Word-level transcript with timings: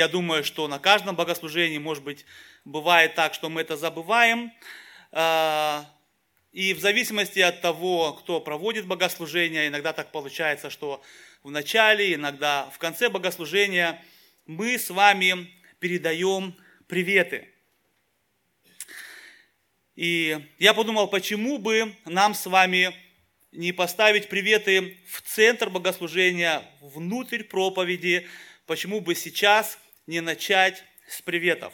Я 0.00 0.08
думаю, 0.08 0.44
что 0.44 0.66
на 0.66 0.78
каждом 0.78 1.14
богослужении, 1.14 1.76
может 1.76 2.02
быть, 2.02 2.24
бывает 2.64 3.14
так, 3.14 3.34
что 3.34 3.50
мы 3.50 3.60
это 3.60 3.76
забываем. 3.76 4.50
А, 5.12 5.84
и 6.52 6.72
в 6.72 6.80
зависимости 6.80 7.38
от 7.40 7.60
того, 7.60 8.14
кто 8.14 8.40
проводит 8.40 8.86
богослужение, 8.86 9.68
иногда 9.68 9.92
так 9.92 10.10
получается, 10.10 10.70
что 10.70 11.02
в 11.42 11.50
начале, 11.50 12.14
иногда 12.14 12.70
в 12.70 12.78
конце 12.78 13.10
богослужения 13.10 14.02
мы 14.46 14.78
с 14.78 14.88
вами 14.88 15.52
передаем 15.80 16.56
приветы. 16.88 17.52
И 19.96 20.40
я 20.58 20.72
подумал, 20.72 21.08
почему 21.08 21.58
бы 21.58 21.94
нам 22.06 22.32
с 22.32 22.46
вами 22.46 22.94
не 23.52 23.72
поставить 23.72 24.30
приветы 24.30 24.96
в 25.10 25.20
центр 25.20 25.68
богослужения, 25.68 26.62
внутрь 26.80 27.42
проповеди, 27.44 28.26
почему 28.64 29.02
бы 29.02 29.14
сейчас 29.14 29.78
не 30.10 30.20
начать 30.20 30.82
с 31.08 31.22
приветов. 31.22 31.72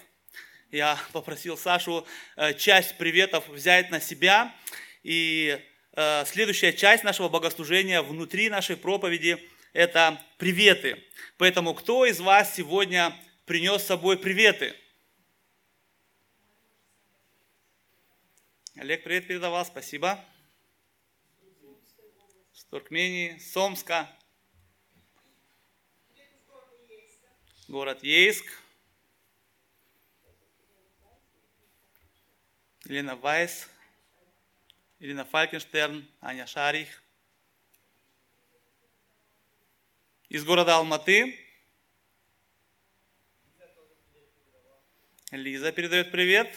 Я 0.70 0.98
попросил 1.14 1.56
Сашу 1.56 2.06
э, 2.36 2.52
часть 2.52 2.98
приветов 2.98 3.48
взять 3.48 3.90
на 3.90 3.98
себя, 3.98 4.54
и 5.02 5.58
э, 5.92 6.24
следующая 6.26 6.74
часть 6.74 7.02
нашего 7.02 7.30
богослужения 7.30 8.02
внутри 8.02 8.50
нашей 8.50 8.76
проповеди– 8.76 9.42
это 9.72 10.22
приветы. 10.36 11.02
Поэтому 11.38 11.72
кто 11.72 12.04
из 12.04 12.20
вас 12.20 12.54
сегодня 12.54 13.16
принес 13.46 13.82
с 13.82 13.86
собой 13.86 14.18
приветы? 14.18 14.76
Олег, 18.74 19.02
привет 19.02 19.26
передавал, 19.26 19.64
спасибо. 19.64 20.22
С 22.52 22.64
Туркмении, 22.64 23.38
Сомска, 23.38 24.10
город 27.68 28.04
Ейск, 28.04 28.44
Елена 32.84 33.16
Вайс, 33.16 33.68
Елена 35.00 35.24
Фалькенштерн, 35.24 36.06
Аня 36.20 36.46
Шарих. 36.46 37.02
Из 40.28 40.44
города 40.44 40.76
Алматы. 40.76 41.38
Лиза 45.32 45.72
передает 45.72 46.12
привет. 46.12 46.56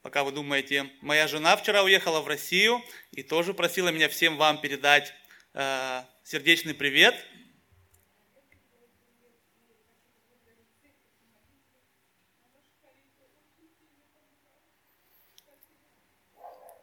Пока 0.00 0.24
вы 0.24 0.32
думаете, 0.32 0.90
моя 1.02 1.28
жена 1.28 1.56
вчера 1.56 1.82
уехала 1.82 2.20
в 2.20 2.28
Россию 2.28 2.82
и 3.12 3.22
тоже 3.22 3.52
просила 3.52 3.90
меня 3.90 4.08
всем 4.08 4.36
вам 4.36 4.60
передать 4.60 5.12
э, 5.52 6.04
сердечный 6.24 6.74
привет. 6.74 7.14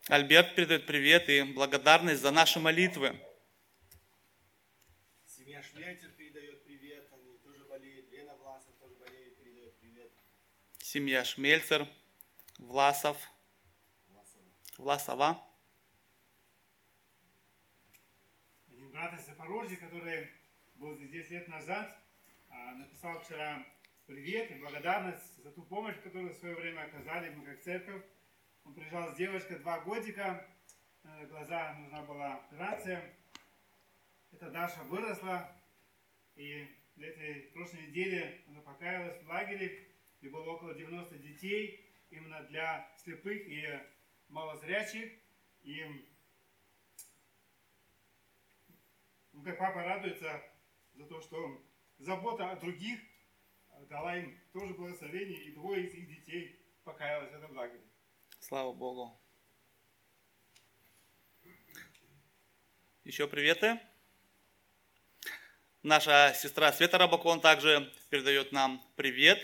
Альберт 0.07 0.55
передает 0.55 0.87
привет 0.87 1.29
и 1.29 1.43
благодарность 1.43 2.21
за 2.21 2.31
наши 2.31 2.59
молитвы. 2.59 3.15
Семья 5.27 5.61
Шмельцер 5.61 6.09
передает 6.11 6.63
привет, 6.65 7.07
они 7.11 7.37
тоже 7.37 7.63
болеют. 7.65 8.11
Лена 8.11 8.35
Власов 8.37 8.73
тоже 8.79 8.95
болеет, 8.95 9.37
передает 9.37 9.77
привет. 9.77 10.11
Семья 10.79 11.23
Шмельцер. 11.23 11.87
Власов, 12.57 13.17
Власова. 14.77 15.39
Один 18.69 18.89
брат 18.89 19.19
из 19.19 19.25
Запорожья, 19.25 19.77
который 19.77 20.29
был 20.75 20.97
здесь 20.97 21.29
лет 21.29 21.47
назад, 21.47 21.95
а, 22.49 22.73
написал 22.73 23.19
вчера 23.21 23.65
привет 24.07 24.49
и 24.49 24.55
благодарность 24.55 25.43
за 25.43 25.51
ту 25.51 25.61
помощь, 25.63 25.95
которую 26.03 26.33
в 26.33 26.37
свое 26.37 26.55
время 26.55 26.81
оказали 26.85 27.29
мы 27.29 27.45
как 27.45 27.61
церковь. 27.61 28.03
Он 28.63 28.73
приезжал 28.73 29.11
с 29.11 29.17
девочкой 29.17 29.59
два 29.59 29.79
годика, 29.79 30.47
э, 31.03 31.25
глаза 31.27 31.73
нужна 31.73 32.01
была 32.03 32.35
операция. 32.35 33.13
Эта 34.31 34.49
Даша 34.49 34.81
выросла, 34.83 35.51
и 36.35 36.67
на 36.95 37.05
этой 37.05 37.51
прошлой 37.53 37.87
неделе 37.87 38.41
она 38.47 38.61
покаялась 38.61 39.21
в 39.21 39.27
лагере, 39.27 39.87
где 40.19 40.29
было 40.29 40.51
около 40.51 40.73
90 40.73 41.17
детей, 41.17 41.91
именно 42.09 42.43
для 42.43 42.89
слепых 42.97 43.47
и 43.47 43.67
малозрячих. 44.29 45.11
И 45.63 45.85
ну, 49.33 49.43
как 49.43 49.57
папа 49.57 49.83
радуется 49.83 50.41
за 50.93 51.05
то, 51.05 51.21
что 51.21 51.63
забота 51.97 52.51
о 52.51 52.55
других 52.57 52.99
дала 53.89 54.17
им 54.17 54.37
тоже 54.53 54.73
благословение, 54.73 55.43
и 55.43 55.53
двое 55.53 55.87
из 55.87 55.93
их 55.93 56.07
детей 56.07 56.59
покаялось 56.83 57.31
в 57.31 57.35
этом 57.35 57.55
лагере. 57.55 57.90
Слава 58.51 58.73
Богу. 58.73 59.17
Еще 63.05 63.25
приветы. 63.25 63.79
Наша 65.83 66.35
сестра 66.35 66.73
Света 66.73 66.97
Рабакон 66.97 67.39
также 67.39 67.89
передает 68.09 68.51
нам 68.51 68.85
привет. 68.97 69.39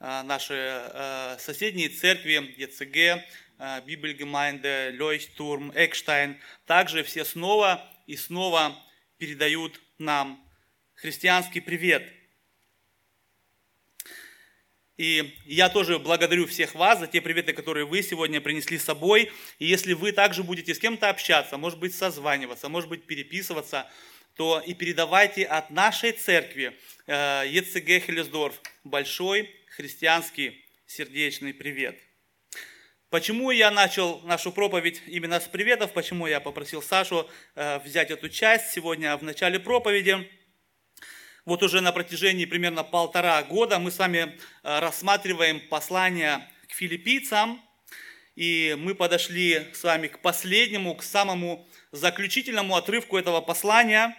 Э, 0.00 0.20
наши 0.24 0.52
э, 0.52 1.36
соседние 1.38 1.88
церкви, 1.88 2.54
ECG, 2.58 2.96
э, 2.96 3.80
Bibelgemeinde, 3.86 4.94
Leuchtturm, 5.00 5.72
Eckstein, 5.74 6.38
также 6.66 7.04
все 7.04 7.24
снова 7.24 7.82
и 8.06 8.14
снова 8.18 8.76
передают 9.16 9.80
нам 9.96 10.46
христианский 10.96 11.62
привет. 11.62 12.17
И 14.98 15.32
я 15.46 15.68
тоже 15.68 16.00
благодарю 16.00 16.46
всех 16.46 16.74
вас 16.74 16.98
за 16.98 17.06
те 17.06 17.20
приветы, 17.20 17.52
которые 17.52 17.86
вы 17.86 18.02
сегодня 18.02 18.40
принесли 18.40 18.78
с 18.78 18.84
собой. 18.84 19.30
И 19.60 19.64
если 19.64 19.92
вы 19.92 20.10
также 20.10 20.42
будете 20.42 20.74
с 20.74 20.78
кем-то 20.80 21.08
общаться, 21.08 21.56
может 21.56 21.78
быть 21.78 21.94
созваниваться, 21.94 22.68
может 22.68 22.90
быть 22.90 23.04
переписываться, 23.04 23.88
то 24.34 24.60
и 24.60 24.74
передавайте 24.74 25.44
от 25.44 25.70
нашей 25.70 26.12
церкви 26.12 26.76
ЕЦГ 27.06 28.06
Хелесдорф 28.06 28.60
большой 28.82 29.54
христианский 29.68 30.64
сердечный 30.86 31.54
привет. 31.54 31.96
Почему 33.10 33.50
я 33.52 33.70
начал 33.70 34.20
нашу 34.24 34.52
проповедь 34.52 35.00
именно 35.06 35.40
с 35.40 35.44
приветов, 35.44 35.92
почему 35.92 36.26
я 36.26 36.40
попросил 36.40 36.82
Сашу 36.82 37.26
э, 37.54 37.78
взять 37.78 38.10
эту 38.10 38.28
часть 38.28 38.72
сегодня 38.72 39.16
в 39.16 39.22
начале 39.22 39.58
проповеди. 39.58 40.28
Вот 41.48 41.62
уже 41.62 41.80
на 41.80 41.92
протяжении 41.92 42.44
примерно 42.44 42.84
полтора 42.84 43.42
года 43.42 43.78
мы 43.78 43.90
с 43.90 43.98
вами 43.98 44.18
э, 44.18 44.78
рассматриваем 44.80 45.66
послание 45.70 46.46
к 46.68 46.72
филиппийцам, 46.72 47.58
и 48.36 48.76
мы 48.78 48.94
подошли 48.94 49.66
с 49.72 49.82
вами 49.82 50.08
к 50.08 50.18
последнему, 50.18 50.94
к 50.94 51.02
самому 51.02 51.66
заключительному 51.90 52.76
отрывку 52.76 53.16
этого 53.16 53.40
послания. 53.40 54.14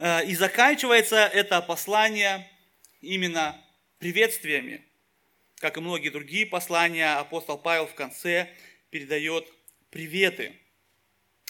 Э, 0.00 0.26
и 0.26 0.34
заканчивается 0.34 1.18
это 1.18 1.62
послание 1.62 2.50
именно 3.00 3.56
приветствиями. 4.00 4.84
Как 5.60 5.76
и 5.76 5.80
многие 5.80 6.08
другие 6.08 6.46
послания, 6.46 7.14
апостол 7.14 7.58
Павел 7.58 7.86
в 7.86 7.94
конце 7.94 8.50
передает 8.90 9.46
приветы. 9.90 10.58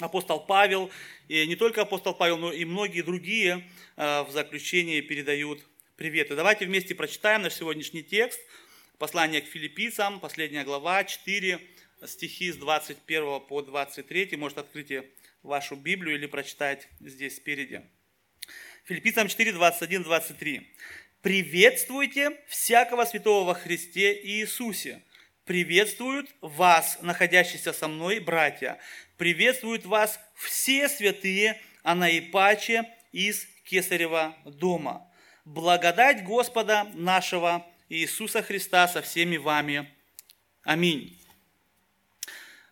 Апостол 0.01 0.41
Павел, 0.41 0.91
и 1.29 1.47
не 1.47 1.55
только 1.55 1.83
апостол 1.83 2.15
Павел, 2.15 2.39
но 2.39 2.53
и 2.53 2.65
многие 2.65 3.03
другие 3.03 3.69
э, 3.97 4.23
в 4.23 4.31
заключении 4.31 5.01
передают 5.01 5.65
приветы. 5.97 6.35
Давайте 6.35 6.67
вместе 6.67 6.95
прочитаем 6.95 7.43
наш 7.43 7.55
сегодняшний 7.55 8.03
текст. 8.03 8.41
Послание 8.99 9.43
к 9.43 9.47
филиппийцам, 9.47 10.19
последняя 10.21 10.65
глава, 10.65 11.05
4 11.05 11.61
стихи 12.07 12.51
с 12.51 12.57
21 12.57 13.41
по 13.41 13.63
23. 13.63 14.37
Может 14.37 14.59
открыть 14.59 14.93
вашу 15.43 15.77
Библию 15.77 16.17
или 16.17 16.27
прочитать 16.27 16.89
здесь 17.01 17.37
спереди. 17.37 17.83
Филиппийцам 18.85 19.29
4, 19.29 19.53
21, 19.53 20.03
23. 20.03 20.75
Приветствуйте 21.21 22.41
всякого 22.49 23.05
святого 23.05 23.47
во 23.47 23.55
Христе 23.55 24.13
Иисусе. 24.27 25.03
Приветствуют 25.45 26.31
вас, 26.41 26.99
находящиеся 27.03 27.73
со 27.73 27.89
мной, 27.89 28.19
братья. 28.21 28.79
Приветствуют 29.23 29.87
вас 29.87 30.19
все 30.35 30.89
святые, 30.89 31.57
а 31.85 31.95
наипаче 31.95 32.89
из 33.13 33.47
Кесарева 33.65 34.35
дома. 34.45 35.09
Благодать 35.45 36.25
Господа 36.25 36.89
нашего 36.95 37.65
Иисуса 37.89 38.43
Христа 38.43 38.89
со 38.89 39.01
всеми 39.01 39.37
вами. 39.37 39.89
Аминь. 40.65 41.17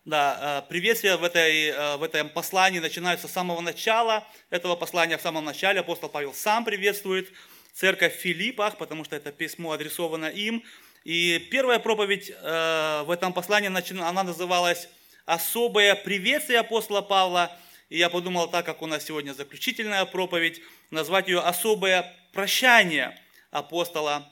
Да, 0.03 0.65
э, 0.65 0.69
приветствия 0.69 1.15
в, 1.15 1.23
этой, 1.23 1.67
э, 1.67 1.95
в 1.95 2.03
этом 2.03 2.27
послании 2.27 2.79
начинаются 2.79 3.29
с 3.29 3.31
самого 3.31 3.61
начала 3.61 4.27
этого 4.49 4.75
послания. 4.75 5.17
В 5.17 5.21
самом 5.21 5.45
начале 5.45 5.79
апостол 5.79 6.09
Павел 6.09 6.33
сам 6.33 6.65
приветствует 6.65 7.31
церковь 7.73 8.17
в 8.17 8.19
Филиппах, 8.19 8.77
потому 8.77 9.05
что 9.05 9.15
это 9.15 9.31
письмо 9.31 9.71
адресовано 9.71 10.25
им. 10.25 10.65
И 11.05 11.47
первая 11.49 11.79
проповедь 11.79 12.29
э, 12.29 13.03
в 13.05 13.09
этом 13.09 13.31
послании, 13.31 13.69
она 14.01 14.23
называлась 14.23 14.89
«Особое 15.31 15.95
приветствие 15.95 16.59
апостола 16.59 17.01
Павла». 17.01 17.57
И 17.87 17.97
я 17.97 18.09
подумал, 18.09 18.49
так 18.49 18.65
как 18.65 18.81
у 18.81 18.85
нас 18.85 19.05
сегодня 19.05 19.31
заключительная 19.31 20.03
проповедь, 20.03 20.61
назвать 20.89 21.29
ее 21.29 21.39
«Особое 21.39 22.13
прощание 22.33 23.17
апостола 23.49 24.29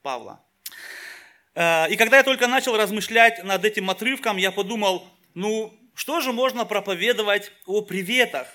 Павла». 0.00 0.42
Э, 1.54 1.90
и 1.90 1.96
когда 1.96 2.16
я 2.16 2.22
только 2.22 2.46
начал 2.46 2.78
размышлять 2.78 3.44
над 3.44 3.62
этим 3.62 3.90
отрывком, 3.90 4.38
я 4.38 4.50
подумал, 4.50 5.06
ну, 5.34 5.78
что 5.94 6.22
же 6.22 6.32
можно 6.32 6.64
проповедовать 6.64 7.52
о 7.66 7.82
приветах? 7.82 8.48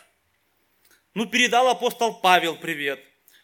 Ну, 1.14 1.28
передал 1.28 1.68
апостол 1.68 2.22
Павел 2.22 2.56
привет. 2.56 3.00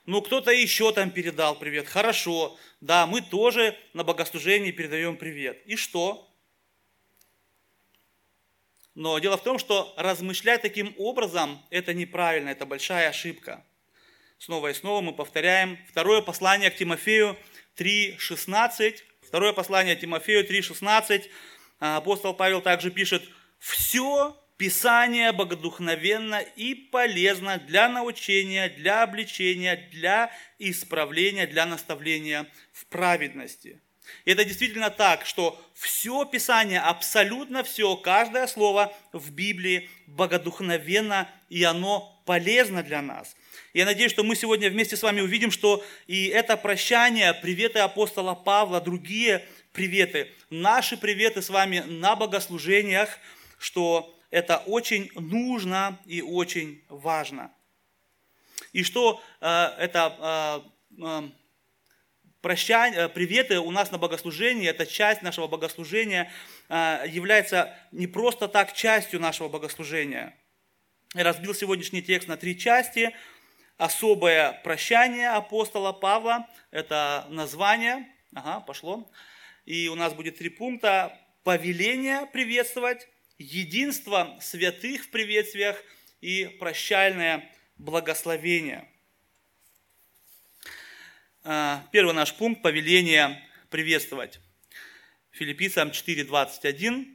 Ну, 0.07 0.24
кто-то 0.24 0.50
еще 0.50 0.92
там 0.92 1.12
передал 1.12 1.54
привет. 1.54 1.88
Хорошо, 1.88 2.57
да, 2.81 3.06
мы 3.06 3.22
тоже 3.22 3.78
на 3.94 4.04
богослужении 4.04 4.72
передаем 4.72 5.18
привет. 5.18 5.62
И 5.68 5.75
что? 5.75 6.29
Но 8.95 9.18
дело 9.19 9.38
в 9.38 9.44
том, 9.44 9.59
что 9.59 9.94
размышлять 9.97 10.62
таким 10.62 10.94
образом– 10.97 11.63
это 11.69 11.94
неправильно, 11.94 12.50
это 12.50 12.65
большая 12.65 13.09
ошибка. 13.09 13.65
Снова 14.38 14.69
и 14.69 14.74
снова 14.74 15.01
мы 15.01 15.13
повторяем 15.13 15.77
второе 15.89 16.21
послание 16.21 16.71
к 16.71 16.75
Тимофею 16.75 17.38
3.16. 17.77 18.97
Второе 19.21 19.53
послание 19.53 19.95
Тимофею 19.95 20.45
3.16. 20.45 21.30
Апостол 21.80 22.33
Павел 22.33 22.62
также 22.62 22.91
пишет, 22.91 23.24
«Все 23.59 24.36
Писание 24.59 25.31
богодухновенно 25.31 26.41
и 26.41 26.75
полезно 26.75 27.59
для 27.59 27.88
научения, 27.88 28.68
для 28.68 29.03
обличения, 29.03 29.88
для 29.89 30.33
исправления, 30.57 31.47
для 31.47 31.65
наставления 31.65 32.45
в 32.74 32.86
праведности. 32.88 33.81
И 34.26 34.32
это 34.32 34.46
действительно 34.46 34.90
так, 34.90 35.26
что 35.26 35.60
все 35.74 36.26
Писание, 36.26 36.80
абсолютно 36.80 37.64
все, 37.64 37.96
каждое 37.96 38.48
слово 38.48 38.94
в 39.14 39.32
Библии 39.32 39.90
богодухновенно, 40.08 41.30
и 41.50 41.64
оно 41.64 42.22
полезно 42.26 42.84
для 42.84 43.02
нас. 43.02 43.36
Я 43.74 43.86
надеюсь, 43.86 44.12
что 44.12 44.24
мы 44.24 44.36
сегодня 44.36 44.70
вместе 44.70 44.98
с 44.98 45.04
вами 45.04 45.22
увидим, 45.22 45.52
что 45.52 45.84
и 46.08 46.28
это 46.28 46.58
прощание, 46.58 47.34
приветы 47.34 47.80
апостола 47.80 48.34
Павла, 48.34 48.82
другие 48.82 49.46
приветы, 49.74 50.32
наши 50.50 50.98
приветы 50.98 51.42
с 51.42 51.50
вами 51.50 51.80
на 51.80 52.16
богослужениях, 52.16 53.18
что 53.58 54.16
это 54.32 54.58
очень 54.58 55.12
нужно 55.16 56.00
и 56.06 56.22
очень 56.22 56.84
важно. 56.90 57.52
И 58.74 58.84
что 58.84 59.22
э, 59.42 59.48
это 59.78 60.64
э, 61.00 61.02
э, 61.04 61.30
прощание, 62.41 63.01
э, 63.01 63.09
приветы 63.09 63.59
у 63.59 63.71
нас 63.71 63.91
на 63.91 63.97
богослужении, 63.97 64.68
это 64.68 64.86
часть 64.86 65.21
нашего 65.21 65.47
богослужения, 65.47 66.31
э, 66.69 67.03
является 67.07 67.75
не 67.91 68.07
просто 68.07 68.47
так 68.47 68.74
частью 68.74 69.19
нашего 69.19 69.50
богослужения. 69.50 70.36
Я 71.15 71.24
разбил 71.24 71.53
сегодняшний 71.53 72.01
текст 72.01 72.27
на 72.27 72.38
три 72.38 72.57
части. 72.57 73.15
Особое 73.77 74.59
прощание 74.63 75.30
апостола 75.30 75.94
Павла, 75.94 76.47
это 76.69 77.25
название, 77.30 78.06
ага, 78.36 78.59
пошло. 78.59 79.09
И 79.65 79.88
у 79.88 79.95
нас 79.95 80.13
будет 80.13 80.38
три 80.38 80.50
пункта. 80.50 81.18
Повеление 81.44 82.25
приветствовать, 82.25 83.07
единство 83.38 84.38
святых 84.41 85.06
в 85.06 85.09
приветствиях 85.09 85.81
и 86.19 86.45
прощальное 86.59 87.50
благословение. 87.77 88.88
А, 91.44 91.88
первый 91.91 92.13
наш 92.13 92.33
пункт– 92.33 92.62
повеление 92.63 93.41
приветствовать. 93.69 94.41
Филиппийцам 95.31 95.89
4.21 95.89 97.06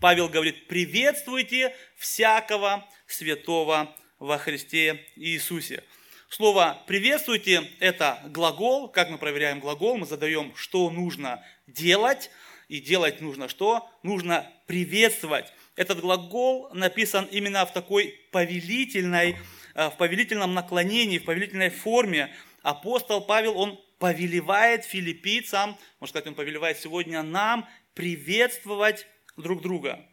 Павел 0.00 0.28
говорит, 0.28 0.68
приветствуйте 0.68 1.74
всякого 1.96 2.88
святого 3.06 3.96
во 4.20 4.38
Христе 4.38 5.04
Иисусе. 5.16 5.82
Слово 6.28 6.80
«приветствуйте»– 6.86 7.68
это 7.80 8.22
глагол. 8.26 8.88
Как 8.88 9.10
мы 9.10 9.18
проверяем 9.18 9.60
глагол? 9.60 9.96
Мы 9.96 10.06
задаем, 10.06 10.54
что 10.54 10.88
нужно 10.90 11.44
делать– 11.66 12.30
и 12.68 12.80
делать 12.80 13.20
нужно 13.20 13.48
что? 13.48 13.90
Нужно 14.02 14.46
приветствовать. 14.66 15.52
Этот 15.74 16.00
глагол 16.00 16.68
написан 16.74 17.26
именно 17.30 17.64
в 17.64 17.72
такой 17.72 18.14
повелительной, 18.30 19.36
э, 19.74 19.88
в 19.88 19.96
повелительном 19.96 20.54
наклонении, 20.54 21.18
в 21.18 21.24
повелительной 21.24 21.70
форме. 21.70 22.34
Апостол 22.62 23.20
Павел, 23.20 23.56
он 23.56 23.80
повелевает 23.98 24.84
филиппийцам, 24.84 25.76
можно 26.00 26.12
сказать, 26.12 26.26
он 26.28 26.34
повелевает 26.34 26.78
сегодня 26.78 27.22
нам 27.22 27.68
приветствовать 27.94 29.06
друг 29.36 29.62
друга. 29.62 30.04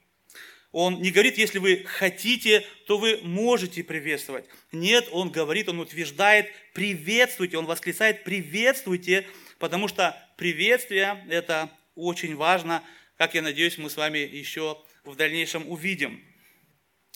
Он 0.71 1.01
не 1.01 1.11
говорит, 1.11 1.37
если 1.37 1.59
вы 1.59 1.83
хотите, 1.85 2.65
то 2.85 2.97
вы 2.97 3.19
можете 3.23 3.81
приветствовать. 3.83 4.45
Нет, 4.73 5.07
он 5.11 5.31
говорит, 5.31 5.69
он 5.69 5.79
утверждает, 5.79 6.51
приветствуйте, 6.73 7.57
он 7.57 7.65
восклицает, 7.65 8.25
приветствуйте, 8.25 9.25
потому 9.57 9.87
что 9.87 10.21
приветствие– 10.35 11.23
это 11.29 11.69
очень 11.95 12.35
важно, 12.35 12.83
как 13.17 13.35
я 13.35 13.41
надеюсь, 13.41 13.77
мы 13.77 13.89
с 13.89 13.95
вами 13.95 14.17
еще 14.17 14.77
в 15.05 15.15
дальнейшем 15.15 15.69
увидим. 15.69 16.21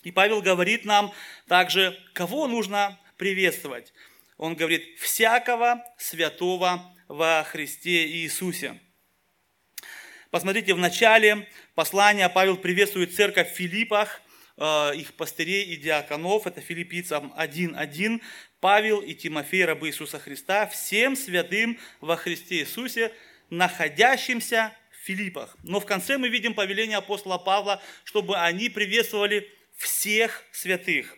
И 0.04 0.12
Павел 0.12 0.42
говорит 0.42 0.86
нам 0.86 1.14
также, 1.48 2.00
кого 2.14 2.48
нужно 2.48 2.98
приветствовать. 3.18 3.94
Он 4.40 4.56
говорит, 4.56 4.98
всякого 4.98 5.84
святого 5.98 6.96
во 7.10 7.44
Христе 7.44 8.08
Иисусе. 8.08 8.80
Посмотрите, 10.32 10.74
в 10.74 10.78
начале 10.78 11.46
послания 11.76 12.30
Павел 12.30 12.56
приветствует 12.56 13.14
церковь 13.14 13.52
в 13.52 13.58
Филиппах, 13.58 14.22
э, 14.56 14.96
их 14.96 15.14
пастырей 15.16 15.66
и 15.66 15.76
диаконов, 15.76 16.48
это 16.48 16.62
филиппийцам 16.62 17.34
1.1, 17.36 18.22
Павел 18.62 19.02
и 19.02 19.14
Тимофей, 19.14 19.66
рабы 19.66 19.90
Иисуса 19.90 20.20
Христа, 20.20 20.68
всем 20.68 21.18
святым 21.18 21.78
во 22.00 22.16
Христе 22.16 22.60
Иисусе, 22.60 23.12
находящимся 23.50 24.74
в 24.90 25.06
Филиппах. 25.06 25.58
Но 25.64 25.82
в 25.82 25.86
конце 25.86 26.18
мы 26.18 26.30
видим 26.30 26.54
повеление 26.54 27.00
апостола 27.00 27.40
Павла, 27.40 27.84
чтобы 28.06 28.38
они 28.38 28.70
приветствовали 28.70 29.52
всех 29.76 30.46
святых. 30.54 31.18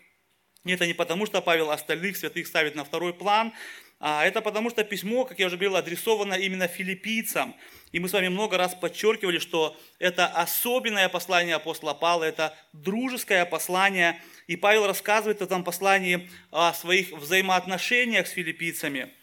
Это 0.64 0.86
не 0.86 0.94
потому, 0.94 1.26
что 1.26 1.42
Павел 1.42 1.72
остальных 1.72 2.18
святых 2.18 2.46
ставит 2.46 2.76
на 2.76 2.84
второй 2.84 3.14
план, 3.14 3.54
а 4.00 4.26
это 4.26 4.42
потому, 4.42 4.70
что 4.70 4.84
письмо, 4.84 5.26
как 5.26 5.38
я 5.38 5.48
уже 5.48 5.58
говорил, 5.58 5.76
адресовано 5.76 6.34
именно 6.34 6.68
филиппийцам. 6.68 7.56
И 7.92 8.00
мы 8.00 8.10
с 8.10 8.14
вами 8.14 8.30
много 8.30 8.58
раз 8.58 8.74
подчеркивали, 8.74 9.38
что 9.38 9.80
это 10.00 10.26
особенное 10.26 11.08
послание 11.08 11.56
апостола 11.56 11.94
Павла, 11.94 12.24
это 12.24 12.58
дружеское 12.74 13.46
послание. 13.46 14.20
И 14.48 14.56
Павел 14.56 14.88
рассказывает 14.88 15.40
в 15.40 15.44
этом 15.44 15.64
послании 15.64 16.30
о 16.50 16.74
своих 16.74 17.12
взаимоотношениях 17.12 18.28
с 18.28 18.32
филиппийцами, 18.32 19.14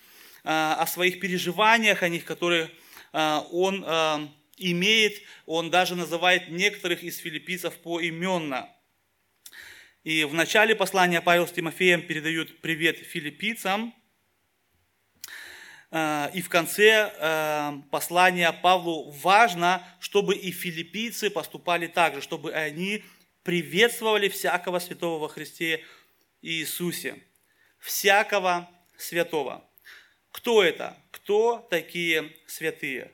о 0.45 0.87
своих 0.87 1.19
переживаниях 1.19 2.05
о 2.05 2.09
них, 2.09 2.25
которые 2.25 2.71
а, 3.13 3.47
он 3.51 3.85
а, 3.87 4.29
имеет, 4.59 5.23
он 5.47 5.71
даже 5.71 5.97
называет 5.97 6.51
некоторых 6.51 7.03
из 7.03 7.19
филиппийцев 7.19 7.77
поименно. 7.79 8.69
И 10.09 10.25
в 10.25 10.33
начале 10.33 10.75
послания 10.75 11.21
Павел 11.21 11.47
с 11.47 11.53
Тимофеем 11.53 12.01
передают 12.01 12.63
привет 12.63 12.97
филиппийцам, 12.97 13.95
а, 15.91 16.31
и 16.33 16.41
в 16.41 16.49
конце 16.49 17.83
послания 17.91 18.51
Павлу 18.53 19.11
важно, 19.11 19.87
чтобы 20.01 20.35
и 20.35 20.51
филиппийцы 20.51 21.29
поступали 21.29 21.89
так 21.89 22.15
же, 22.15 22.23
чтобы 22.23 22.55
они 22.55 23.05
приветствовали 23.43 24.31
всякого 24.31 24.79
святого 24.79 25.19
во 25.19 25.29
Христе 25.29 25.85
Иисусе. 26.41 27.23
Всякого 27.79 28.67
святого. 28.97 29.63
Кто 30.33 30.63
это? 30.63 30.97
Кто 31.11 31.69
такие 31.69 32.33
святые? 32.47 33.13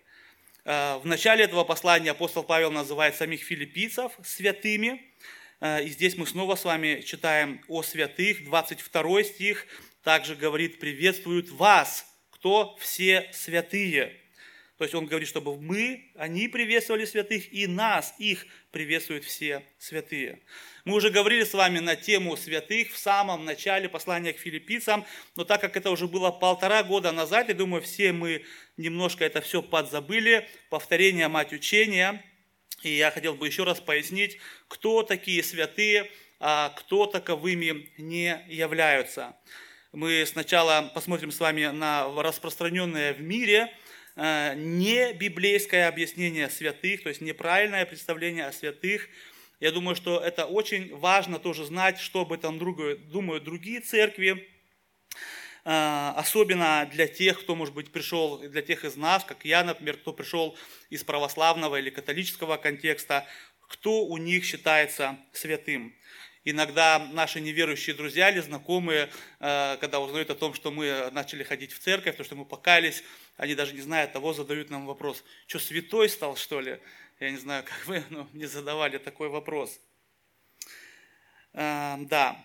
Э, 0.64 0.98
в 0.98 1.06
начале 1.06 1.42
этого 1.42 1.64
послания 1.64 2.12
апостол 2.12 2.44
Павел 2.44 2.70
называет 2.70 3.16
самих 3.16 3.42
филиппийцев 3.42 4.12
святыми. 4.22 5.13
Э, 5.64 5.83
и 5.83 5.88
здесь 5.88 6.18
мы 6.18 6.26
снова 6.26 6.56
с 6.56 6.64
вами 6.66 7.00
читаем 7.00 7.59
о 7.68 7.83
святых. 7.83 8.44
22 8.44 9.25
стих 9.25 9.66
также 10.02 10.37
говорит, 10.37 10.78
приветствуют 10.78 11.49
вас, 11.49 12.04
кто 12.28 12.76
все 12.78 13.30
святые. 13.33 14.21
То 14.76 14.85
есть 14.85 14.94
он 14.94 15.06
говорит, 15.06 15.26
чтобы 15.26 15.59
мы, 15.59 16.11
они 16.16 16.49
приветствовали 16.49 17.06
святых, 17.06 17.50
и 17.50 17.66
нас, 17.66 18.14
их 18.18 18.44
приветствуют 18.73 19.25
все 19.25 19.62
святые. 19.78 20.40
Мы 20.85 20.97
уже 20.97 21.09
говорили 21.09 21.44
с 21.44 21.54
вами 21.54 21.78
на 21.78 21.97
тему 21.97 22.37
святых 22.37 22.92
в 22.92 22.99
самом 22.99 23.47
начале 23.47 23.88
послания 23.88 24.35
к 24.35 24.38
филиппийцам, 24.38 25.06
но 25.35 25.44
так 25.44 25.62
как 25.62 25.78
это 25.78 25.90
уже 25.90 26.09
было 26.09 26.30
полтора 26.30 26.83
года 26.83 27.11
назад, 27.11 27.49
я 27.49 27.54
думаю, 27.54 27.80
все 27.80 28.12
мы 28.12 28.44
немножко 28.76 29.25
это 29.25 29.40
все 29.40 29.62
подзабыли, 29.62 30.47
повторение 30.68 31.28
мать 31.28 31.54
учения, 31.54 32.23
и 32.84 32.96
я 32.96 33.10
хотел 33.10 33.34
бы 33.34 33.46
еще 33.46 33.64
раз 33.64 33.80
пояснить, 33.80 34.38
кто 34.68 35.02
такие 35.02 35.42
святые, 35.42 36.10
а 36.40 36.70
кто 36.70 37.06
таковыми 37.06 37.90
не 37.98 38.44
являются. 38.48 39.36
Мы 39.92 40.24
сначала 40.26 40.90
посмотрим 40.94 41.30
с 41.30 41.40
вами 41.40 41.66
на 41.66 42.08
распространенное 42.22 43.14
в 43.14 43.20
мире– 43.20 43.72
Э, 44.16 44.54
не 44.54 45.12
библейское 45.12 45.88
объяснение 45.88 46.48
святых, 46.48 47.02
то 47.02 47.08
есть 47.08 47.20
неправильное 47.20 47.84
представление 47.84 48.46
о 48.46 48.52
святых. 48.52 49.08
Я 49.58 49.72
думаю, 49.72 49.96
что 49.96 50.20
это 50.20 50.46
очень 50.46 50.94
важно 50.96 51.38
тоже 51.38 51.64
знать, 51.64 51.98
что 51.98 52.20
об 52.20 52.32
этом 52.32 52.58
думают 52.58 53.44
другие 53.44 53.80
церкви, 53.80 54.48
особенно 55.64 56.88
для 56.92 57.06
тех, 57.06 57.40
кто, 57.40 57.54
может 57.54 57.75
быть, 57.75 57.90
пришел, 57.90 58.38
для 58.38 58.61
тех 58.62 58.85
из 58.85 58.97
нас, 58.97 59.25
как 59.25 59.44
я, 59.44 59.64
например, 59.64 59.97
кто 59.97 60.12
пришел 60.12 60.56
из 60.90 61.02
православного 61.04 61.76
или 61.76 61.90
католического 61.90 62.59
контекста, 62.59 63.26
кто 63.68 64.04
у 64.04 64.16
них 64.18 64.44
считается 64.44 65.18
святым. 65.33 65.94
Иногда 66.47 66.99
наши 66.99 67.40
неверующие 67.40 67.97
друзья 67.97 68.30
или 68.30 68.40
знакомые, 68.40 69.09
а, 69.40 69.78
когда 69.78 70.00
узнают 70.00 70.28
о 70.28 70.35
том, 70.35 70.52
что 70.52 70.71
мы 70.71 71.11
начали 71.11 71.42
ходить 71.42 71.73
в 71.73 71.78
церковь, 71.78 72.16
то, 72.16 72.25
что 72.25 72.37
мы 72.37 72.44
покались, 72.44 73.02
они 73.38 73.54
даже 73.54 73.73
не 73.73 73.80
знают 73.80 74.12
того, 74.12 74.35
задают 74.35 74.68
нам 74.68 74.85
вопрос, 74.85 75.25
что 75.47 75.59
святой 75.59 76.11
стал, 76.11 76.37
что 76.37 76.61
ли? 76.61 76.80
Я 77.18 77.30
не 77.30 77.38
знаю, 77.38 77.64
как 77.68 77.87
вы, 77.87 78.04
но 78.11 78.28
мне 78.35 78.47
задавали 78.47 78.99
такой 78.99 79.30
вопрос. 79.30 79.80
А, 81.54 81.97
да, 82.00 82.37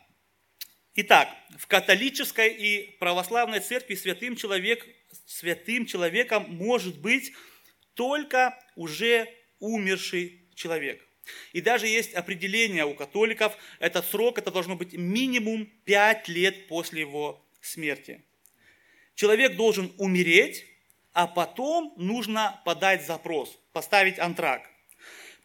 Итак, 1.01 1.29
в 1.58 1.65
католической 1.68 2.50
и 2.50 2.98
православной 3.00 3.62
церкви 3.62 3.96
святым, 3.96 4.36
человек, 4.36 4.86
святым 5.25 5.86
человеком 5.86 6.48
может 6.50 7.00
быть 7.00 7.32
только 7.94 8.60
уже 8.75 9.34
умерший 9.60 10.41
человек. 10.56 11.01
И 11.53 11.62
даже 11.62 11.88
есть 11.88 12.13
определение 12.13 12.84
у 12.84 12.96
католиков, 12.96 13.56
этот 13.79 14.06
срок, 14.08 14.39
это 14.39 14.51
должно 14.51 14.75
быть 14.75 14.91
минимум 14.91 15.68
5 15.86 16.27
лет 16.27 16.68
после 16.68 17.00
его 17.00 17.48
смерти. 17.62 18.22
Человек 19.15 19.56
должен 19.56 19.94
умереть, 20.00 20.65
а 21.13 21.27
потом 21.27 21.94
нужно 21.96 22.62
подать 22.65 23.06
запрос, 23.06 23.58
поставить 23.72 24.20
антрак. 24.20 24.70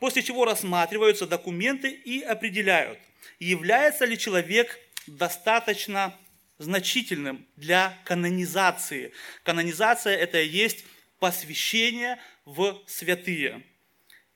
После 0.01 0.25
чего 0.25 0.47
рассматриваются 0.47 1.29
документы 1.29 1.91
и 1.93 2.23
определяют, 2.23 2.99
является 3.39 4.05
ли 4.05 4.19
человек 4.19 4.81
достаточно 5.07 6.15
значительным 6.59 7.47
для 7.57 7.99
канонизации. 8.05 9.13
Канонизация– 9.43 10.17
это 10.17 10.41
и 10.41 10.49
есть 10.49 10.85
посвящение 11.19 12.19
в 12.45 12.83
святые. 12.87 13.65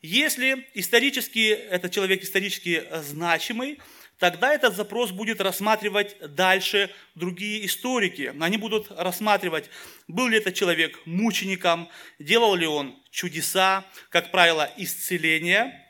Если 0.00 0.66
исторически 0.74 1.50
этот 1.50 1.92
человек 1.92 2.22
исторически 2.22 2.84
значимый, 3.02 3.80
тогда 4.18 4.54
этот 4.54 4.74
запрос 4.74 5.10
будет 5.10 5.40
рассматривать 5.40 6.16
дальше 6.34 6.90
другие 7.14 7.66
историки. 7.66 8.32
Они 8.40 8.56
будут 8.56 8.90
рассматривать, 8.90 9.70
был 10.06 10.28
ли 10.28 10.38
этот 10.38 10.54
человек 10.54 10.98
мучеником, 11.04 11.88
делал 12.18 12.54
ли 12.54 12.66
он 12.66 12.96
чудеса, 13.10 13.84
как 14.10 14.30
правило, 14.30 14.70
исцеления, 14.76 15.84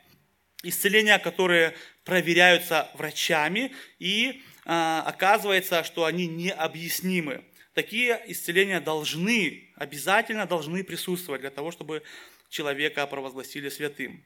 исцеления, 0.63 1.19
которые 1.19 1.75
проверяются 2.03 2.89
врачами 2.95 3.71
и 3.99 4.41
оказывается, 4.65 5.83
что 5.83 6.05
они 6.05 6.27
необъяснимы. 6.27 7.43
Такие 7.73 8.21
исцеления 8.27 8.81
должны, 8.81 9.71
обязательно 9.75 10.45
должны 10.45 10.83
присутствовать 10.83 11.41
для 11.41 11.49
того, 11.49 11.71
чтобы 11.71 12.03
человека 12.49 13.05
провозгласили 13.07 13.69
святым. 13.69 14.23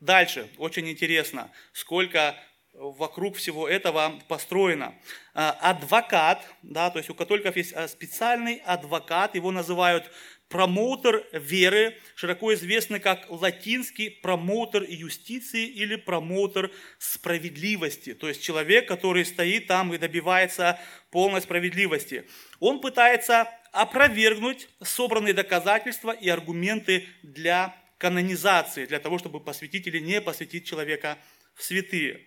Дальше, 0.00 0.48
очень 0.58 0.88
интересно, 0.88 1.50
сколько 1.72 2.36
вокруг 2.72 3.36
всего 3.36 3.68
этого 3.68 4.20
построено. 4.28 4.94
А, 5.34 5.50
адвокат, 5.60 6.44
да, 6.62 6.90
то 6.90 6.98
есть 6.98 7.10
у 7.10 7.14
католиков 7.14 7.56
есть 7.56 7.72
а, 7.72 7.88
специальный 7.88 8.62
адвокат, 8.64 9.34
его 9.34 9.50
называют 9.50 10.10
промоутер 10.48 11.26
веры, 11.32 11.96
широко 12.14 12.54
известный 12.54 13.00
как 13.00 13.26
латинский 13.28 14.10
промоутер 14.10 14.82
юстиции 14.82 15.66
или 15.66 15.96
промоутер 15.96 16.70
справедливости, 16.98 18.14
то 18.14 18.28
есть 18.28 18.42
человек, 18.42 18.88
который 18.88 19.24
стоит 19.24 19.66
там 19.66 19.92
и 19.92 19.98
добивается 19.98 20.80
полной 21.10 21.42
справедливости. 21.42 22.24
Он 22.60 22.80
пытается 22.80 23.48
опровергнуть 23.72 24.68
собранные 24.82 25.34
доказательства 25.34 26.12
и 26.12 26.28
аргументы 26.28 27.06
для 27.22 27.76
канонизации, 27.98 28.86
для 28.86 29.00
того, 29.00 29.18
чтобы 29.18 29.40
посвятить 29.40 29.86
или 29.86 29.98
не 29.98 30.20
посвятить 30.20 30.66
человека 30.66 31.18
в 31.54 31.62
святые. 31.62 32.24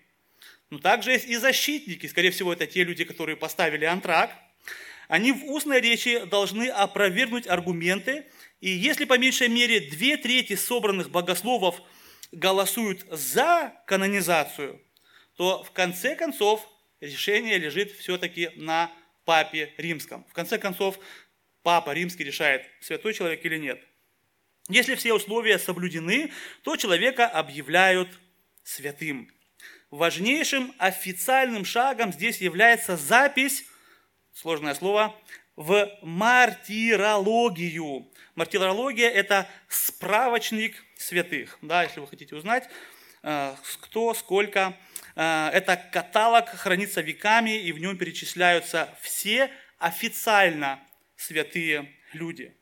Но 0.70 0.78
также 0.80 1.12
есть 1.12 1.28
и 1.28 1.36
защитники, 1.38 2.06
скорее 2.06 2.32
всего, 2.32 2.54
это 2.54 2.68
те 2.68 2.84
люди, 2.84 3.04
которые 3.04 3.36
поставили 3.36 3.86
антракт, 3.86 4.36
они 5.12 5.34
в 5.34 5.44
устной 5.51 5.82
речи 5.82 6.24
должны 6.24 6.70
опровергнуть 6.70 7.46
аргументы, 7.46 8.27
и 8.62 8.70
если 8.70 9.03
по 9.03 9.18
меньшей 9.18 9.50
мере 9.50 9.82
две 9.82 10.15
трети 10.15 10.56
собранных 10.56 11.10
богословов 11.10 11.82
голосуют 12.32 13.06
за 13.12 13.74
канонизацию, 13.88 14.82
то 15.36 15.65
в 15.65 15.72
конце 15.72 16.15
концов 16.15 16.65
решение 17.01 17.58
лежит 17.58 17.91
все-таки 17.91 18.51
на 18.56 18.89
папе 19.25 19.74
римском. 19.75 20.24
В 20.30 20.34
конце 20.34 20.58
концов, 20.58 20.98
папа 21.62 21.91
римский 21.91 22.24
решает, 22.24 22.65
святой 22.80 23.13
человек 23.13 23.44
или 23.44 23.58
нет. 23.58 23.84
Если 24.70 24.96
все 24.96 25.13
условия 25.13 25.60
соблюдены, 25.60 26.32
то 26.63 26.77
человека 26.77 27.27
объявляют 27.27 28.08
святым. 28.63 29.30
Важнейшим 29.89 30.74
официальным 30.77 31.65
шагом 31.65 32.13
здесь 32.13 32.39
является 32.39 32.96
запись 32.96 33.65
сложное 34.34 34.74
слово, 34.74 35.16
в 35.56 35.90
мартирологию. 36.02 38.12
Мартирология– 38.36 39.10
это 39.12 39.48
справочник 39.68 40.84
святых. 40.98 41.58
Да, 41.62 41.84
если 41.84 42.00
вы 42.00 42.08
хотите 42.08 42.36
узнать, 42.36 42.70
э, 43.24 43.56
кто, 43.82 44.14
сколько. 44.14 44.78
Э, 45.16 45.50
это 45.54 45.78
каталог 45.92 46.50
хранится 46.50 47.02
веками, 47.02 47.58
и 47.58 47.72
в 47.72 47.80
нем 47.80 47.98
перечисляются 47.98 48.90
все 49.02 49.52
официально 49.78 50.80
святые 51.16 51.94
люди. 52.14 52.56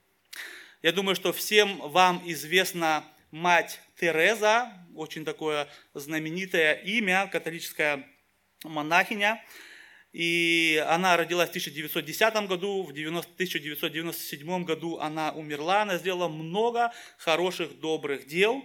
Я 0.82 0.92
думаю, 0.92 1.16
что 1.16 1.34
всем 1.34 1.78
вам 1.78 2.22
известна 2.26 3.04
мать 3.32 3.80
Тереза, 4.00 4.72
очень 4.96 5.26
такое 5.26 5.68
знаменитое 5.94 6.74
имя, 6.74 7.28
католическая 7.32 8.08
монахиня. 8.64 9.44
И 10.12 10.84
она 10.88 11.18
родилась 11.18 11.50
в 11.50 11.52
1910 11.52 12.48
году, 12.48 12.84
в 12.84 12.90
1997 12.90 14.64
году 14.64 14.98
она 14.98 15.32
умерла, 15.32 15.84
она 15.84 15.98
сделала 15.98 16.28
много 16.28 16.92
хороших, 17.18 17.80
добрых 17.80 18.26
дел. 18.26 18.64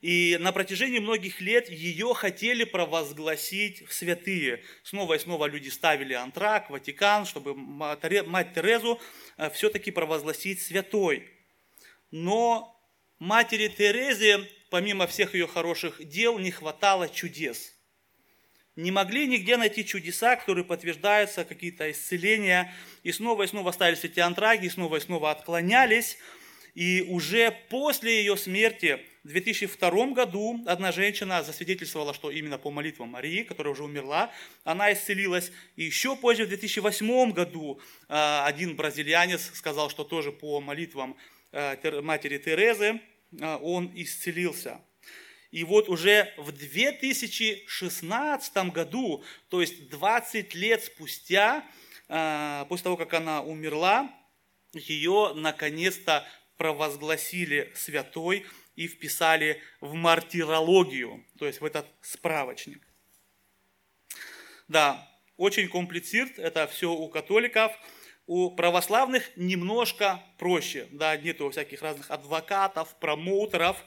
И 0.00 0.36
на 0.40 0.52
протяжении 0.52 0.98
многих 0.98 1.40
лет 1.40 1.70
ее 1.70 2.14
хотели 2.14 2.64
провозгласить 2.64 3.86
в 3.86 3.92
святые. 3.92 4.62
Снова 4.82 5.14
и 5.14 5.18
снова 5.18 5.46
люди 5.46 5.68
ставили 5.68 6.12
антрак, 6.14 6.68
Ватикан, 6.68 7.24
чтобы 7.24 7.54
мать 7.54 8.54
Терезу 8.54 9.00
э, 9.36 9.50
все-таки 9.50 9.90
провозгласить 9.90 10.60
святой. 10.60 11.26
Но 12.10 12.78
матери 13.18 13.68
Терезе, 13.68 14.46
помимо 14.70 15.06
всех 15.06 15.34
ее 15.34 15.46
хороших 15.46 16.06
дел, 16.06 16.38
не 16.38 16.50
хватало 16.50 17.08
чудес– 17.08 17.72
не 18.76 18.90
могли 18.90 19.26
нигде 19.26 19.56
найти 19.56 19.84
чудеса, 19.84 20.36
которые 20.36 20.64
подтверждаются, 20.64 21.44
какие-то 21.44 21.90
исцеления, 21.90 22.74
и 23.02 23.12
снова 23.12 23.44
и 23.44 23.46
снова 23.46 23.70
ставились 23.72 24.04
эти 24.04 24.20
антраги, 24.20 24.66
и 24.66 24.70
снова 24.70 24.96
и 24.96 25.00
снова 25.00 25.30
отклонялись. 25.30 26.18
И 26.74 27.06
уже 27.08 27.56
после 27.70 28.18
ее 28.18 28.36
смерти, 28.36 28.98
в 29.22 29.28
2002 29.28 30.06
году, 30.08 30.60
одна 30.66 30.90
женщина 30.90 31.44
засвидетельствовала, 31.44 32.12
что 32.12 32.32
именно 32.32 32.58
по 32.58 32.72
молитвам 32.72 33.10
Марии, 33.10 33.44
которая 33.44 33.72
уже 33.72 33.84
умерла, 33.84 34.32
она 34.64 34.92
исцелилась. 34.92 35.52
И 35.76 35.84
еще 35.84 36.16
позже, 36.16 36.44
в 36.44 36.48
2008 36.48 37.30
году, 37.30 37.80
а, 38.08 38.44
один 38.44 38.74
бразильянец 38.74 39.52
сказал, 39.54 39.88
что 39.88 40.02
тоже 40.02 40.32
по 40.32 40.60
молитвам 40.60 41.16
а, 41.52 41.78
матери 42.02 42.38
Терезы 42.38 43.00
а, 43.40 43.58
он 43.58 43.92
исцелился. 43.94 44.80
И 45.54 45.62
вот 45.62 45.88
уже 45.88 46.34
в 46.36 46.50
2016 46.50 48.56
году, 48.72 49.22
то 49.48 49.60
есть 49.60 49.88
20 49.88 50.52
лет 50.52 50.82
спустя, 50.82 51.64
а, 52.08 52.64
после 52.64 52.82
того, 52.82 52.96
как 52.96 53.14
она 53.14 53.40
умерла, 53.40 54.12
ее 54.72 55.30
наконец-то 55.36 56.26
провозгласили 56.56 57.72
святой 57.76 58.46
и 58.74 58.88
вписали 58.88 59.62
в 59.80 59.94
мартирологию, 59.94 61.24
то 61.38 61.46
есть 61.46 61.60
в 61.60 61.64
этот 61.64 61.86
справочник. 62.00 62.82
Да, 64.66 65.08
очень 65.36 65.68
комплицирт, 65.68 66.40
это 66.40 66.66
все 66.66 66.90
у 66.90 67.08
католиков. 67.08 67.70
У 68.26 68.50
православных 68.50 69.30
немножко 69.36 70.20
проще, 70.36 70.88
да, 70.90 71.16
нету 71.16 71.48
всяких 71.50 71.80
разных 71.80 72.10
адвокатов, 72.10 72.98
промоутеров, 72.98 73.84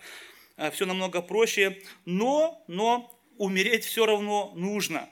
все 0.71 0.85
намного 0.85 1.21
проще, 1.21 1.81
но, 2.05 2.63
но 2.67 3.13
умереть 3.37 3.85
все 3.85 4.05
равно 4.05 4.53
нужно. 4.55 5.09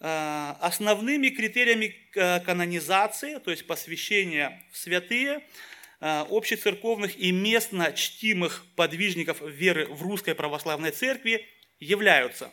Э, 0.00 0.54
основными 0.60 1.28
критериями 1.28 1.94
э, 2.14 2.40
канонизации, 2.40 3.38
то 3.38 3.50
есть 3.50 3.66
посвящения 3.66 4.62
в 4.72 4.76
святые, 4.76 5.44
общецерковных 6.00 7.16
и 7.16 7.30
местно 7.30 7.92
чтимых 7.92 8.66
подвижников 8.74 9.40
веры 9.40 9.86
в 9.86 10.02
русской 10.02 10.34
православной 10.34 10.90
церкви 10.90 11.46
являются. 11.78 12.50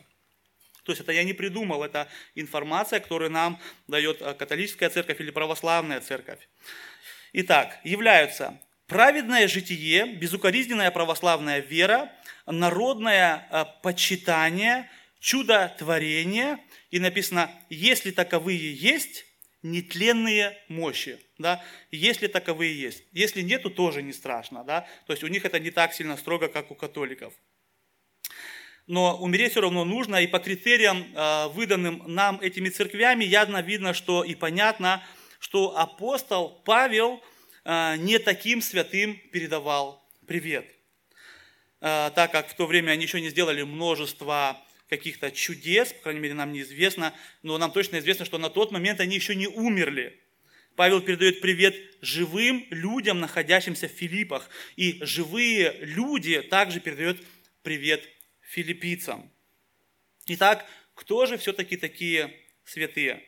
То 0.90 0.92
есть 0.92 1.02
это 1.02 1.12
я 1.12 1.24
не 1.24 1.34
придумал, 1.34 1.84
это 1.84 2.08
информация, 2.36 3.00
которую 3.00 3.30
нам 3.30 3.60
дает 3.88 4.22
э, 4.22 4.34
католическая 4.34 4.90
церковь 4.90 5.22
или 5.22 5.30
православная 5.30 6.02
церковь. 6.02 6.40
Итак, 7.34 7.80
являются 7.84 8.60
праведное 8.90 9.48
житие, 9.48 10.06
безукоризненная 10.16 10.92
православная 10.92 11.60
вера, 11.60 12.12
народное 12.46 13.48
э, 13.50 13.66
почитание, 13.84 14.90
чудотворение, 15.20 16.58
и 16.90 17.00
написано, 17.00 17.52
если 17.70 18.12
таковые 18.12 18.74
есть, 18.74 19.26
нетленные 19.62 20.58
мощи, 20.70 21.20
да, 21.38 21.64
если 21.92 22.28
таковые 22.28 22.80
есть. 22.80 23.04
Если 23.12 23.42
нету, 23.42 23.70
тоже 23.70 24.02
не 24.02 24.14
страшно, 24.14 24.64
да, 24.64 24.88
то 25.06 25.14
есть 25.14 25.24
у 25.24 25.28
них 25.28 25.46
это 25.46 25.60
не 25.60 25.70
так 25.70 25.94
сильно 25.94 26.18
строго, 26.18 26.48
как 26.48 26.72
у 26.72 26.76
католиков. 26.76 27.34
Но 28.88 29.18
умереть 29.18 29.52
все 29.52 29.62
равно 29.62 29.86
нужно, 29.86 30.16
и 30.16 30.28
по 30.28 30.40
критериям, 30.40 31.06
э, 31.14 31.48
выданным 31.50 32.04
нам 32.08 32.40
этими 32.42 32.70
церквями, 32.70 33.24
явно 33.24 33.62
видно, 33.62 33.94
что 33.94 34.24
и 34.24 34.34
понятно, 34.34 35.04
что 35.40 35.78
апостол 35.78 36.62
Павел 36.66 37.22
не 37.98 38.20
таким 38.20 38.62
святым 38.62 39.16
передавал 39.32 40.04
привет. 40.26 40.66
Э, 41.82 42.12
так 42.14 42.32
как 42.32 42.50
в 42.50 42.54
то 42.56 42.66
время 42.66 42.92
они 42.92 43.04
еще 43.04 43.22
не 43.22 43.30
сделали 43.30 43.64
множество 43.64 44.60
каких-то 44.90 45.32
чудес, 45.32 45.94
по 45.94 46.04
крайней 46.04 46.20
мере, 46.20 46.34
нам 46.34 46.52
неизвестно, 46.52 47.14
но 47.44 47.58
нам 47.58 47.72
точно 47.72 48.00
известно, 48.00 48.26
что 48.26 48.38
на 48.38 48.50
тот 48.50 48.72
момент 48.72 49.00
они 49.00 49.16
еще 49.16 49.36
не 49.36 49.48
умерли. 49.48 50.20
Павел 50.76 51.02
передает 51.02 51.42
привет 51.42 51.76
живым 52.02 52.66
людям, 52.70 53.20
находящимся 53.20 53.88
в 53.88 53.92
Филиппах. 53.92 54.50
И 54.78 54.98
живые 55.02 55.74
люди 55.82 56.42
также 56.42 56.80
передают 56.80 57.22
привет 57.64 58.04
филиппийцам. 58.42 59.30
Итак, 60.26 60.66
кто 60.96 61.26
же 61.26 61.38
все-таки 61.38 61.76
такие 61.76 62.34
святые? 62.64 63.24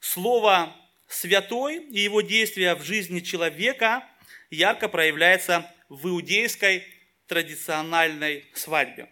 Слово 0.00 0.74
«святой» 1.12 1.78
и 1.78 2.00
его 2.00 2.20
действия 2.20 2.74
в 2.74 2.82
жизни 2.82 3.20
человека 3.20 4.08
ярко 4.50 4.88
проявляется 4.88 5.70
в 5.88 6.08
иудейской 6.08 6.84
традициональной 7.26 8.46
свадьбе. 8.54 9.08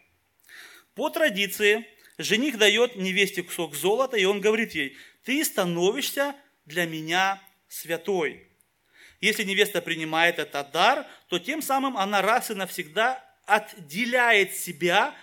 По 0.95 1.11
традиции 1.11 1.87
жених 2.19 2.59
дает 2.59 2.97
невесте 2.97 3.43
кусок 3.43 3.75
золота, 3.75 4.17
и 4.17 4.25
он 4.25 4.41
говорит 4.41 4.73
ей, 4.73 4.97
ты 5.25 5.45
становишься 5.45 6.35
для 6.65 6.87
меня 6.87 7.41
святой. 7.69 8.49
Если 9.21 9.43
невеста 9.43 9.83
принимает 9.83 10.39
этот 10.39 10.71
дар, 10.71 11.07
то 11.29 11.39
тем 11.39 11.63
самым 11.63 11.97
она 11.97 12.23
раз 12.23 12.51
и 12.51 12.55
навсегда 12.55 13.25
отделяет 13.47 14.55
себя 14.55 15.15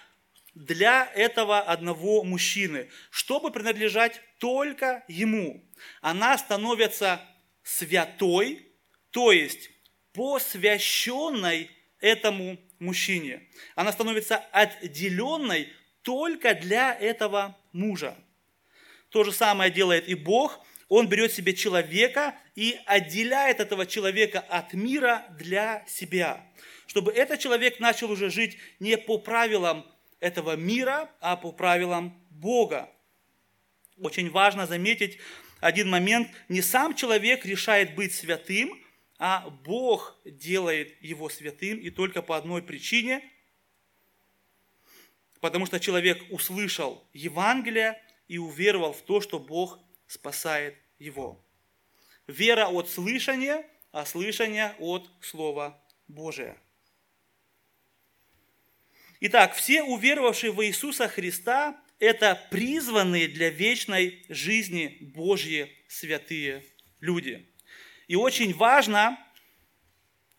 для 0.55 1.11
этого 1.13 1.59
одного 1.59 2.23
мужчины, 2.23 2.89
чтобы 3.11 3.51
принадлежать 3.51 4.21
только 4.39 5.03
ему. 5.07 5.63
Она 6.01 6.37
становится 6.37 7.21
святой, 7.61 8.71
то 9.11 9.31
есть 9.31 9.69
посвященной 10.13 11.69
этому 11.99 12.57
мужчине. 12.79 13.47
Она 13.75 13.91
становится 13.91 14.37
отделенной 14.51 15.71
только 16.01 16.55
для 16.55 16.93
этого 16.93 17.57
мужа. 17.73 18.15
То 19.09 19.23
же 19.23 19.33
самое 19.33 19.71
делает 19.71 20.07
и 20.07 20.15
Бог. 20.15 20.65
Он 20.87 21.07
берет 21.09 21.33
себе 21.33 21.53
человека 21.53 22.35
и 22.53 22.79
отделяет 22.85 23.59
этого 23.59 23.85
человека 23.85 24.39
от 24.39 24.73
мира 24.73 25.25
для 25.31 25.83
себя. 25.87 26.45
Чтобы 26.85 27.11
этот 27.11 27.39
человек 27.39 27.79
начал 27.79 28.11
уже 28.11 28.29
жить 28.29 28.57
не 28.79 28.97
по 28.97 29.17
правилам 29.17 29.85
этого 30.25 30.55
мира, 30.55 31.11
а 31.21 31.35
по 31.35 31.51
правилам 31.51 32.19
Бога. 32.31 32.89
Очень 33.99 34.31
важно 34.31 34.65
заметить 34.65 35.19
один 35.61 35.87
момент. 35.87 36.27
Не 36.49 36.63
сам 36.63 36.95
человек 36.95 37.45
решает 37.45 37.93
быть 37.93 38.11
святым, 38.11 38.73
а 39.19 39.47
Бог 39.63 40.17
делает 40.25 40.99
его 40.99 41.29
святым 41.29 41.77
и 41.77 41.91
только 41.91 42.23
по 42.23 42.35
одной 42.37 42.63
причине, 42.63 43.21
потому 45.41 45.67
что 45.67 45.79
человек 45.79 46.19
услышал 46.31 47.07
Евангелие 47.13 48.01
и 48.27 48.39
уверовал 48.39 48.93
в 48.93 49.03
то, 49.03 49.21
что 49.21 49.37
Бог 49.37 49.79
спасает 50.07 50.75
его. 50.97 51.39
Вера 52.25 52.67
от 52.67 52.89
слышания, 52.89 53.63
а 53.91 54.05
слышание 54.07 54.75
от 54.79 55.07
Слова 55.21 55.79
Божия. 56.07 56.57
Итак, 59.21 59.55
все 59.55 59.83
уверовавшие 59.83 60.51
в 60.51 60.63
Иисуса 60.65 61.07
Христа– 61.07 61.81
это 61.99 62.39
призванные 62.51 63.27
для 63.27 63.49
вечной 63.49 64.25
жизни 64.29 64.97
Божьи 65.01 65.71
святые 65.87 66.63
люди– 66.99 67.49
и 68.07 68.15
очень 68.15 68.53
важно, 68.53 69.17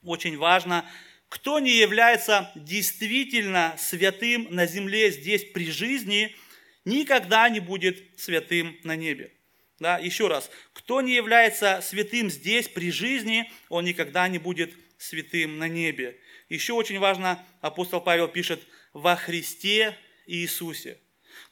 очень 0.02 0.36
важно, 0.38 0.88
кто 1.28 1.58
не 1.58 1.76
является 1.76 2.52
действительно 2.54 3.74
святым 3.78 4.46
на 4.50 4.66
земле 4.66 5.10
здесь 5.10 5.44
при 5.44 5.70
жизни, 5.70 6.36
никогда 6.84 7.48
не 7.48 7.60
будет 7.60 7.98
святым 8.18 8.78
на 8.84 8.94
небе. 8.94 9.32
Да, 9.78 9.98
еще 9.98 10.28
раз, 10.28 10.50
кто 10.72 11.00
не 11.00 11.14
является 11.14 11.80
святым 11.82 12.30
здесь 12.30 12.68
при 12.68 12.90
жизни, 12.90 13.50
он 13.68 13.84
никогда 13.84 14.26
не 14.28 14.38
будет 14.38 14.72
святым 14.96 15.58
на 15.58 15.68
небе. 15.68 16.18
Еще 16.48 16.72
очень 16.72 16.98
важно, 16.98 17.44
апостол 17.60 18.00
Павел 18.00 18.28
пишет, 18.28 18.62
во 18.92 19.16
Христе 19.16 19.96
Иисусе. 20.26 20.98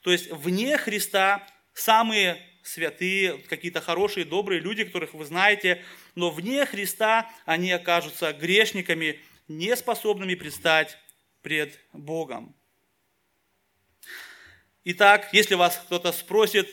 То 0.00 0.12
есть 0.12 0.30
вне 0.30 0.78
Христа 0.78 1.46
самые 1.72 2.40
святые, 2.62 3.38
какие-то 3.38 3.80
хорошие, 3.80 4.24
добрые 4.24 4.61
люди, 4.61 4.85
которых 4.85 5.12
вы 5.14 5.24
знаете, 5.24 5.85
но 6.14 6.30
вне 6.30 6.64
Христа 6.64 7.30
они 7.44 7.70
окажутся 7.70 8.33
грешниками, 8.33 9.20
неспособными 9.48 10.35
предстать 10.35 10.96
пред 11.42 11.78
Богом. 11.92 12.57
Итак, 14.85 15.28
если 15.33 15.54
вас 15.54 15.76
кто-то 15.87 16.12
спросит, 16.12 16.68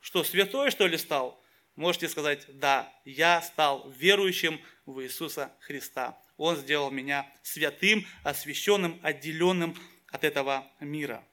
что 0.00 0.24
святой, 0.24 0.70
что 0.70 0.86
ли, 0.86 0.96
стал, 0.96 1.42
можете 1.76 2.08
сказать, 2.08 2.46
да, 2.48 2.92
я 3.04 3.42
стал 3.42 3.90
верующим 3.90 4.60
в 4.86 5.02
Иисуса 5.02 5.52
Христа. 5.60 6.18
Он 6.36 6.56
сделал 6.56 6.90
меня 6.90 7.30
святым, 7.42 8.06
освященным, 8.22 8.98
отделенным 9.02 9.76
от 10.08 10.24
этого 10.24 10.70
мира. 10.80 11.24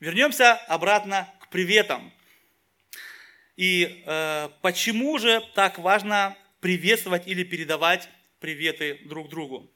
Вернемся 0.00 0.54
обратно 0.54 1.32
к 1.40 1.48
приветам. 1.48 2.12
И 3.56 4.02
э, 4.04 4.50
почему 4.60 5.18
же 5.18 5.42
так 5.54 5.78
важно 5.78 6.36
приветствовать 6.60 7.26
или 7.26 7.44
передавать 7.44 8.08
приветы 8.38 9.00
друг 9.04 9.30
другу? 9.30 9.72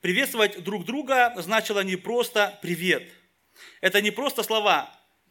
Приветствовать 0.00 0.62
друг 0.62 0.84
друга 0.84 1.34
значило 1.36 1.80
не 1.84 1.96
просто 1.96 2.58
привет. 2.62 3.10
Это 3.80 4.00
не 4.00 4.10
просто 4.10 4.42
слова. 4.42 4.90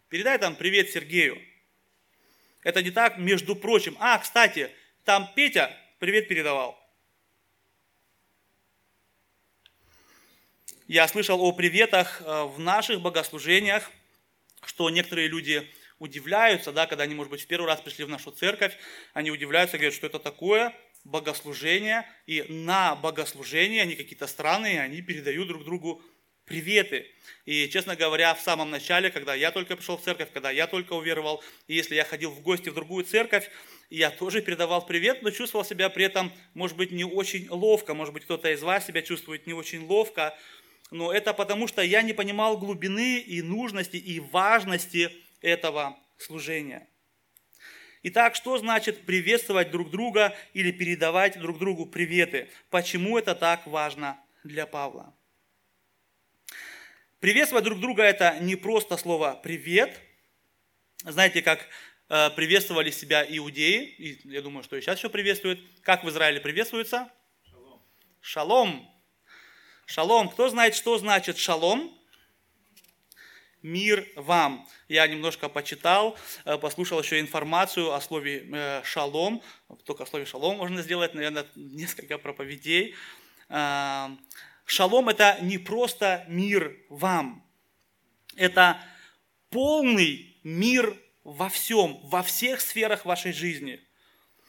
Передай 0.10 0.38
там 0.38 0.56
привет 0.56 0.92
Сергею. 0.92 1.42
Это 2.64 2.82
не 2.82 2.92
так, 2.92 3.18
между 3.18 3.56
прочим. 3.56 3.98
А, 4.00 4.18
кстати, 4.20 4.72
там 5.04 5.30
Петя 5.36 5.76
привет 6.00 6.28
передавал. 6.28 6.80
Я 10.88 11.08
слышал 11.08 11.42
о 11.42 11.52
приветах 11.52 12.22
э, 12.22 12.44
в 12.44 12.60
наших 12.60 13.02
богослужениях, 13.02 13.90
что 14.66 14.90
некоторые 14.90 15.28
люди 15.28 15.70
удивляются, 16.00 16.72
да, 16.72 16.88
когда 16.88 17.04
они, 17.04 17.16
может 17.16 17.32
быть, 17.32 17.42
в 17.42 17.48
первый 17.48 17.68
раз 17.68 17.82
пришли 17.82 18.04
в 18.06 18.10
нашу 18.10 18.32
церковь, 18.32 18.78
они 19.14 19.32
удивляются, 19.32 19.78
говорят, 19.78 19.94
что 19.94 20.08
это 20.08 20.20
такое 20.20 20.76
богослужение, 21.04 22.08
и 22.26 22.44
на 22.50 22.96
богослужение 22.96 23.82
они 23.82 23.96
какие-то 23.96 24.28
странные, 24.28 24.82
они 24.82 25.02
передают 25.02 25.48
друг 25.48 25.64
другу 25.64 26.02
приветы. 26.46 27.08
И, 27.46 27.68
честно 27.70 27.96
говоря, 27.96 28.34
в 28.34 28.42
самом 28.42 28.70
начале, 28.70 29.12
когда 29.12 29.34
я 29.34 29.52
только 29.52 29.76
пришел 29.76 29.98
в 29.98 30.02
церковь, 30.02 30.30
когда 30.34 30.50
я 30.50 30.68
только 30.68 30.94
уверовал, 30.94 31.44
и 31.68 31.76
если 31.76 31.96
я 31.96 32.06
ходил 32.06 32.32
в 32.32 32.42
гости 32.42 32.70
в 32.70 32.74
другую 32.74 33.04
церковь, 33.04 33.50
я 33.90 34.10
тоже 34.10 34.42
передавал 34.42 34.86
привет, 34.86 35.22
но 35.22 35.32
чувствовал 35.32 35.66
себя 35.66 35.90
при 35.90 36.06
этом, 36.06 36.32
может 36.54 36.78
быть, 36.78 36.92
не 36.92 37.04
очень 37.04 37.48
ловко, 37.50 37.94
может 37.94 38.14
быть, 38.14 38.24
кто-то 38.24 38.52
из 38.52 38.62
вас 38.62 38.86
себя 38.86 39.02
чувствует 39.02 39.46
не 39.46 39.54
очень 39.54 39.86
ловко, 39.86 40.38
но 40.92 41.12
это 41.12 41.34
потому, 41.34 41.68
что 41.68 41.82
я 41.82 42.02
не 42.02 42.14
понимал 42.14 42.58
глубины 42.58 43.20
и 43.20 43.42
нужности 43.42 43.98
и 43.98 44.20
важности 44.20 45.12
этого 45.42 45.98
служения. 46.18 46.88
Итак, 48.04 48.36
что 48.36 48.58
значит 48.58 49.06
приветствовать 49.06 49.72
друг 49.72 49.90
друга 49.90 50.36
или 50.54 50.72
передавать 50.72 51.40
друг 51.40 51.58
другу 51.58 51.86
приветы? 51.86 52.50
Почему 52.70 53.18
это 53.18 53.34
так 53.34 53.66
важно 53.66 54.18
для 54.44 54.66
Павла? 54.66 55.16
Приветствовать 57.24 57.64
друг 57.64 57.80
друга– 57.80 58.04
это 58.04 58.38
не 58.42 58.58
просто 58.58 58.98
слово 58.98 59.40
«привет». 59.42 59.98
Знаете, 61.06 61.42
как 61.42 61.66
э, 62.10 62.30
приветствовали 62.32 62.92
себя 62.92 63.26
иудеи, 63.26 63.86
и 63.98 64.30
я 64.30 64.42
думаю, 64.42 64.62
что 64.62 64.76
и 64.76 64.82
сейчас 64.82 64.98
еще 64.98 65.08
приветствуют. 65.08 65.62
Как 65.84 66.04
в 66.04 66.10
Израиле 66.10 66.42
приветствуется? 66.42 67.10
Шалом. 67.50 67.82
Шалом. 68.20 68.92
Шалом. 69.86 70.30
Кто 70.32 70.50
знает, 70.50 70.76
что 70.76 70.98
значит 70.98 71.38
шалом? 71.38 71.98
Мир 73.62 74.06
вам. 74.18 74.68
Я 74.90 75.08
немножко 75.08 75.48
почитал, 75.48 76.18
э, 76.44 76.58
послушал 76.58 77.00
еще 77.00 77.22
информацию 77.22 77.94
о 77.94 78.02
слове 78.02 78.50
э, 78.52 78.82
шалом. 78.84 79.42
Только 79.86 80.04
о 80.04 80.08
слове 80.08 80.26
шалом 80.26 80.58
можно 80.58 80.82
сделать, 80.82 81.14
наверное, 81.14 81.46
несколько 81.56 82.18
проповедей. 82.18 82.96
Шалом 84.66 85.10
это 85.10 85.38
не 85.42 85.58
просто 85.58 86.26
мир 86.28 86.76
вам. 86.90 87.46
Это 88.36 88.80
полный 89.50 90.38
мир 90.44 90.98
во 91.24 91.50
всем, 91.50 92.00
во 92.04 92.24
всех 92.24 92.62
сферах 92.62 93.06
вашей 93.06 93.34
жизни– 93.34 93.80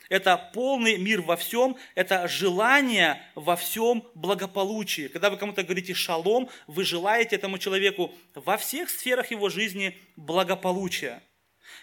это 0.08 0.36
полный 0.52 0.98
мир 0.98 1.22
во 1.22 1.36
всем, 1.36 1.76
это 1.94 2.28
желание 2.28 3.22
во 3.34 3.56
всем 3.56 4.04
благополучии. 4.14 5.08
Когда 5.08 5.30
вы 5.30 5.36
кому-то 5.36 5.62
говорите 5.62 5.94
шалом, 5.94 6.50
вы 6.66 6.84
желаете 6.84 7.36
этому 7.36 7.58
человеку 7.58 8.14
во 8.34 8.56
всех 8.56 8.90
сферах 8.90 9.30
его 9.30 9.48
жизни 9.48 9.98
благополучия. 10.16 11.22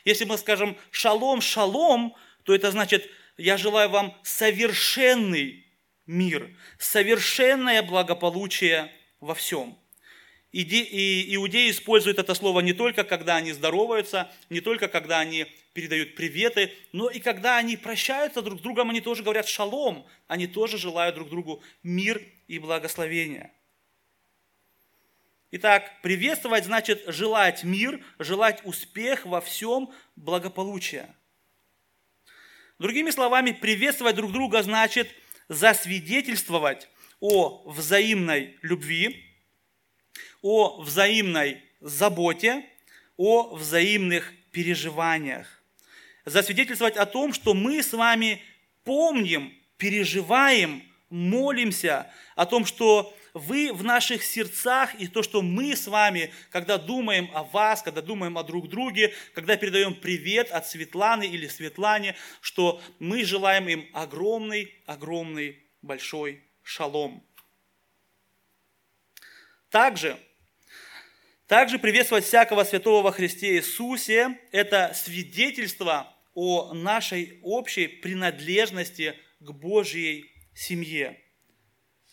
Если 0.06 0.26
мы 0.26 0.38
скажем 0.38 0.78
шалом, 0.92 1.42
шалом, 1.42 2.16
то 2.44 2.54
это 2.54 2.72
значит, 2.72 3.10
я 3.38 3.58
желаю 3.58 3.90
вам 3.90 4.16
совершенный 4.24 5.66
мир, 6.12 6.56
совершенное 6.78 7.82
благополучие 7.82 8.92
во 9.20 9.34
всем. 9.34 9.78
И 10.52 11.34
иудеи 11.36 11.72
используют 11.72 12.20
это 12.20 12.34
слово 12.34 12.60
не 12.60 12.74
только, 12.74 13.06
когда 13.06 13.38
они 13.38 13.54
здороваются, 13.54 14.30
не 14.50 14.60
только, 14.60 14.90
когда 14.90 15.20
они 15.20 15.46
передают 15.74 16.16
приветы, 16.16 16.74
но 16.92 17.10
и 17.10 17.20
когда 17.20 17.58
они 17.58 17.78
прощаются 17.78 18.42
друг 18.42 18.60
с 18.60 18.62
другом, 18.62 18.90
они 18.90 19.00
тоже 19.00 19.24
говорят 19.24 19.48
шалом, 19.48 20.06
они 20.28 20.48
тоже 20.48 20.78
желают 20.78 21.16
друг 21.16 21.30
другу 21.30 21.64
мир 21.84 22.22
и 22.50 22.60
благословения. 22.60 23.54
Итак, 25.52 26.02
приветствовать 26.02 26.66
значит 26.66 27.04
желать 27.08 27.64
мир, 27.64 28.04
желать 28.20 28.62
успех 28.66 29.26
во 29.26 29.40
всем 29.40 29.94
благополучия. 30.18 31.16
Другими 32.78 33.12
словами, 33.12 33.52
приветствовать 33.52 34.16
друг 34.16 34.34
друга 34.34 34.64
значит 34.64 35.08
засвидетельствовать 35.52 36.88
о 37.20 37.70
взаимной 37.70 38.58
любви, 38.62 39.26
о 40.42 40.82
взаимной 40.82 41.62
заботе, 41.82 42.66
о 43.18 43.54
взаимных 43.54 44.32
переживаниях. 44.52 45.62
Засвидетельствовать 46.24 46.96
о 46.96 47.06
том, 47.06 47.34
что 47.34 47.54
мы 47.54 47.84
с 47.84 47.92
вами 47.92 48.42
помним, 48.86 49.54
переживаем, 49.76 50.84
молимся 51.10 52.10
о 52.38 52.46
том, 52.46 52.66
что 52.66 53.14
вы 53.34 53.72
в 53.74 53.84
наших 53.84 54.24
сердцах 54.24 54.96
и 55.00 55.08
то, 55.08 55.24
что 55.24 55.42
мы 55.42 55.76
с 55.76 55.88
вами, 55.88 56.32
когда 56.50 56.78
думаем 56.78 57.30
о 57.34 57.44
вас, 57.44 57.82
когда 57.82 58.02
думаем 58.02 58.38
о 58.38 58.44
друг 58.44 58.70
друге, 58.70 59.14
когда 59.34 59.58
передаем 59.58 59.96
привет 59.96 60.52
от 60.52 60.68
Светланы 60.68 61.26
или 61.26 61.48
Светлане, 61.48 62.16
что 62.42 62.82
мы 63.00 63.24
желаем 63.24 63.68
им 63.68 63.90
огромный, 63.94 64.74
огромный, 64.86 65.64
большой 65.82 66.44
шалом. 66.64 67.24
Также 69.70 70.18
также 71.52 71.80
приветствовать 71.80 72.24
всякого 72.24 72.64
святого 72.64 73.02
во 73.04 73.12
Христе 73.12 73.58
Иисусе– 73.58 74.40
это 74.54 74.94
свидетельство 74.96 76.16
о 76.34 76.74
нашей 76.74 77.42
общей 77.44 77.88
принадлежности 77.88 79.16
к 79.42 79.52
Божьей 79.52 80.32
семье. 80.54 81.20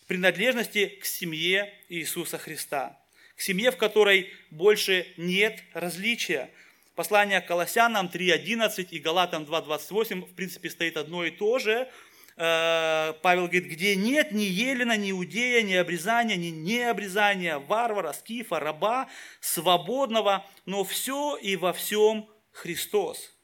Принадлежности 0.09 0.87
к 0.87 1.05
семье 1.05 1.73
Иисуса 1.87 2.37
Христа. 2.37 2.99
К 3.37 3.41
семье, 3.41 3.71
в 3.71 3.77
которой 3.77 4.33
больше 4.51 5.07
нет 5.15 5.63
различия. 5.73 6.49
Послание 6.95 7.39
к 7.39 7.47
Колоссянам 7.47 8.11
3.11 8.13 8.89
и 8.91 8.99
Галатам 8.99 9.43
2.28 9.43 10.25
в 10.25 10.35
принципе 10.35 10.69
стоит 10.69 10.97
одно 10.97 11.23
и 11.23 11.31
то 11.31 11.59
же– 11.59 11.89
Э, 12.41 13.15
Павел 13.21 13.43
говорит, 13.43 13.65
где 13.65 13.97
нет 13.97 14.31
ни 14.31 14.43
Елена, 14.43 14.95
ни 14.95 15.11
Иудея, 15.11 15.61
ни 15.61 15.73
обрезания, 15.73 16.37
ни 16.37 16.47
необрезания, 16.47 17.59
варвара, 17.59 18.13
скифа, 18.13 18.61
раба, 18.61 19.09
свободного, 19.41 20.45
но 20.65 20.85
все 20.85 21.35
и 21.35 21.57
во 21.57 21.73
всем 21.73 22.29
Христос. 22.53 23.35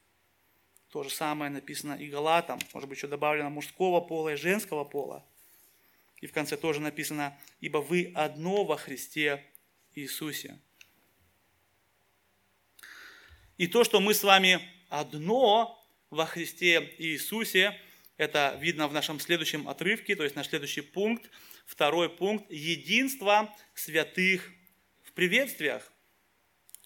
То 0.90 1.02
же 1.02 1.10
самое 1.10 1.50
написано 1.50 1.92
и 1.92 2.08
Галатам, 2.08 2.58
может 2.72 2.88
быть, 2.88 2.96
еще 2.96 3.06
добавлено 3.06 3.50
мужского 3.50 4.00
пола 4.00 4.30
и 4.30 4.36
женского 4.36 4.84
пола. 4.84 5.26
И 6.20 6.26
в 6.26 6.32
конце 6.32 6.56
тоже 6.56 6.80
написано, 6.80 7.38
ибо 7.60 7.78
вы 7.78 8.12
одно 8.14 8.64
во 8.64 8.76
Христе 8.76 9.44
Иисусе. 9.94 10.58
И 13.56 13.66
то, 13.66 13.84
что 13.84 14.00
мы 14.00 14.14
с 14.14 14.22
вами 14.22 14.60
одно 14.88 15.82
во 16.10 16.26
Христе 16.26 16.94
Иисусе, 16.98 17.78
это 18.16 18.58
видно 18.60 18.88
в 18.88 18.92
нашем 18.92 19.20
следующем 19.20 19.68
отрывке, 19.68 20.16
то 20.16 20.24
есть 20.24 20.36
наш 20.36 20.48
следующий 20.48 20.80
пункт. 20.80 21.30
Второй 21.66 22.08
пункт– 22.08 22.46
единство 22.50 23.54
святых 23.74 24.52
в 25.02 25.12
приветствиях. 25.12 25.92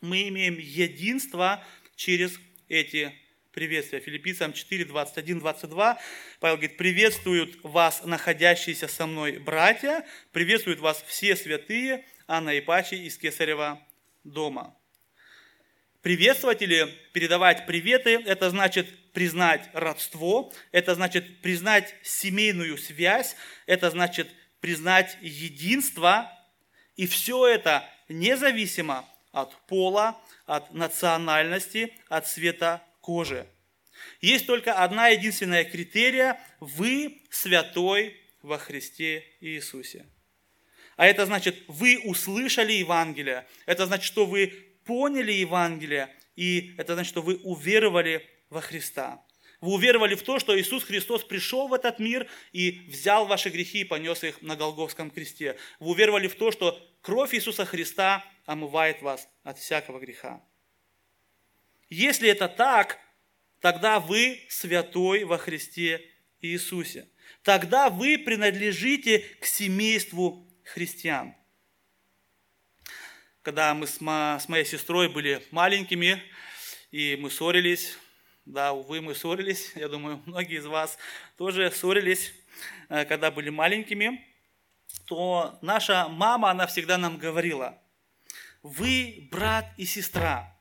Мы 0.00 0.28
имеем 0.28 0.58
единство 0.58 1.64
через 1.94 2.38
эти 2.68 3.14
приветствия. 3.60 4.00
Филиппийцам 4.00 4.54
4, 4.54 4.86
21, 4.86 5.38
22. 5.40 5.98
Павел 6.40 6.56
говорит, 6.56 6.78
приветствуют 6.78 7.62
вас 7.62 8.02
находящиеся 8.06 8.88
со 8.88 9.04
мной 9.04 9.32
братья, 9.32 10.06
приветствуют 10.32 10.80
вас 10.80 11.04
все 11.06 11.36
святые, 11.36 12.06
Анна 12.26 12.54
и 12.54 12.62
Пачи 12.62 12.94
из 12.94 13.18
Кесарева 13.18 13.86
дома. 14.24 14.74
Приветствовать 16.00 16.62
или 16.62 16.88
передавать 17.12 17.66
приветы– 17.66 18.22
это 18.26 18.48
значит 18.48 19.12
признать 19.12 19.68
родство, 19.74 20.50
это 20.72 20.94
значит 20.94 21.42
признать 21.42 21.94
семейную 22.02 22.78
связь, 22.78 23.36
это 23.66 23.90
значит 23.90 24.30
признать 24.60 25.18
единство. 25.20 26.32
И 26.96 27.06
все 27.06 27.46
это 27.46 27.86
независимо 28.08 29.06
от 29.32 29.54
пола, 29.66 30.18
от 30.46 30.72
национальности, 30.72 31.92
от 32.08 32.26
цвета 32.26 32.82
кожи. 33.10 33.44
Есть 34.20 34.46
только 34.46 34.72
одна 34.72 35.08
единственная 35.08 35.64
критерия– 35.64 36.38
вы 36.60 37.22
святой 37.28 38.16
во 38.40 38.56
Христе 38.56 39.24
Иисусе. 39.40 40.06
А 40.96 41.06
это 41.06 41.26
значит, 41.26 41.56
вы 41.66 41.98
услышали 42.04 42.72
Евангелие, 42.72 43.48
это 43.66 43.86
значит, 43.86 44.04
что 44.04 44.26
вы 44.26 44.52
поняли 44.84 45.32
Евангелие, 45.32 46.14
и 46.36 46.72
это 46.78 46.94
значит, 46.94 47.10
что 47.10 47.22
вы 47.22 47.34
уверовали 47.42 48.24
во 48.48 48.60
Христа. 48.60 49.20
Вы 49.60 49.72
уверовали 49.72 50.14
в 50.14 50.22
то, 50.22 50.38
что 50.38 50.56
Иисус 50.56 50.84
Христос 50.84 51.24
пришел 51.24 51.66
в 51.66 51.74
этот 51.74 51.98
мир 51.98 52.28
и 52.52 52.86
взял 52.86 53.26
ваши 53.26 53.48
грехи 53.48 53.80
и 53.80 53.84
понес 53.84 54.22
их 54.22 54.40
на 54.40 54.54
Голговском 54.54 55.10
кресте. 55.10 55.56
Вы 55.80 55.90
уверовали 55.90 56.28
в 56.28 56.36
то, 56.36 56.52
что 56.52 56.80
кровь 57.00 57.34
Иисуса 57.34 57.64
Христа 57.64 58.24
омывает 58.46 59.02
вас 59.02 59.28
от 59.42 59.58
всякого 59.58 59.98
греха. 59.98 60.40
Если 61.90 62.29
это 62.29 62.48
так, 62.48 62.98
тогда 63.61 64.00
вы 64.00 64.40
святой 64.48 65.24
во 65.24 65.37
Христе 65.37 66.00
Иисусе. 66.40 67.09
Тогда 67.42 67.90
вы 67.90 68.18
принадлежите 68.18 69.18
к 69.40 69.44
семейству 69.44 70.48
христиан 70.64 71.35
когда 73.42 73.72
мы 73.74 73.87
с, 73.87 74.00
мо, 74.00 74.38
с 74.40 74.48
моей 74.48 74.64
сестрой 74.64 75.09
были 75.09 75.42
маленькими, 75.50 76.22
и 76.90 77.16
мы 77.18 77.31
ссорились, 77.31 77.96
да, 78.44 78.72
увы, 78.72 79.00
мы 79.00 79.14
ссорились, 79.14 79.72
я 79.76 79.88
думаю, 79.88 80.22
многие 80.26 80.59
из 80.59 80.66
вас 80.66 80.98
тоже 81.37 81.70
ссорились, 81.70 82.35
э, 82.88 83.05
когда 83.07 83.31
были 83.31 83.48
маленькими, 83.48 84.26
то 85.07 85.59
наша 85.62 86.09
мама, 86.09 86.50
она 86.50 86.66
всегда 86.66 86.98
нам 86.98 87.16
говорила, 87.16 87.81
вы 88.62 89.29
брат 89.31 89.66
и 89.79 89.87
сестра, 89.87 90.57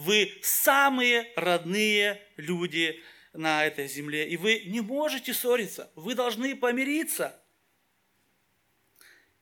вы 0.00 0.32
самые 0.40 1.30
родные 1.36 2.22
люди 2.38 3.02
на 3.34 3.66
этой 3.66 3.86
земле, 3.86 4.26
и 4.26 4.38
вы 4.38 4.62
не 4.64 4.80
можете 4.80 5.34
ссориться, 5.34 5.90
вы 5.94 6.14
должны 6.14 6.56
помириться. 6.56 7.38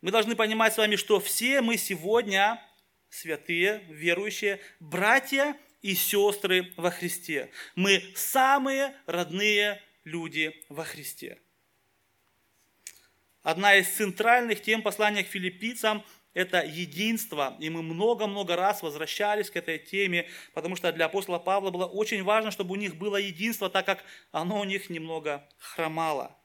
Мы 0.01 0.11
должны 0.11 0.35
понимать 0.35 0.75
с 0.75 0.79
вами, 0.79 0.97
что 0.97 1.21
все 1.21 1.61
мы 1.61 1.77
сегодня 1.77 2.61
святые, 3.09 3.85
верующие, 3.89 4.61
братья 4.81 5.57
и 5.81 5.95
сестры 5.95 6.73
во 6.77 6.91
Христе. 6.91 7.51
Мы 7.77 8.03
самые 8.17 8.97
родные 9.07 9.81
люди 10.03 10.65
во 10.69 10.85
Христе. 10.85 11.39
Одна 13.43 13.77
из 13.77 13.89
центральных 13.89 14.63
тем 14.63 14.83
послания 14.83 15.25
к 15.25 15.29
филиппийцам– 15.29 16.05
это 16.35 16.63
единство. 16.63 17.57
И 17.59 17.71
мы 17.71 17.83
много-много 17.83 18.57
раз 18.57 18.83
возвращались 18.83 19.51
к 19.51 19.57
этой 19.57 19.79
теме, 19.79 20.29
потому 20.55 20.77
что 20.77 20.93
для 20.93 21.07
апостола 21.07 21.39
Павла 21.39 21.71
было 21.71 21.87
очень 21.87 22.23
важно, 22.23 22.51
чтобы 22.51 22.73
у 22.73 22.77
них 22.77 22.97
было 22.97 23.17
единство, 23.17 23.69
так 23.71 23.87
как 23.87 24.05
оно 24.31 24.61
у 24.61 24.65
них 24.65 24.91
немного 24.91 25.49
хромало. 25.59 26.37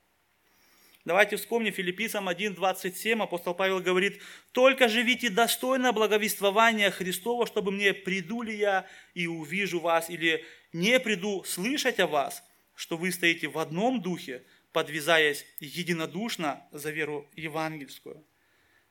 Давайте 1.06 1.36
вспомним 1.36 1.74
филиппийцам 1.74 2.30
1.27, 2.30 3.22
апостол 3.22 3.54
Павел 3.54 3.82
говорит, 3.82 4.22
«Только 4.54 4.88
живите 4.88 5.30
достойно 5.30 5.92
благовествования 5.92 6.92
Христова, 6.92 7.46
чтобы 7.46 7.72
мне 7.72 7.94
приду 7.94 8.42
ли 8.42 8.56
я 8.56 8.88
и 9.14 9.28
увижу 9.28 9.82
вас, 9.82 10.10
или 10.10 10.46
не 10.72 10.98
приду 11.02 11.44
слышать 11.44 12.00
о 12.00 12.08
вас, 12.08 12.42
что 12.74 12.96
вы 12.96 13.12
стоите 13.12 13.50
в 13.50 13.58
одном 13.58 14.02
духе, 14.02 14.46
подвязаясь 14.74 15.46
единодушно 15.60 16.68
за 16.72 16.92
веру 16.92 17.30
евангельскую». 17.36 18.26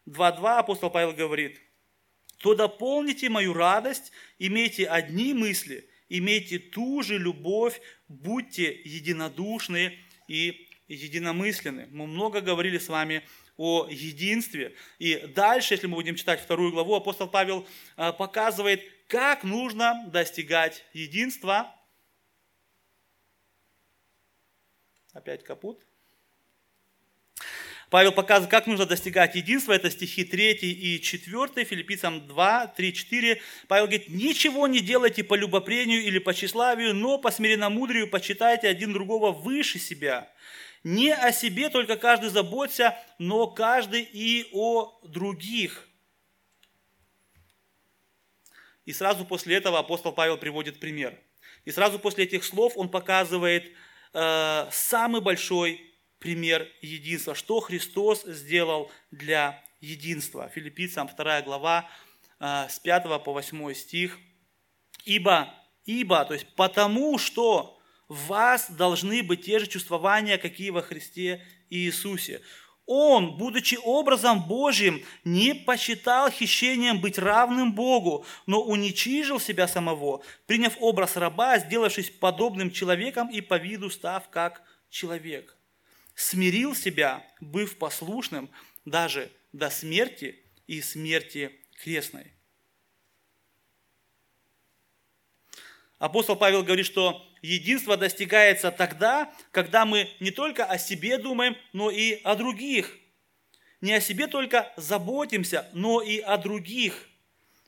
2.2 0.07 0.59
апостол 0.59 0.91
Павел 0.91 1.13
говорит, 1.13 1.61
«То 2.39 2.55
дополните 2.55 3.29
мою 3.29 3.53
радость, 3.53 4.13
имейте 4.39 4.87
одни 4.87 5.35
мысли, 5.35 5.89
имейте 6.09 6.59
ту 6.59 7.03
же 7.03 7.19
любовь, 7.19 7.81
будьте 8.09 8.73
единодушны 8.85 9.99
и 10.29 10.69
единомысленны. 10.89 11.89
Мы 11.91 12.07
много 12.07 12.41
говорили 12.41 12.79
с 12.79 12.89
вами 12.89 13.23
о 13.57 13.87
единстве. 13.89 14.75
И 14.99 15.17
дальше, 15.35 15.75
если 15.75 15.87
мы 15.87 15.97
будем 15.97 16.17
читать 16.17 16.41
вторую 16.41 16.73
главу, 16.73 16.95
апостол 16.95 17.29
Павел 17.29 17.67
а, 17.97 18.13
показывает, 18.13 18.83
как 19.09 19.45
нужно 19.45 20.05
достигать 20.09 20.85
единства. 20.93 21.75
Опять 25.13 25.45
капут. 25.45 25.87
Павел 27.91 28.13
показывает, 28.13 28.51
как 28.51 28.67
нужно 28.67 28.87
достигать 28.87 29.35
единства. 29.35 29.73
Это 29.75 29.91
стихи 29.91 30.25
3 30.25 30.53
и 30.53 30.99
4, 30.99 31.65
Филиппийцам 31.65 32.27
2, 32.27 32.67
3, 32.69 32.93
4. 32.95 33.43
Павел 33.69 33.85
говорит, 33.85 34.09
ничего 34.09 34.67
не 34.67 34.81
делайте 34.81 35.23
по 35.23 35.35
любопрению 35.35 36.03
или 36.03 36.19
по 36.19 36.33
тщеславию, 36.33 36.95
но 36.95 37.19
по 37.19 37.31
смиренномудрию 37.31 38.09
почитайте 38.09 38.69
один 38.69 38.95
другого 38.95 39.31
выше 39.31 39.79
себя. 39.79 40.33
Не 40.85 41.15
о 41.15 41.33
себе 41.33 41.69
только 41.69 41.99
каждый 41.99 42.31
заботься, 42.31 42.97
но 43.19 43.47
каждый 43.47 44.09
и 44.11 44.49
о 44.53 44.99
других. 45.03 45.87
И 48.87 48.95
сразу 48.95 49.27
после 49.27 49.57
этого 49.57 49.79
апостол 49.79 50.13
Павел 50.13 50.39
приводит 50.39 50.81
пример. 50.81 51.21
И 51.67 51.71
сразу 51.71 51.99
после 51.99 52.25
этих 52.25 52.43
слов 52.43 52.73
он 52.77 52.89
показывает 52.89 53.71
э, 54.13 54.69
самый 54.71 55.21
большой 55.21 55.81
пример 56.19 56.69
единства, 56.81 57.35
что 57.35 57.61
Христос 57.61 58.23
сделал 58.25 58.91
для 59.11 59.63
единства. 59.81 60.49
Филиппийцам 60.49 61.09
2 61.09 61.43
глава 61.43 61.89
э, 62.39 62.67
с 62.69 62.79
5 62.79 63.25
по 63.25 63.33
8 63.33 63.75
стих. 63.75 64.19
Ибо, 65.05 65.53
ибо, 65.85 66.25
то 66.25 66.35
есть 66.35 66.47
потому 66.55 67.19
что 67.19 67.79
в 68.09 68.27
вас 68.27 68.71
должны 68.71 69.23
быть 69.23 69.47
те 69.47 69.59
же 69.59 69.67
чувствования, 69.67 70.39
какие 70.39 70.71
во 70.71 70.83
Христе 70.83 71.45
Иисусе. 71.71 72.43
Он, 72.87 73.37
будучи 73.37 73.79
образом 73.83 74.43
Божьим, 74.47 75.05
не 75.25 75.55
посчитал 75.55 76.31
хищением 76.31 77.01
быть 77.01 77.19
равным 77.19 77.75
Богу, 77.75 78.27
но 78.47 78.63
уничижил 78.63 79.39
себя 79.39 79.69
самого, 79.69 80.23
приняв 80.47 80.77
образ 80.81 81.17
раба, 81.17 81.59
сделавшись 81.59 82.11
подобным 82.11 82.71
человеком 82.73 83.31
и 83.31 83.41
по 83.41 83.57
виду 83.57 83.89
став 83.89 84.29
как 84.31 84.63
человек. 84.91 85.57
Смирил 86.15 86.75
себя, 86.75 87.25
быв 87.41 87.79
послушным 87.79 88.51
даже 88.85 89.31
до 89.53 89.71
смерти 89.71 90.45
и 90.67 90.83
смерти 90.83 91.53
крестной. 91.83 92.33
Апостол 95.99 96.35
Павел 96.35 96.65
говорит, 96.65 96.87
что 96.87 97.25
единство 97.43 97.97
достигается 97.97 98.71
тогда, 98.71 99.33
когда 99.51 99.85
мы 99.85 100.09
не 100.21 100.31
только 100.31 100.65
о 100.65 100.79
себе 100.79 101.19
думаем, 101.19 101.57
но 101.73 101.91
и 101.91 102.21
о 102.23 102.37
других. 102.37 102.97
Не 103.81 103.95
о 103.95 104.01
себе 104.01 104.29
только 104.29 104.73
заботимся, 104.77 105.69
но 105.73 106.01
и 106.01 106.21
о 106.21 106.39
других. 106.39 107.09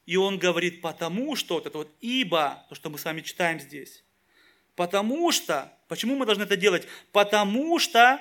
И 0.07 0.17
он 0.17 0.39
говорит, 0.39 0.81
потому 0.81 1.35
что, 1.35 1.55
вот 1.55 1.67
это 1.67 1.79
вот 1.79 1.91
ибо, 2.01 2.65
то, 2.69 2.75
что 2.75 2.89
мы 2.89 2.99
с 2.99 3.05
вами 3.05 3.21
читаем 3.21 3.59
здесь. 3.59 4.05
Потому 4.77 5.33
что, 5.33 5.73
почему 5.89 6.15
мы 6.15 6.25
должны 6.25 6.45
это 6.45 6.57
делать? 6.57 6.87
Потому 7.11 7.79
что 7.79 8.21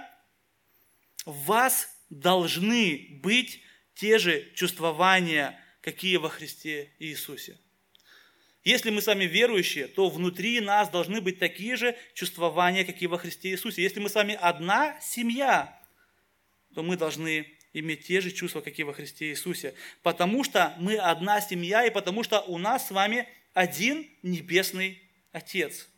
в 1.25 1.45
вас 1.45 1.87
должны 2.09 3.19
быть 3.21 3.61
те 3.95 4.17
же 4.17 4.49
чувствования, 4.55 5.59
какие 5.81 6.17
во 6.17 6.29
Христе 6.29 6.91
Иисусе. 6.99 7.57
Если 8.63 8.91
мы 8.91 9.01
с 9.01 9.07
вами 9.07 9.25
верующие, 9.25 9.87
то 9.87 10.09
внутри 10.09 10.61
нас 10.61 10.89
должны 10.89 11.19
быть 11.19 11.37
такие 11.37 11.75
же 11.75 11.97
чувствования, 12.13 12.85
как 12.85 13.01
и 13.01 13.07
во 13.07 13.17
Христе 13.17 13.49
Иисусе. 13.49 13.83
Если 13.83 13.99
мы 13.99 14.09
с 14.09 14.15
вами 14.15 14.37
одна 14.39 14.99
семья, 15.01 15.77
то 16.73 16.81
мы 16.81 16.95
должны 16.95 17.45
иметь 17.73 18.07
те 18.07 18.21
же 18.21 18.31
чувства, 18.31 18.61
как 18.61 18.79
и 18.79 18.83
во 18.83 18.93
Христе 18.93 19.31
Иисусе. 19.31 19.73
Потому 20.01 20.45
что 20.45 20.73
мы 20.79 20.95
одна 20.95 21.41
семья, 21.41 21.85
и 21.85 21.89
потому 21.89 22.23
что 22.23 22.39
у 22.41 22.57
нас 22.57 22.87
с 22.87 22.91
вами 22.91 23.27
один 23.53 24.09
небесный 24.21 25.01
Отец. 25.33 25.89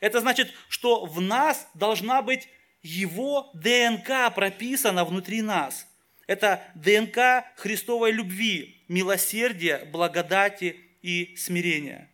Это 0.00 0.20
значит, 0.20 0.52
что 0.68 1.06
в 1.06 1.20
нас 1.20 1.68
должна 1.72 2.20
быть 2.20 2.48
Его 2.82 3.50
ДНК 3.54 4.34
прописана 4.34 5.04
внутри 5.04 5.40
нас. 5.40 5.86
Это 6.26 6.62
ДНК 6.74 7.44
Христовой 7.56 8.12
любви, 8.12 8.84
милосердия, 8.88 9.84
благодати 9.86 10.91
и 11.02 11.36
смирения. 11.36 12.10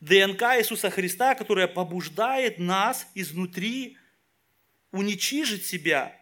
ДНК 0.00 0.42
Иисуса 0.58 0.90
Христа, 0.90 1.34
которая 1.34 1.68
побуждает 1.68 2.58
нас 2.58 3.06
изнутри 3.14 3.98
уничижить 4.92 5.66
себя, 5.66 6.16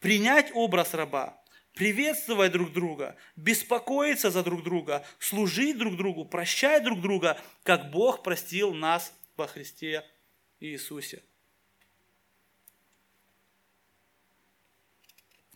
принять 0.00 0.50
образ 0.54 0.94
раба, 0.94 1.40
приветствовать 1.74 2.52
друг 2.52 2.72
друга, 2.72 3.16
беспокоиться 3.36 4.30
за 4.30 4.42
друг 4.42 4.64
друга, 4.64 5.06
служить 5.20 5.78
друг 5.78 5.96
другу, 5.96 6.24
прощать 6.24 6.82
друг 6.82 7.00
друга, 7.00 7.40
как 7.62 7.90
Бог 7.90 8.22
простил 8.24 8.74
нас 8.74 9.14
во 9.36 9.46
Христе 9.46 10.04
Иисусе. 10.58 11.22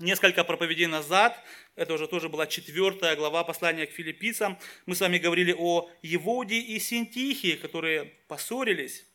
Несколько 0.02 0.42
проповедей 0.42 0.86
назад 0.86 1.40
это 1.76 1.94
уже 1.94 2.08
тоже 2.08 2.28
была 2.28 2.48
четвертая 2.48 3.14
глава 3.14 3.44
послания 3.44 3.86
к 3.86 3.92
филиппийцам. 3.92 4.58
Мы 4.84 4.96
с 4.96 5.00
вами 5.00 5.18
говорили 5.18 5.54
о 5.56 5.88
Еводе 6.02 6.58
и 6.58 6.80
Синтихии, 6.80 7.52
которые 7.52 8.06
поссорились. 8.26 9.06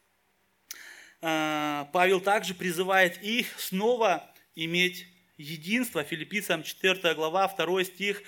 А, 1.19 1.89
Павел 1.91 2.21
также 2.21 2.53
призывает 2.53 3.21
их 3.21 3.59
снова 3.59 4.33
иметь 4.55 5.05
единство. 5.35 6.05
Филиппийцам 6.05 6.63
4 6.63 7.15
глава, 7.15 7.53
2 7.53 7.83
стих. 7.83 8.23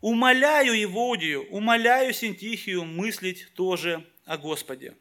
«Умоляю 0.00 0.76
Еводию, 0.76 1.48
умоляю 1.48 2.12
Синтихию 2.12 2.84
мыслить 2.84 3.54
тоже 3.54 4.04
о 4.24 4.36
Господе». 4.36 4.96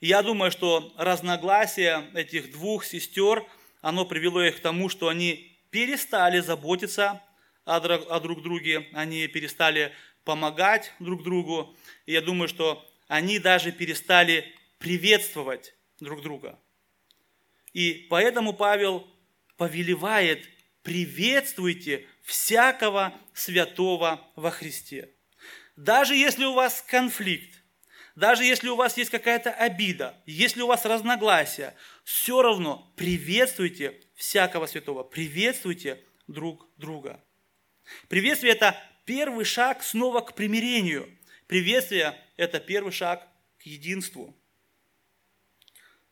Я 0.00 0.22
думаю, 0.22 0.52
что 0.52 0.94
разногласие 0.96 2.08
этих 2.14 2.52
двух 2.52 2.84
сестер, 2.84 3.44
оно 3.82 4.06
привело 4.06 4.42
их 4.42 4.56
к 4.56 4.60
тому, 4.60 4.88
что 4.88 5.08
они 5.08 5.58
перестали 5.70 6.40
заботиться 6.40 7.20
о, 7.64 7.76
о 7.76 8.20
друг 8.20 8.42
друге, 8.42 8.88
они 8.94 9.26
перестали 9.26 9.92
помогать 10.24 10.92
друг 11.00 11.22
другу. 11.22 11.76
И 12.06 12.12
я 12.12 12.22
думаю, 12.22 12.48
что 12.48 12.88
они 13.08 13.38
даже 13.38 13.72
перестали 13.72 14.54
приветствовать 14.78 15.74
друг 16.00 16.22
друга. 16.22 16.58
И 17.72 18.06
поэтому 18.08 18.52
Павел 18.52 19.06
повелевает, 19.56 20.48
приветствуйте 20.82 22.06
всякого 22.22 23.12
святого 23.34 24.20
во 24.36 24.50
Христе. 24.50 25.10
Даже 25.76 26.14
если 26.14 26.44
у 26.44 26.52
вас 26.52 26.84
конфликт, 26.86 27.62
даже 28.14 28.44
если 28.44 28.68
у 28.68 28.76
вас 28.76 28.96
есть 28.98 29.10
какая-то 29.10 29.50
обида, 29.50 30.14
если 30.26 30.60
у 30.60 30.66
вас 30.66 30.84
разногласия, 30.84 31.74
все 32.02 32.42
равно 32.42 32.92
приветствуйте 32.96 34.00
всякого 34.14 34.66
святого. 34.66 35.02
Приветствуйте 35.02 36.04
друг 36.26 36.68
друга. 36.76 37.22
Приветствие– 38.08 38.52
это 38.54 38.76
первый 39.04 39.44
шаг 39.44 39.82
снова 39.82 40.20
к 40.20 40.34
примирению. 40.34 41.08
Приветствие– 41.46 42.18
это 42.36 42.60
первый 42.60 42.92
шаг 42.92 43.26
к 43.58 43.62
единству. 43.66 44.36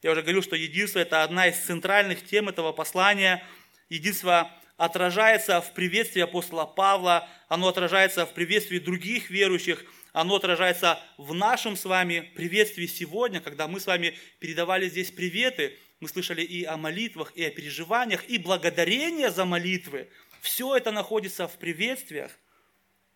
Я 0.03 0.13
уже 0.13 0.23
говорил, 0.23 0.43
что 0.43 0.57
единство– 0.57 0.99
это 1.01 1.23
одна 1.23 1.49
из 1.49 1.59
центральных 1.59 2.25
тем 2.25 2.49
этого 2.49 2.73
послания. 2.73 3.45
Единство 3.89 4.51
отражается 4.77 5.61
в 5.61 5.75
приветствии 5.75 6.23
апостола 6.23 6.65
Павла, 6.65 7.29
оно 7.49 7.69
отражается 7.69 8.25
в 8.25 8.33
приветствии 8.33 8.79
других 8.79 9.29
верующих, 9.29 9.85
оно 10.13 10.37
отражается 10.37 11.01
в 11.17 11.35
нашем 11.35 11.77
с 11.77 11.85
вами 11.85 12.33
приветствии 12.35 12.87
сегодня, 12.87 13.41
когда 13.41 13.69
мы 13.69 13.81
с 13.81 13.87
вами 13.87 14.17
передавали 14.39 14.89
здесь 14.89 15.11
приветы– 15.11 15.77
мы 16.01 16.09
слышали 16.09 16.43
и 16.43 16.65
о 16.65 16.77
молитвах, 16.79 17.33
и 17.37 17.45
о 17.45 17.51
переживаниях, 17.51 18.25
и 18.25 18.39
благодарение 18.39 19.31
за 19.31 19.45
молитвы. 19.45 20.09
Все 20.41 20.75
это 20.75 20.91
находится 20.91 21.47
в 21.47 21.59
приветствиях. 21.59 22.37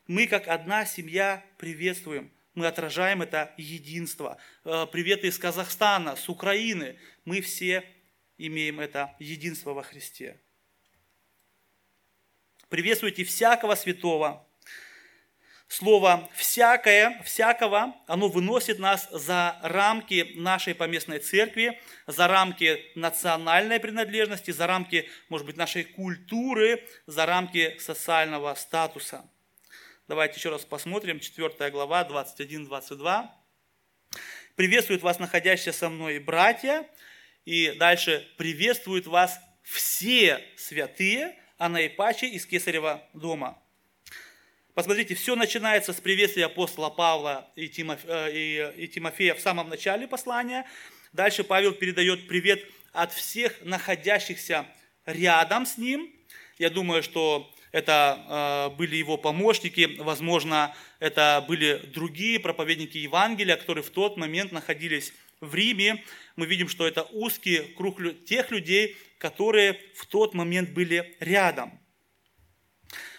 Мы, 0.06 0.26
как 0.26 0.48
одна 0.48 0.84
семья, 0.84 1.42
приветствуем. 1.56 2.30
Мы 2.54 2.66
отражаем 2.66 3.22
это 3.22 3.54
единство. 3.56 4.36
Э, 4.64 4.86
приветы 4.86 5.28
из 5.28 5.38
Казахстана, 5.38 6.14
с 6.14 6.28
Украины. 6.28 6.98
Мы 7.24 7.40
все 7.40 7.84
имеем 8.36 8.80
это 8.80 9.16
единство 9.18 9.72
во 9.72 9.82
Христе. 9.82 10.38
Приветствуйте 12.68 13.24
всякого 13.24 13.76
святого. 13.76 14.46
Слово 15.66 16.28
«всякое», 16.34 17.20
«всякого», 17.24 17.94
оно 18.06 18.28
выносит 18.28 18.78
нас 18.78 19.08
за 19.10 19.58
рамки 19.62 20.32
нашей 20.36 20.74
поместной 20.74 21.18
церкви, 21.18 21.80
за 22.06 22.28
рамки 22.28 22.80
национальной 22.94 23.80
принадлежности, 23.80 24.50
за 24.50 24.66
рамки, 24.66 25.08
может 25.28 25.46
быть, 25.46 25.56
нашей 25.56 25.84
культуры, 25.84 26.86
за 27.06 27.26
рамки 27.26 27.78
социального 27.78 28.54
статуса. 28.54 29.28
Давайте 30.06 30.36
еще 30.36 30.50
раз 30.50 30.64
посмотрим, 30.64 31.18
4 31.18 31.70
глава, 31.70 32.06
21-22. 32.08 33.28
«Приветствуют 34.54 35.02
вас 35.02 35.18
находящиеся 35.18 35.72
со 35.72 35.88
мной 35.88 36.18
братья, 36.18 36.86
и 37.46 37.72
дальше 37.78 38.28
приветствуют 38.36 39.06
вас 39.06 39.40
все 39.62 40.44
святые, 40.56 41.36
а 41.56 41.68
наипаче 41.68 42.28
из 42.28 42.46
Кесарева 42.46 43.02
дома. 43.14 43.63
Посмотрите, 44.74 45.14
все 45.14 45.36
начинается 45.36 45.92
с 45.92 46.00
приветствия 46.00 46.46
апостола 46.46 46.90
Павла 46.90 47.48
и, 47.54 47.68
Тимофея, 47.68 48.26
и, 48.26 48.84
и 48.84 48.88
Тимофея 48.88 49.36
в 49.36 49.40
самом 49.40 49.68
начале 49.68 50.08
послания. 50.08 50.66
Дальше 51.12 51.44
Павел 51.44 51.70
передает 51.70 52.26
привет 52.26 52.64
от 52.92 53.12
всех 53.12 53.54
находящихся 53.62 54.66
рядом 55.06 55.64
с 55.64 55.78
ним. 55.78 56.10
Я 56.58 56.70
думаю, 56.70 57.04
что 57.04 57.48
это 57.70 58.70
э, 58.72 58.76
были 58.76 58.96
его 58.96 59.16
помощники, 59.16 59.96
возможно, 60.00 60.74
это 60.98 61.44
были 61.46 61.80
другие 61.94 62.40
проповедники 62.40 62.98
Евангелия, 62.98 63.56
которые 63.56 63.84
в 63.84 63.90
тот 63.90 64.16
момент 64.16 64.50
находились 64.50 65.12
в 65.40 65.54
Риме, 65.54 66.02
мы 66.34 66.46
видим, 66.46 66.68
что 66.68 66.84
это 66.84 67.04
узкий 67.12 67.58
круг 67.76 68.00
тех 68.24 68.50
людей, 68.50 68.96
которые 69.18 69.78
в 69.94 70.06
тот 70.06 70.34
момент 70.34 70.70
были 70.70 71.16
рядом. 71.20 71.78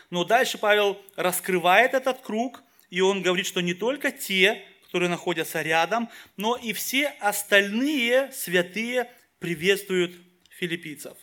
Но 0.09 0.23
дальше 0.23 0.57
Павел 0.57 1.01
раскрывает 1.15 1.93
этот 1.93 2.21
круг, 2.21 2.63
и 2.89 3.01
он 3.01 3.21
говорит, 3.21 3.45
что 3.45 3.61
не 3.61 3.73
только 3.73 4.11
те, 4.11 4.63
которые 4.83 5.09
находятся 5.09 5.61
рядом, 5.61 6.09
но 6.37 6.55
и 6.55 6.73
все 6.73 7.07
остальные 7.19 8.31
святые 8.31 9.11
приветствуют 9.39 10.15
филиппийцев. 10.49 11.17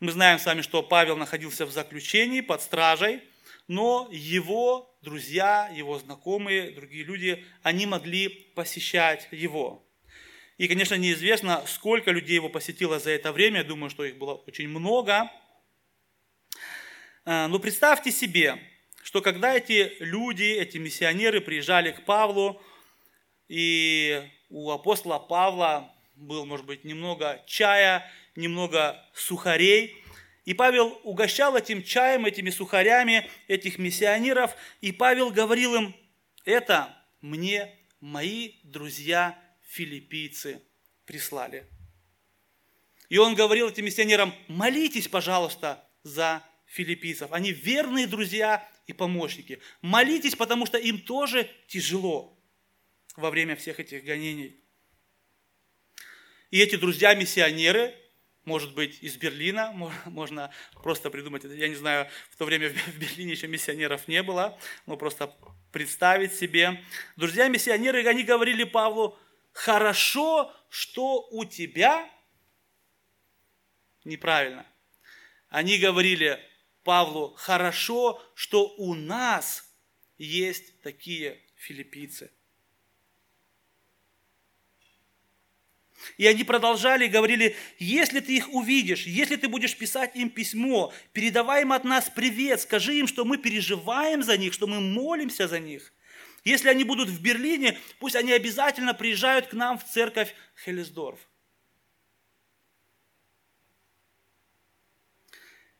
Мы 0.00 0.12
знаем 0.12 0.38
с 0.38 0.46
вами, 0.46 0.62
что 0.62 0.82
Павел 0.82 1.16
находился 1.16 1.66
в 1.66 1.72
заключении 1.72 2.40
под 2.40 2.62
стражей, 2.62 3.22
но 3.66 4.08
его 4.10 4.96
друзья, 5.02 5.70
его 5.74 5.98
знакомые, 5.98 6.70
другие 6.70 7.04
люди, 7.04 7.44
они 7.62 7.86
могли 7.86 8.28
посещать 8.28 9.28
его. 9.30 9.84
И, 10.56 10.66
конечно, 10.66 10.94
неизвестно, 10.94 11.62
сколько 11.66 12.10
людей 12.10 12.34
его 12.34 12.48
посетило 12.48 12.98
за 12.98 13.10
это 13.10 13.32
время. 13.32 13.64
Думаю, 13.64 13.90
что 13.90 14.04
их 14.04 14.18
было 14.18 14.34
очень 14.34 14.68
много. 14.68 15.30
А, 17.30 17.46
но 17.46 17.58
представьте 17.58 18.10
себе, 18.10 18.58
что 19.02 19.20
когда 19.20 19.54
эти 19.54 19.92
люди, 20.00 20.44
эти 20.44 20.78
миссионеры 20.78 21.42
приезжали 21.42 21.92
к 21.92 22.06
Павлу, 22.06 22.58
и 23.48 24.26
у 24.48 24.70
апостола 24.70 25.18
Павла 25.18 25.92
был, 26.16 26.46
может 26.46 26.64
быть, 26.64 26.84
немного 26.84 27.42
чая, 27.46 28.10
немного 28.34 29.04
сухарей– 29.12 29.94
и 30.46 30.54
Павел 30.54 30.98
угощал 31.04 31.54
этим 31.58 31.82
чаем, 31.82 32.24
этими 32.24 32.48
сухарями 32.48 33.28
этих 33.48 33.76
миссионеров. 33.76 34.56
И 34.80 34.92
Павел 34.92 35.30
говорил 35.30 35.74
им, 35.74 35.94
это 36.46 36.96
мне 37.20 37.76
мои 38.00 38.52
друзья 38.62 39.38
филиппийцы 39.60 40.62
прислали. 41.04 41.66
И 43.10 43.18
он 43.18 43.34
говорил 43.34 43.68
этим 43.68 43.84
миссионерам, 43.84 44.34
молитесь, 44.46 45.06
пожалуйста, 45.06 45.86
за 46.02 46.42
филиппийцев. 46.68 47.32
Они 47.32 47.52
верные 47.52 48.06
друзья 48.06 48.68
и 48.86 48.92
помощники. 48.92 49.60
Молитесь, 49.82 50.36
потому 50.36 50.66
что 50.66 50.78
им 50.78 51.00
тоже 51.00 51.50
тяжело 51.66 52.38
во 53.16 53.30
время 53.30 53.56
всех 53.56 53.80
этих 53.80 54.04
гонений. 54.04 54.60
И 56.50 56.60
эти 56.60 56.76
друзья-миссионеры, 56.76 57.94
может 58.44 58.74
быть, 58.74 59.02
из 59.02 59.16
Берлина, 59.16 59.72
можно 60.06 60.50
просто 60.82 61.10
придумать, 61.10 61.44
я 61.44 61.68
не 61.68 61.74
знаю, 61.74 62.08
в 62.30 62.36
то 62.36 62.46
время 62.46 62.70
в 62.70 62.98
Берлине 62.98 63.32
еще 63.32 63.46
миссионеров 63.46 64.08
не 64.08 64.22
было, 64.22 64.58
но 64.86 64.96
просто 64.96 65.34
представить 65.72 66.32
себе. 66.32 66.82
Друзья-миссионеры, 67.16 68.06
они 68.06 68.22
говорили 68.22 68.64
Павлу, 68.64 69.18
хорошо, 69.52 70.54
что 70.70 71.28
у 71.30 71.44
тебя 71.44 72.08
неправильно. 74.04 74.66
Они 75.48 75.78
говорили 75.78 76.40
Павлу, 76.88 77.34
хорошо, 77.36 78.18
что 78.34 78.66
у 78.78 78.94
нас 78.94 79.70
есть 80.16 80.80
такие 80.80 81.38
филиппийцы. 81.54 82.30
И 86.16 86.26
они 86.26 86.44
продолжали 86.44 87.04
и 87.04 87.10
говорили, 87.10 87.54
если 87.78 88.20
ты 88.20 88.34
их 88.34 88.48
увидишь, 88.54 89.04
если 89.04 89.36
ты 89.36 89.48
будешь 89.48 89.76
писать 89.76 90.16
им 90.16 90.30
письмо, 90.30 90.90
передавай 91.12 91.60
им 91.60 91.74
от 91.74 91.84
нас 91.84 92.08
привет, 92.08 92.62
скажи 92.62 92.94
им, 92.94 93.06
что 93.06 93.26
мы 93.26 93.36
переживаем 93.36 94.22
за 94.22 94.38
них, 94.38 94.54
что 94.54 94.66
мы 94.66 94.80
молимся 94.80 95.46
за 95.46 95.58
них. 95.58 95.92
Если 96.42 96.70
они 96.70 96.84
будут 96.84 97.10
в 97.10 97.20
Берлине, 97.20 97.78
пусть 97.98 98.16
они 98.16 98.32
обязательно 98.32 98.94
приезжают 98.94 99.48
к 99.48 99.52
нам 99.52 99.78
в 99.78 99.84
церковь 99.84 100.34
Хелесдорф. 100.64 101.20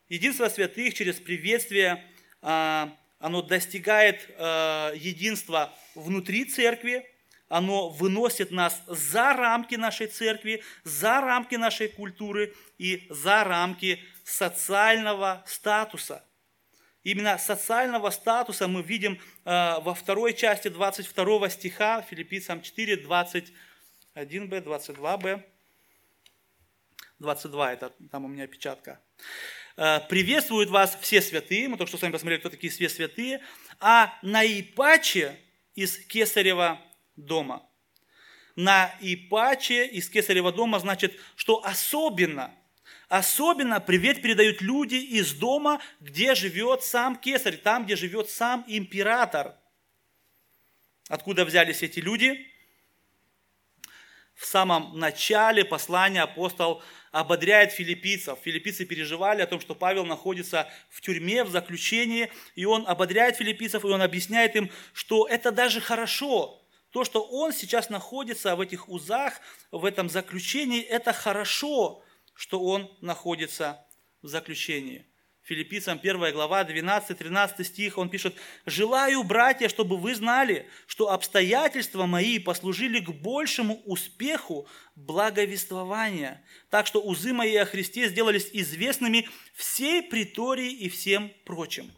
Единство 0.08 0.48
святых 0.48 0.94
через 0.94 1.16
приветствие, 1.16 2.04
а, 2.40 2.96
оно 3.18 3.42
достигает 3.42 4.30
а, 4.38 4.92
единства 4.94 5.74
внутри 5.94 6.44
церкви, 6.46 7.06
оно 7.48 7.88
выносит 7.88 8.50
нас 8.50 8.82
за 8.86 9.32
рамки 9.32 9.74
нашей 9.74 10.06
церкви, 10.06 10.62
за 10.84 11.20
рамки 11.20 11.56
нашей 11.56 11.88
культуры 11.88 12.54
и 12.78 13.06
за 13.10 13.44
рамки 13.44 14.00
социального 14.24 15.42
статуса. 15.46 16.24
Именно 17.02 17.38
социального 17.38 18.10
статуса 18.10 18.68
мы 18.68 18.82
видим 18.82 19.14
э, 19.14 19.80
во 19.80 19.94
второй 19.94 20.34
части 20.34 20.68
22 20.68 21.48
стиха 21.48 22.02
Филиппийцам 22.02 22.60
4, 22.60 23.02
21b, 23.06 23.54
22b. 24.14 25.42
22, 27.18 27.72
это 27.72 27.92
там 28.10 28.26
у 28.26 28.28
меня 28.28 28.46
печатка. 28.46 29.00
Э, 29.80 30.00
приветствуют 30.08 30.70
вас 30.70 30.98
все 31.00 31.22
святые, 31.22 31.68
мы 31.68 31.76
только 31.76 31.88
что 31.88 31.98
с 31.98 32.02
вами 32.02 32.10
посмотрели, 32.10 32.40
кто 32.40 32.50
такие 32.50 32.68
все 32.72 32.88
святые, 32.88 33.40
а 33.78 34.18
наипаче 34.22 35.38
из 35.76 35.96
Кесарева 35.98 36.80
дома. 37.14 37.64
На 38.56 38.92
Ипаче 39.00 39.86
из 39.86 40.10
Кесарева 40.10 40.50
дома 40.50 40.80
значит, 40.80 41.16
что 41.36 41.64
особенно, 41.64 42.52
особенно 43.08 43.78
привет 43.78 44.20
передают 44.20 44.60
люди 44.62 44.96
из 44.96 45.32
дома, 45.34 45.80
где 46.00 46.34
живет 46.34 46.82
сам 46.82 47.14
Кесарь, 47.14 47.56
там, 47.56 47.84
где 47.84 47.94
живет 47.94 48.30
сам 48.30 48.64
император. 48.66 49.54
Откуда 51.08 51.44
взялись 51.44 51.84
эти 51.84 52.00
люди? 52.00 52.48
В 54.34 54.44
самом 54.44 54.98
начале 54.98 55.64
послания 55.64 56.22
апостол 56.22 56.82
ободряет 57.18 57.72
филиппийцев. 57.72 58.38
Филиппийцы 58.44 58.84
переживали 58.84 59.42
о 59.42 59.46
том, 59.46 59.60
что 59.60 59.74
Павел 59.74 60.04
находится 60.06 60.70
в 60.88 61.00
тюрьме, 61.00 61.42
в 61.42 61.50
заключении, 61.50 62.30
и 62.54 62.64
он 62.64 62.84
ободряет 62.86 63.36
филиппийцев, 63.36 63.84
и 63.84 63.88
он 63.88 64.02
объясняет 64.02 64.54
им, 64.54 64.70
что 64.92 65.26
это 65.26 65.50
даже 65.50 65.80
хорошо, 65.80 66.62
то, 66.90 67.04
что 67.04 67.22
он 67.22 67.52
сейчас 67.52 67.90
находится 67.90 68.54
в 68.54 68.60
этих 68.60 68.88
узах, 68.88 69.40
в 69.72 69.84
этом 69.84 70.08
заключении, 70.08 70.80
это 70.80 71.12
хорошо, 71.12 72.04
что 72.34 72.60
он 72.60 72.88
находится 73.00 73.84
в 74.22 74.28
заключении. 74.28 75.04
Филиппийцам 75.48 75.98
1 75.98 76.32
глава, 76.32 76.62
12-13 76.62 77.64
стих, 77.64 77.96
он 77.96 78.10
пишет, 78.10 78.36
«Желаю, 78.66 79.22
братья, 79.22 79.70
чтобы 79.70 79.96
вы 79.96 80.14
знали, 80.14 80.68
что 80.86 81.10
обстоятельства 81.10 82.04
мои 82.04 82.38
послужили 82.38 83.00
к 83.00 83.08
большему 83.08 83.80
успеху 83.86 84.68
благовествования, 84.94 86.44
так 86.68 86.86
что 86.86 87.00
узы 87.00 87.32
мои 87.32 87.56
о 87.56 87.64
Христе 87.64 88.08
сделались 88.08 88.50
известными 88.52 89.26
всей 89.54 90.02
притории 90.02 90.70
и 90.70 90.90
всем 90.90 91.32
прочим». 91.46 91.90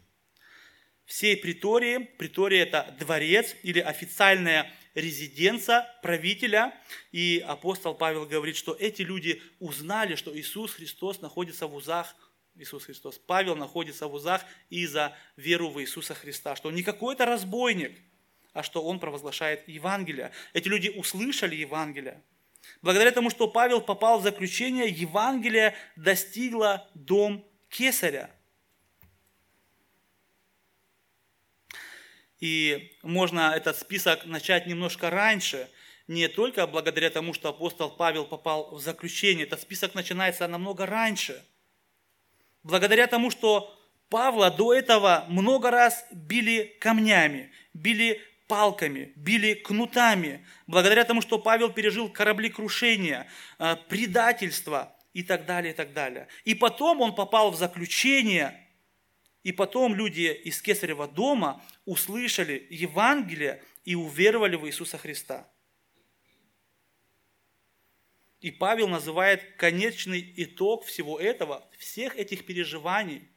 Всей 1.03 1.35
притории, 1.35 1.97
притория– 1.97 2.63
это 2.63 2.95
дворец 2.99 3.53
или 3.63 3.81
официальная 3.81 4.71
резиденция 4.95 5.85
правителя. 6.01 6.73
И 7.11 7.43
апостол 7.45 7.95
Павел 7.95 8.25
говорит, 8.25 8.55
что 8.55 8.73
эти 8.79 9.01
люди 9.01 9.41
узнали, 9.59 10.15
что 10.15 10.33
Иисус 10.33 10.71
Христос 10.71 11.19
находится 11.19 11.67
в 11.67 11.75
узах 11.75 12.15
Иисус 12.55 12.85
Христос. 12.85 13.17
Павел 13.17 13.55
находится 13.55 14.07
в 14.07 14.13
узах 14.13 14.43
из-за 14.69 15.15
веру 15.35 15.69
в 15.69 15.81
Иисуса 15.81 16.13
Христа, 16.13 16.55
что 16.55 16.69
он 16.69 16.75
не 16.75 16.83
какой-то 16.83 17.25
разбойник, 17.25 17.99
а 18.53 18.63
что 18.63 18.83
он 18.83 18.99
провозглашает 18.99 19.67
Евангелие. 19.67 20.31
Эти 20.53 20.67
люди 20.67 20.89
услышали 20.89 21.55
Евангелие. 21.55 22.21
Благодаря 22.81 23.11
тому, 23.11 23.29
что 23.29 23.47
Павел 23.47 23.81
попал 23.81 24.19
в 24.19 24.23
заключение, 24.23 24.87
Евангелие 24.87 25.75
достигло 25.95 26.89
дом 26.93 27.45
Кесаря. 27.69 28.29
И 32.39 32.97
можно 33.03 33.53
этот 33.55 33.77
список 33.77 34.25
начать 34.25 34.65
немножко 34.65 35.09
раньше, 35.09 35.69
не 36.07 36.27
только 36.27 36.65
благодаря 36.67 37.09
тому, 37.09 37.33
что 37.33 37.49
апостол 37.49 37.89
Павел 37.91 38.25
попал 38.25 38.75
в 38.75 38.81
заключение. 38.81 39.45
Этот 39.45 39.61
список 39.61 39.93
начинается 39.93 40.47
намного 40.47 40.85
раньше. 40.85 41.45
Благодаря 42.63 43.07
тому, 43.07 43.31
что 43.31 43.77
Павла 44.09 44.51
до 44.51 44.73
этого 44.73 45.25
много 45.29 45.71
раз 45.71 46.05
били 46.11 46.75
камнями, 46.79 47.51
били 47.73 48.21
палками, 48.47 49.13
били 49.15 49.53
кнутами, 49.53 50.45
благодаря 50.67 51.05
тому, 51.05 51.21
что 51.21 51.39
Павел 51.39 51.71
пережил 51.71 52.09
кораблекрушение, 52.09 53.27
э, 53.57 53.77
предательство 53.87 54.93
и 55.13 55.23
так 55.23 55.45
далее, 55.45 55.71
и 55.71 55.75
так 55.75 55.93
далее. 55.93 56.27
И 56.43 56.53
потом 56.53 56.99
он 56.99 57.15
попал 57.15 57.51
в 57.51 57.55
заключение, 57.55 58.67
и 59.43 59.53
потом 59.53 59.95
люди 59.95 60.31
из 60.43 60.61
Кесарева 60.61 61.07
дома 61.07 61.63
услышали 61.85 62.67
Евангелие 62.69 63.63
и 63.85 63.95
уверовали 63.95 64.57
в 64.57 64.67
Иисуса 64.67 64.97
Христа. 64.97 65.47
И 68.41 68.49
Павел 68.49 68.87
называет 68.87 69.55
конечный 69.55 70.33
итог 70.35 70.83
всего 70.85 71.19
этого, 71.19 71.63
всех 71.77 72.17
этих 72.17 72.45
переживаний. 72.45 73.29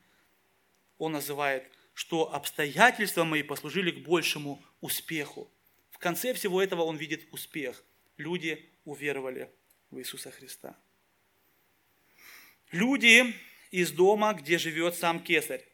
Он 0.97 1.13
называет, 1.13 1.71
что 1.93 2.33
обстоятельства 2.33 3.25
мои 3.25 3.43
послужили 3.43 3.91
к 3.91 3.99
большему 4.07 4.63
успеху. 4.81 5.51
В 5.91 5.99
конце 5.99 6.33
всего 6.33 6.61
этого 6.61 6.83
он 6.83 6.97
видит 6.97 7.29
успех. 7.33 7.85
Люди 8.17 8.67
уверовали 8.85 9.51
в 9.91 9.99
Иисуса 9.99 10.31
Христа. 10.31 10.75
Люди 12.73 13.35
из 13.71 13.93
дома, 13.93 14.33
где 14.33 14.57
живет 14.57 14.95
сам 14.95 15.23
Кесарь. 15.23 15.65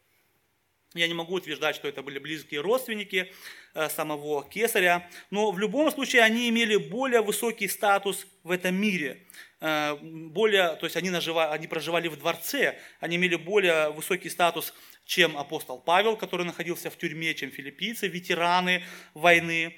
Я 0.93 1.07
не 1.07 1.13
могу 1.13 1.35
утверждать, 1.35 1.75
что 1.75 1.87
это 1.87 2.03
были 2.03 2.19
близкие 2.19 2.59
родственники 2.59 3.31
э, 3.73 3.89
самого 3.89 4.43
Кесаря, 4.43 5.09
но 5.29 5.51
в 5.51 5.57
любом 5.57 5.89
случае 5.89 6.23
они 6.23 6.49
имели 6.49 6.75
более 6.75 7.21
высокий 7.21 7.69
статус 7.69 8.27
в 8.43 8.51
этом 8.51 8.75
мире. 8.75 9.25
Э, 9.61 9.95
более, 10.01 10.75
то 10.75 10.85
есть 10.85 10.97
они, 10.97 11.09
наживали, 11.09 11.53
они 11.53 11.67
проживали 11.67 12.09
в 12.09 12.17
дворце, 12.17 12.77
они 12.99 13.15
имели 13.15 13.35
более 13.35 13.91
высокий 13.91 14.29
статус 14.29 14.73
чем 15.05 15.37
апостол 15.37 15.79
Павел, 15.79 16.15
который 16.15 16.45
находился 16.45 16.89
в 16.89 16.97
тюрьме, 16.97 17.33
чем 17.33 17.51
филиппийцы, 17.51 18.07
ветераны 18.07 18.83
войны. 19.13 19.77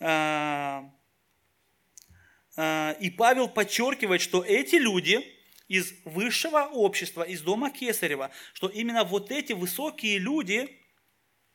А, 0.00 0.84
и 3.00 3.10
Павел 3.10 3.48
подчеркивает, 3.48 4.20
что 4.20 4.42
эти 4.44 4.76
люди 4.76 5.33
из 5.68 5.92
высшего 6.04 6.68
общества, 6.72 7.22
из 7.22 7.40
дома 7.42 7.70
Кесарева, 7.70 8.30
что 8.52 8.68
именно 8.68 9.04
вот 9.04 9.30
эти 9.30 9.52
высокие 9.52 10.18
люди, 10.18 10.80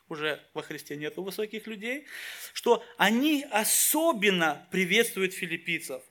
уже 0.07 0.41
во 0.53 0.63
Христе 0.63 0.95
нету 0.95 1.23
высоких 1.23 1.67
людей, 1.67 2.07
что 2.53 2.83
они 2.97 3.45
особенно 3.51 4.67
приветствуют 4.71 5.33
филиппийцев. 5.33 6.01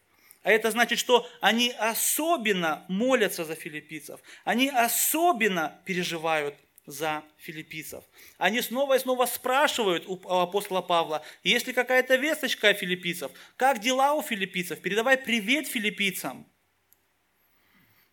А 0.43 0.53
это 0.53 0.71
значит, 0.71 0.99
что 0.99 1.29
они 1.41 1.75
особенно 1.79 2.87
молятся 2.89 3.45
за 3.45 3.55
филиппийцев, 3.55 4.21
они 4.45 4.69
особенно 4.69 5.83
переживают 5.85 6.55
за 6.87 7.23
филиппийцев. 7.37 8.03
Они 8.39 8.63
снова 8.63 8.97
и 8.97 8.99
снова 8.99 9.27
спрашивают 9.27 10.05
у 10.07 10.17
апостола 10.29 10.81
Павла, 10.81 11.23
есть 11.43 11.67
ли 11.67 11.73
какая-то 11.75 12.17
весточка 12.17 12.69
о 12.69 12.75
филиппийцев, 12.75 13.31
как 13.57 13.81
дела 13.81 14.15
у 14.15 14.23
филиппийцев, 14.23 14.81
передавай 14.81 15.19
привет 15.19 15.67
филиппийцам. 15.67 16.47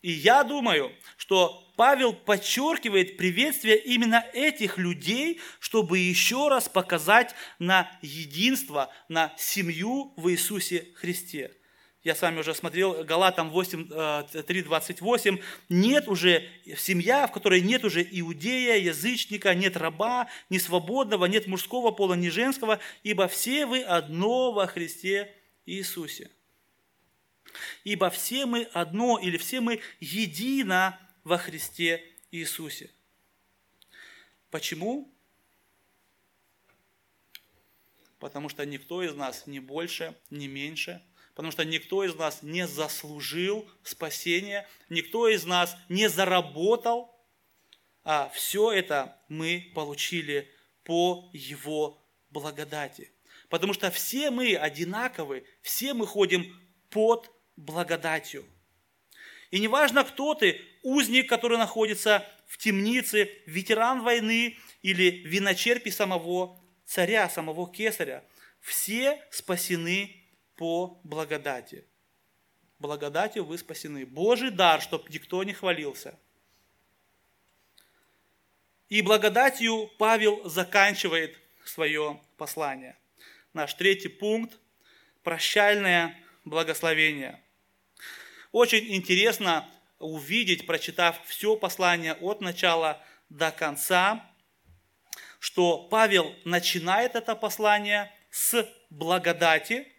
И 0.06 0.12
я 0.12 0.44
думаю, 0.44 0.92
что 1.18 1.68
Павел 1.78 2.14
подчеркивает 2.14 3.18
приветствие 3.18 3.76
именно 3.76 4.24
этих 4.34 4.78
людей, 4.78 5.42
чтобы 5.60 5.98
еще 5.98 6.48
раз 6.48 6.70
показать 6.70 7.34
на 7.58 7.90
единство, 8.04 8.94
на 9.10 9.34
семью 9.36 10.14
в 10.16 10.30
Иисусе 10.30 10.90
Христе 10.94 11.52
я 12.04 12.14
с 12.14 12.22
вами 12.22 12.42
уже 12.42 12.54
смотрел, 12.54 13.04
Галатам 13.04 13.50
8, 13.50 14.44
3, 14.44 14.62
28, 14.62 15.40
нет 15.70 16.08
уже 16.08 16.48
семья, 16.78 17.26
в 17.26 17.32
которой 17.32 17.62
нет 17.62 17.84
уже 17.84 18.08
иудея, 18.08 18.78
язычника, 18.78 19.56
нет 19.56 19.76
раба, 19.76 20.28
ни 20.52 20.60
свободного, 20.60 21.26
нет 21.26 21.48
мужского 21.48 21.90
пола, 21.90 22.14
ни 22.14 22.30
женского, 22.30 22.80
ибо 23.02 23.28
все 23.28 23.66
вы 23.66 23.82
одно 23.82 24.52
во 24.52 24.68
Христе 24.68 25.34
Иисусе. 25.66 26.30
Ибо 27.84 28.10
все 28.10 28.46
мы 28.46 28.64
одно, 28.74 29.20
или 29.20 29.38
все 29.38 29.62
мы 29.62 29.82
едино 30.00 31.00
во 31.24 31.38
Христе 31.38 32.04
Иисусе. 32.32 32.92
Почему? 34.52 35.12
Потому 38.20 38.50
что 38.50 38.66
никто 38.66 39.04
из 39.04 39.14
нас 39.14 39.48
не 39.48 39.60
больше, 39.60 40.16
не 40.30 40.48
меньше– 40.48 41.02
потому 41.36 41.52
что 41.52 41.66
никто 41.66 42.04
из 42.04 42.16
нас 42.16 42.42
не 42.42 42.66
заслужил 42.66 43.70
спасения, 43.84 44.68
никто 44.90 45.28
из 45.28 45.44
нас 45.44 45.76
не 45.90 46.08
заработал, 46.08 47.14
а 48.04 48.30
все 48.34 48.72
это 48.72 49.20
мы 49.28 49.72
получили 49.76 50.50
по 50.84 51.30
Его 51.34 52.02
благодати. 52.30 53.12
Потому 53.50 53.74
что 53.74 53.92
все 53.92 54.32
мы 54.32 54.56
одинаковы, 54.56 55.46
все 55.62 55.94
мы 55.94 56.08
ходим 56.08 56.58
под 56.90 57.30
благодатью. 57.56 58.46
И 59.52 59.60
неважно, 59.60 60.04
кто 60.04 60.34
ты, 60.34 60.62
узник, 60.84 61.30
который 61.30 61.58
находится 61.58 62.26
в 62.48 62.58
темнице, 62.58 63.30
ветеран 63.46 64.04
войны 64.04 64.58
или 64.82 65.10
виночерпи 65.26 65.92
самого 65.92 66.60
царя, 66.86 67.30
самого 67.30 67.72
кесаря, 67.72 68.24
все 68.60 69.24
спасены 69.32 70.24
по 70.56 71.00
благодати. 71.04 71.86
Благодатью 72.80 73.46
вы 73.46 73.58
спасены. 73.58 74.06
Божий 74.06 74.52
дар, 74.52 74.82
чтобы 74.82 75.06
никто 75.10 75.44
не 75.44 75.54
хвалился. 75.54 76.20
И 78.90 79.02
благодатью 79.02 79.90
Павел 79.98 80.48
заканчивает 80.48 81.40
свое 81.64 82.22
послание. 82.38 82.98
Наш 83.54 83.74
третий 83.74 84.10
пункт– 84.10 84.60
прощальное 85.24 86.16
благословение. 86.44 87.42
Очень 88.56 88.96
интересно 88.96 89.70
увидеть, 90.00 90.66
прочитав 90.66 91.20
все 91.28 91.58
послание 91.58 92.14
от 92.14 92.40
начала 92.40 93.04
до 93.28 93.52
конца, 93.52 94.32
что 95.42 95.90
Павел 95.90 96.34
начинает 96.46 97.16
это 97.16 97.36
послание 97.36 98.10
с 98.30 98.66
благодати, 98.90 99.92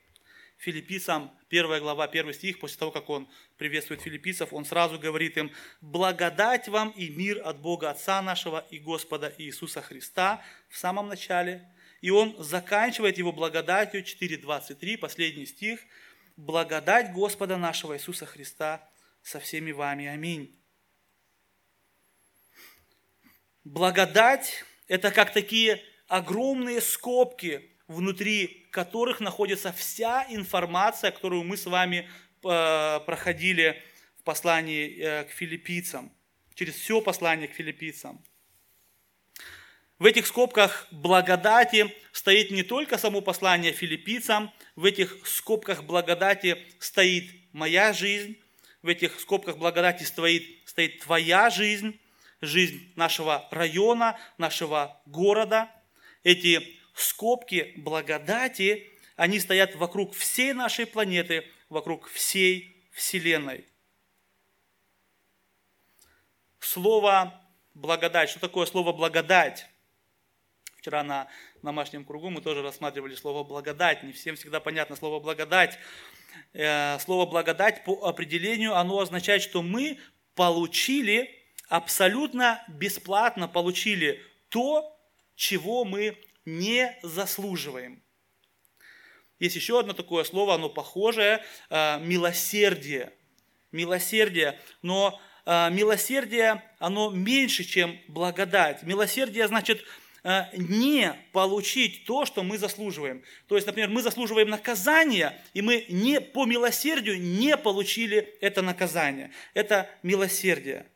филиппийцам, 0.57 1.31
1 1.51 1.81
глава, 1.81 2.05
1 2.05 2.33
стих, 2.33 2.59
после 2.59 2.79
того, 2.79 2.93
как 2.93 3.11
он 3.11 3.29
приветствует 3.59 4.01
филиппийцев, 4.01 4.55
он 4.55 4.65
сразу 4.65 4.99
говорит 4.99 5.37
им, 5.37 5.53
«Благодать 5.83 6.67
вам 6.67 6.95
и 6.97 7.11
мир 7.11 7.43
от 7.45 7.61
Бога 7.61 7.91
Отца 7.91 8.23
нашего 8.23 8.67
и 8.71 8.79
Господа 8.79 9.35
Иисуса 9.37 9.83
Христа» 9.83 10.43
в 10.71 10.79
самом 10.79 11.09
начале. 11.09 11.71
И 12.01 12.09
он 12.09 12.35
заканчивает 12.39 13.19
его 13.19 13.33
благодатью, 13.33 14.03
4.23, 14.03 14.97
последний 14.97 15.45
стих, 15.45 15.81
«Благодать 16.37 17.12
Господа 17.12 17.57
нашего 17.57 17.97
Иисуса 17.97 18.26
Христа 18.26 18.89
со 19.22 19.41
всеми 19.41 19.72
вами. 19.72 20.07
Аминь». 20.07 20.55
Благодать– 23.64 24.64
это 24.87 25.11
как 25.11 25.32
такие 25.32 25.82
огромные 26.07 26.80
скобки, 26.80 27.70
внутри 27.89 28.66
которых 28.70 29.20
находится 29.20 29.72
вся 29.72 30.24
информация, 30.28 31.11
которую 31.11 31.43
мы 31.43 31.57
с 31.57 31.66
вами 31.66 32.09
э, 32.45 33.01
проходили 33.07 33.82
в 34.18 34.22
послании 34.22 34.97
э, 34.99 35.24
к 35.24 35.30
филиппийцам, 35.30 36.12
через 36.55 36.74
все 36.74 37.01
послание 37.01 37.49
к 37.49 37.55
филиппийцам. 37.55 38.24
В 39.99 40.05
этих 40.05 40.26
скобках 40.26 40.86
благодати 40.90 41.94
стоит 42.12 42.51
не 42.51 42.62
только 42.62 42.99
само 42.99 43.22
послание 43.22 43.72
филиппийцам, 43.72 44.53
в 44.74 44.84
этих 44.84 45.26
скобках 45.26 45.84
благодати 45.84 46.59
стоит 46.78 47.30
моя 47.53 47.94
жизнь, 47.94 48.38
в 48.82 48.88
этих 48.88 49.18
скобках 49.18 49.57
благодати 49.57 50.03
стоит, 50.03 50.68
стоит 50.68 51.01
твоя 51.01 51.49
жизнь, 51.49 51.99
жизнь 52.42 52.92
нашего 52.94 53.49
района, 53.51 54.18
нашего 54.36 55.01
города. 55.07 55.70
Эти 56.24 56.78
скобки 56.94 57.72
благодати, 57.76 58.92
они 59.16 59.40
стоят 59.40 59.76
вокруг 59.76 60.14
всей 60.14 60.53
нашей 60.53 60.84
планеты, 60.84 61.51
вокруг 61.70 62.11
всей 62.11 62.86
Вселенной. 62.92 63.66
Слово 66.61 67.40
благодать. 67.72 68.28
Что 68.28 68.40
такое 68.40 68.66
слово 68.66 68.92
благодать? 68.92 69.66
Вчера 70.87 71.03
на 71.03 71.26
домашнем 71.64 72.05
кругу 72.05 72.30
мы 72.30 72.41
тоже 72.41 72.62
рассматривали 72.62 73.16
слово 73.16 73.43
благодать. 73.43 74.05
Не 74.05 74.12
всем 74.12 74.37
всегда 74.37 74.61
понятно 74.61 74.95
слово 74.95 75.18
благодать. 75.18 75.80
Э, 76.53 77.01
слово 77.01 77.28
благодать 77.28 77.82
по 77.82 78.07
определению, 78.07 78.76
оно 78.76 79.01
означает, 79.01 79.43
что 79.43 79.62
мы 79.62 79.99
получили 80.37 81.45
абсолютно 81.68 82.64
бесплатно, 82.68 83.49
получили 83.49 84.22
то, 84.49 84.97
чего 85.34 85.84
мы 85.84 86.16
не 86.45 86.97
заслуживаем. 87.03 88.01
Есть 89.41 89.57
еще 89.57 89.80
одно 89.80 89.93
такое 89.93 90.22
слово, 90.22 90.55
оно 90.55 90.68
похожее, 90.68 91.45
э, 91.68 91.99
милосердие. 91.99 93.12
Милосердие, 93.72 94.57
но 94.82 95.20
э, 95.47 95.68
милосердие, 95.72 96.62
оно 96.78 97.11
меньше, 97.11 97.64
чем 97.64 97.99
благодать. 98.07 98.84
Милосердие 98.84 99.49
значит 99.49 99.84
не 100.57 101.14
получить 101.33 102.05
то, 102.05 102.24
что 102.24 102.43
мы 102.43 102.59
заслуживаем. 102.59 103.22
То 103.49 103.55
есть, 103.55 103.66
например, 103.66 103.91
мы 103.91 104.03
заслуживаем 104.03 104.49
наказания, 104.49 105.41
и 105.55 105.62
мы 105.62 105.87
не, 105.89 106.20
по 106.20 106.47
милосердию 106.47 107.20
не 107.20 107.57
получили 107.57 108.37
это 108.41 108.62
наказание. 108.62 109.31
Это 109.55 109.89
милосердие. 110.03 110.87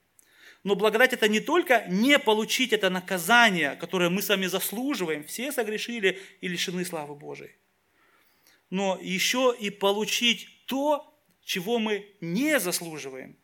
Но 0.64 0.74
благодать 0.74 1.12
это 1.12 1.28
не 1.28 1.40
только 1.40 1.84
не 1.88 2.18
получить 2.18 2.72
это 2.72 2.90
наказание, 2.90 3.76
которое 3.76 4.10
мы 4.10 4.22
сами 4.22 4.46
заслуживаем, 4.46 5.24
все 5.24 5.52
согрешили 5.52 6.18
и 6.40 6.48
лишены 6.48 6.84
славы 6.84 7.14
Божией 7.14 7.52
но 8.70 8.98
еще 9.02 9.54
и 9.58 9.68
получить 9.68 10.48
то, 10.66 11.06
чего 11.44 11.78
мы 11.78 12.06
не 12.20 12.58
заслуживаем. 12.60 13.36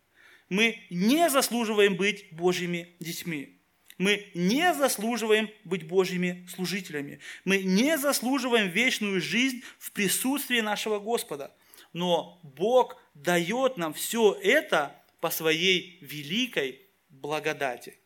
Мы 0.49 0.79
не 0.91 1.29
заслуживаем 1.29 1.97
быть 1.97 2.33
Божьими 2.33 2.95
детьми. 3.01 3.56
Мы 3.99 4.31
не 4.35 4.75
заслуживаем 4.75 5.51
быть 5.65 5.87
Божьими 5.87 6.47
служителями. 6.49 7.21
Мы 7.45 7.63
не 7.63 7.97
заслуживаем 7.97 8.69
вечную 8.69 9.21
жизнь 9.21 9.63
в 9.79 9.93
присутствии 9.93 10.61
нашего 10.61 10.99
Господа. 10.99 11.55
Но 11.93 12.39
Бог 12.43 13.01
дает 13.15 13.79
нам 13.79 13.95
все 13.95 14.33
это 14.43 15.03
по 15.21 15.31
своей 15.31 15.99
великой 16.03 16.83
благодати. 17.09 17.99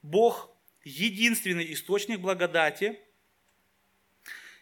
Бог– 0.00 0.50
единственный 0.84 1.72
источник 1.72 2.20
благодати– 2.20 2.98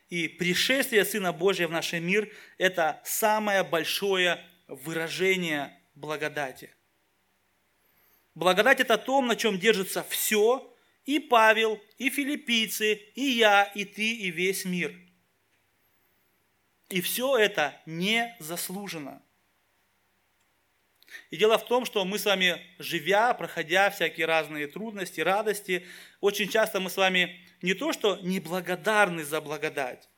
и 0.08 0.28
пришествие 0.28 1.04
Сына 1.04 1.32
Божия 1.32 1.66
в 1.66 1.72
наш 1.72 1.92
мир– 1.92 2.32
это 2.58 3.00
самое 3.04 3.64
большое 3.64 4.44
выражение 4.68 5.76
благодати. 5.94 6.75
Благодать– 8.36 8.80
это 8.80 8.98
то, 8.98 9.22
на 9.22 9.34
чем 9.34 9.58
держится 9.58 10.04
все, 10.04 10.70
и 11.06 11.18
Павел, 11.18 11.80
и 11.96 12.10
филиппийцы, 12.10 12.92
и 13.14 13.22
я, 13.22 13.64
и 13.64 13.86
ты, 13.86 14.12
и 14.12 14.30
весь 14.30 14.66
мир. 14.66 14.94
И 16.90 17.00
все 17.00 17.38
это 17.38 17.80
не 17.86 18.36
заслужено. 18.38 19.22
И 21.30 21.38
дело 21.38 21.56
в 21.56 21.64
том, 21.66 21.86
что 21.86 22.04
мы 22.04 22.18
с 22.18 22.26
вами, 22.26 22.60
живя, 22.78 23.32
проходя 23.32 23.88
всякие 23.88 24.26
разные 24.26 24.66
трудности, 24.66 25.20
радости, 25.22 25.86
очень 26.20 26.50
часто 26.50 26.78
мы 26.78 26.90
с 26.90 26.98
вами 26.98 27.40
не 27.62 27.72
то, 27.72 27.94
что 27.94 28.16
неблагодарны 28.16 29.24
за 29.24 29.40
благодать, 29.40 30.10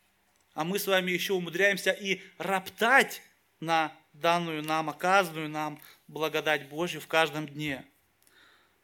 а 0.54 0.64
мы 0.64 0.80
с 0.80 0.88
вами 0.88 1.12
еще 1.12 1.34
умудряемся 1.34 1.92
и 1.92 2.20
роптать 2.36 3.22
на 3.60 3.96
данную 4.12 4.64
нам, 4.64 4.90
оказанную 4.90 5.48
нам 5.48 5.80
благодать 6.08 6.68
Божью 6.68 7.00
в 7.00 7.06
каждом 7.06 7.46
дне. 7.46 7.84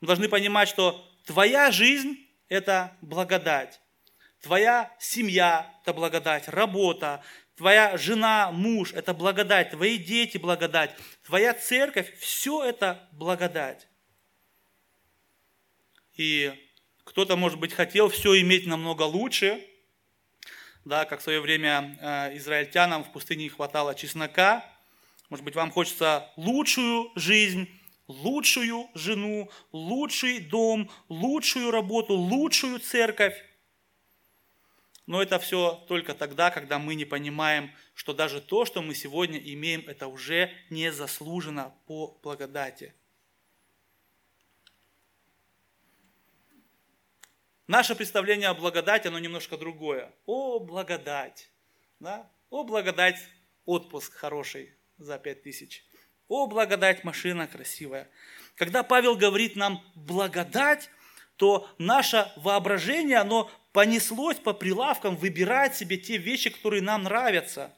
Мы 0.05 0.07
должны 0.07 0.29
понимать, 0.29 0.69
что 0.69 1.03
твоя 1.25 1.71
жизнь– 1.71 2.29
это 2.51 2.95
благодать. 3.01 3.81
Твоя 4.43 4.95
семья– 5.01 5.75
это 5.83 5.95
благодать, 5.95 6.47
работа, 6.47 7.25
твоя 7.57 7.97
жена, 7.97 8.53
муж– 8.53 8.93
это 8.95 9.15
благодать, 9.15 9.71
твои 9.71 9.97
дети– 9.97 10.37
благодать, 10.47 10.95
твоя 11.25 11.55
церковь– 11.55 12.19
все 12.19 12.63
это 12.63 13.09
благодать. 13.13 13.89
И 16.17 16.53
кто-то, 17.05 17.37
может 17.37 17.59
быть, 17.59 17.73
хотел 17.73 18.11
все 18.11 18.39
иметь 18.43 18.67
намного 18.67 19.05
лучше, 19.05 19.67
да, 20.85 21.07
как 21.07 21.21
в 21.21 21.23
свое 21.23 21.41
время 21.41 21.97
э, 21.99 22.37
израильтянам 22.37 23.05
в 23.05 23.13
пустыне 23.13 23.45
не 23.45 23.49
хватало 23.49 23.95
чеснока. 23.95 24.71
Может 25.31 25.47
быть, 25.47 25.55
вам 25.55 25.71
хочется 25.71 26.31
лучшую 26.37 27.11
жизнь, 27.15 27.71
лучшую 28.07 28.89
жену, 28.95 29.51
лучший 29.73 30.41
дом, 30.41 30.91
лучшую 31.09 31.71
работу, 31.71 32.15
лучшую 32.15 32.81
церковь. 32.81 33.35
Но 35.07 35.23
это 35.23 35.39
все 35.39 35.85
только 35.87 36.15
тогда, 36.15 36.51
когда 36.51 36.79
мы 36.79 36.95
не 36.95 37.05
понимаем, 37.05 37.71
что 37.95 38.15
даже 38.15 38.41
то, 38.41 38.65
что 38.65 38.81
мы 38.81 38.95
сегодня 38.95 39.39
имеем, 39.39 39.87
это 39.87 40.07
уже 40.07 40.51
не 40.71 40.91
заслужено 40.91 41.77
по 41.87 42.19
благодати. 42.23 42.95
Наше 47.67 47.95
представление 47.95 48.49
о 48.49 48.55
благодати, 48.55 49.09
оно 49.09 49.19
немножко 49.19 49.57
другое. 49.57 50.15
О, 50.27 50.59
благодать. 50.59 51.51
Да? 51.99 52.31
О, 52.51 52.63
благодать, 52.65 53.17
отпуск 53.65 54.13
хороший 54.13 54.75
за 54.99 55.19
пять 55.19 55.43
тысяч. 55.43 55.85
О, 56.29 56.47
благодать, 56.47 57.05
машина 57.05 57.47
красивая. 57.47 58.09
Когда 58.55 58.83
Павел 58.83 59.17
говорит 59.17 59.57
нам 59.57 59.85
благодать, 59.95 60.91
то 61.37 61.69
наше 61.79 62.33
воображение, 62.37 63.19
оно 63.19 63.51
понеслось 63.73 64.39
по 64.39 64.55
прилавкам 64.55 65.17
выбирать 65.17 65.77
себе 65.77 65.99
те 65.99 66.17
вещи, 66.17 66.51
которые 66.51 66.81
нам 66.83 67.03
нравятся. 67.03 67.77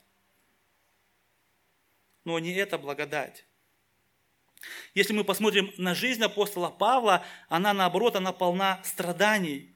Но 2.24 2.38
не 2.38 2.52
это 2.54 2.78
благодать. 2.78 3.46
Если 4.94 5.12
мы 5.12 5.24
посмотрим 5.24 5.72
на 5.76 5.94
жизнь 5.94 6.22
апостола 6.22 6.70
Павла, 6.70 7.24
она 7.48 7.72
наоборот, 7.72 8.16
она 8.16 8.32
полна 8.32 8.80
страданий 8.84 9.74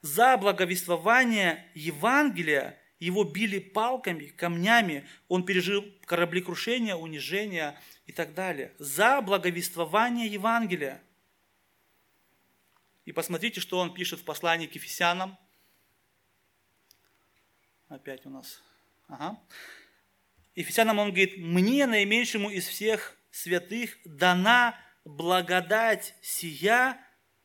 за 0.00 0.36
благовествование 0.36 1.70
Евангелия 1.74 2.78
его 2.98 3.24
били 3.24 3.58
палками, 3.58 4.26
камнями, 4.26 5.06
он 5.28 5.44
пережил 5.44 5.84
кораблекрушение, 6.04 6.96
унижение 6.96 7.78
и 8.06 8.12
так 8.12 8.34
далее. 8.34 8.74
За 8.78 9.20
благовествование 9.20 10.26
Евангелия. 10.26 11.02
И 13.04 13.12
посмотрите, 13.12 13.60
что 13.60 13.78
он 13.78 13.94
пишет 13.94 14.20
в 14.20 14.24
послании 14.24 14.66
к 14.66 14.74
Ефесянам. 14.74 15.38
Опять 17.88 18.26
у 18.26 18.30
нас. 18.30 18.62
Ага. 19.06 19.40
Ефесянам 20.54 20.98
он 20.98 21.08
говорит, 21.08 21.38
мне, 21.38 21.86
наименьшему 21.86 22.50
из 22.50 22.66
всех 22.66 23.16
святых, 23.30 23.96
дана 24.04 24.78
благодать 25.04 26.14
сия, 26.20 27.00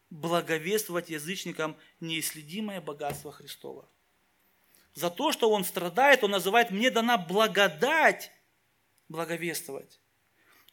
благовествовать 0.10 1.10
язычникам 1.10 1.78
неисследимое 2.00 2.82
богатство 2.82 3.32
Христова. 3.32 3.88
За 4.94 5.10
то, 5.10 5.32
что 5.32 5.50
он 5.50 5.64
страдает, 5.64 6.24
он 6.24 6.32
называет 6.32 6.72
«мне 6.72 6.92
дана 6.92 7.18
благодать 7.18 8.32
благовествовать». 9.10 10.00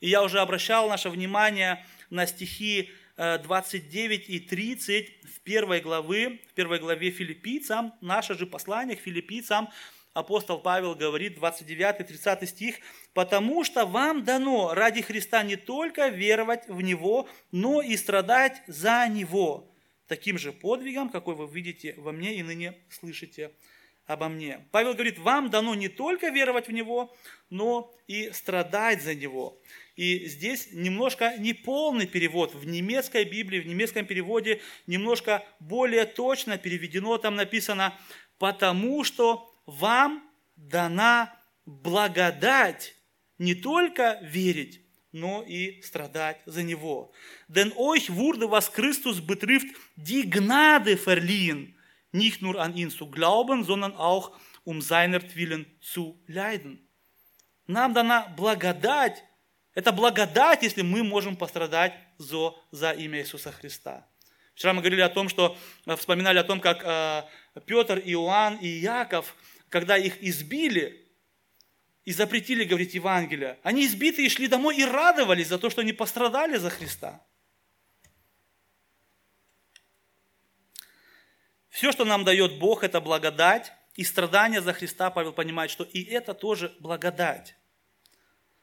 И 0.01 0.09
я 0.09 0.23
уже 0.23 0.41
обращал 0.41 0.89
наше 0.89 1.11
внимание 1.11 1.85
на 2.11 2.27
стихи 2.27 2.91
29 3.17 4.29
э, 4.29 4.33
и 4.33 4.41
30 4.41 5.25
в 5.25 5.41
первой, 5.41 5.81
главы, 5.81 6.41
в 6.51 6.55
первой 6.55 6.79
главе 6.79 7.11
филиппийцам, 7.11 7.93
наше 8.01 8.35
же 8.35 8.47
послание 8.47 8.97
к 8.97 9.01
филиппийцам, 9.01 9.69
апостол 10.15 10.59
Павел 10.59 10.95
говорит, 10.95 11.39
29-30 11.39 12.47
стих, 12.47 12.77
«Потому 13.13 13.63
что 13.65 13.85
вам 13.85 14.25
дано 14.25 14.73
ради 14.75 15.03
Христа 15.03 15.43
не 15.43 15.57
только 15.57 16.09
веровать 16.09 16.67
в 16.69 16.81
Него, 16.81 17.29
но 17.53 17.83
и 17.83 17.97
страдать 17.97 18.63
за 18.67 19.07
Него, 19.09 19.71
таким 20.07 20.39
же 20.39 20.53
подвигом, 20.53 21.11
какой 21.11 21.35
вы 21.35 21.47
видите 21.47 21.95
во 21.99 22.13
мне 22.13 22.37
и 22.37 22.43
ныне 22.43 22.75
слышите 22.89 23.53
обо 24.13 24.29
мне». 24.29 24.67
Павел 24.73 24.95
говорит, 24.95 25.19
вам 25.19 25.51
дано 25.51 25.75
не 25.75 25.89
только 25.89 26.29
веровать 26.29 26.69
в 26.69 26.73
Него, 26.73 27.15
но 27.49 27.95
и 28.09 28.31
страдать 28.33 29.03
за 29.03 29.15
Него. 29.15 29.61
И 29.97 30.27
здесь 30.27 30.69
немножко 30.73 31.37
неполный 31.39 32.07
перевод. 32.07 32.55
В 32.55 32.67
немецкой 32.67 33.25
Библии, 33.25 33.61
в 33.61 33.67
немецком 33.67 34.07
переводе 34.07 34.61
немножко 34.87 35.45
более 35.61 36.07
точно 36.07 36.59
переведено. 36.59 37.19
Там 37.19 37.37
написано 37.37 37.95
«потому 38.39 39.05
что 39.05 39.55
вам 39.67 40.29
дана 40.57 41.35
благодать 41.67 42.95
не 43.39 43.55
только 43.55 44.19
верить, 44.23 44.81
но 45.13 45.43
и 45.43 45.83
страдать 45.83 46.41
за 46.47 46.63
Него. 46.63 47.13
Denn 47.49 47.73
euch 47.77 48.11
wurde 48.11 48.51
was 48.51 48.73
Christus 48.73 49.21
betrifft, 49.21 49.69
die 49.97 50.29
Gnade 50.29 50.97
verliehen, 50.97 51.75
nicht 52.13 52.43
nur 52.43 52.61
an 52.61 52.77
ihn 52.77 52.91
zu 52.91 53.11
glauben, 53.11 53.65
sondern 53.65 53.95
auch 53.95 54.33
um 54.65 54.81
seinetwillen 54.83 55.67
zu 55.81 56.23
leiden. 56.27 56.87
Нам 57.67 57.95
дана 57.95 58.27
благодать. 58.37 59.25
Это 59.75 59.93
благодать, 59.93 60.63
если 60.63 60.83
мы 60.83 61.05
можем 61.05 61.37
пострадать 61.37 61.95
за, 62.19 62.55
за 62.73 62.91
имя 62.91 63.21
Иисуса 63.21 63.53
Христа. 63.53 64.07
Вчера 64.55 64.73
мы 64.73 64.81
говорили 64.81 65.01
о 65.01 65.09
том, 65.09 65.29
что 65.29 65.57
э, 65.87 65.97
вспоминали 65.97 66.39
о 66.39 66.45
том, 66.45 66.61
как 66.61 66.83
э, 66.85 67.23
Петр, 67.67 67.99
Иоанн 68.05 68.57
и 68.57 68.67
Яков, 68.67 69.35
когда 69.69 69.97
их 69.97 70.23
избили 70.23 71.09
и 72.05 72.13
запретили 72.13 72.65
говорить 72.65 72.95
Евангелие, 72.95 73.59
они 73.63 73.87
избитые 73.87 74.29
шли 74.29 74.49
домой 74.49 74.77
и 74.77 74.85
радовались 74.85 75.49
за 75.49 75.59
то, 75.59 75.71
что 75.71 75.81
они 75.81 75.93
пострадали 75.93 76.57
за 76.57 76.71
Христа. 76.71 77.25
Все, 81.71 81.93
что 81.93 82.05
нам 82.05 82.25
дает 82.25 82.59
Бог, 82.59 82.85
это 82.85 83.01
благодать, 83.01 83.73
и 83.95 84.05
страдания 84.05 84.61
за 84.61 84.73
Христа, 84.73 85.11
Павел 85.11 85.33
понимает, 85.33 85.71
что 85.71 85.85
и 85.85 86.03
это 86.03 86.35
тоже 86.35 86.75
благодать. 86.81 87.55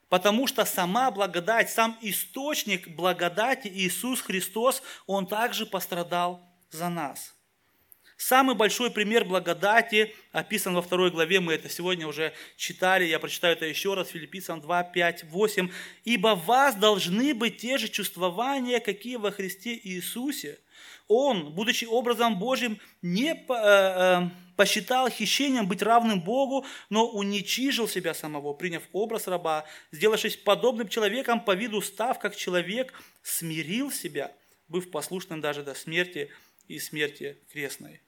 Потому 0.10 0.48
что 0.48 0.64
сама 0.66 1.12
благодать, 1.12 1.70
сам 1.70 1.98
источник 2.02 2.88
благодати 2.88 3.68
Иисус 3.68 4.22
Христос, 4.22 4.82
Он 5.06 5.26
также 5.28 5.66
пострадал 5.66 6.42
за 6.70 6.90
нас. 6.90 7.34
Самый 8.18 8.56
большой 8.56 8.90
пример 8.90 9.26
благодати 9.26 10.16
описан 10.32 10.74
во 10.74 10.82
второй 10.82 11.12
главе, 11.12 11.40
мы 11.40 11.54
это 11.54 11.70
сегодня 11.70 12.08
уже 12.08 12.34
читали, 12.56 13.06
я 13.06 13.20
прочитаю 13.20 13.54
это 13.54 13.66
еще 13.66 13.94
раз, 13.94 14.10
Филиппийцам 14.10 14.60
2, 14.60 14.84
5, 14.84 15.24
8. 15.26 15.70
«Ибо 16.04 16.30
вас 16.30 16.74
должны 16.76 17.36
быть 17.36 17.58
те 17.58 17.78
же 17.78 17.88
чувствования, 17.88 18.80
какие 18.80 19.18
во 19.18 19.30
Христе 19.32 19.80
Иисусе, 19.84 20.58
он, 21.08 21.54
будучи 21.54 21.86
образом 21.86 22.38
Божьим, 22.38 22.80
не 23.02 23.34
э, 23.34 23.46
э, 23.50 24.30
посчитал 24.56 25.10
хищением 25.10 25.68
быть 25.68 25.82
равным 25.82 26.22
Богу, 26.22 26.66
но 26.90 27.08
уничижил 27.08 27.88
себя 27.88 28.14
самого, 28.14 28.54
приняв 28.54 28.84
образ 28.92 29.28
раба, 29.28 29.66
сделавшись 29.92 30.36
подобным 30.36 30.90
человеком, 30.90 31.40
по 31.40 31.56
виду 31.56 31.82
став 31.82 32.20
как 32.20 32.36
человек, 32.36 32.94
смирил 33.24 33.92
себя, 33.92 34.34
быв 34.68 34.92
послушным 34.92 35.40
даже 35.40 35.64
до 35.64 35.74
смерти 35.76 36.30
и 36.68 36.80
смерти 36.80 37.38
крестной. 37.52 38.02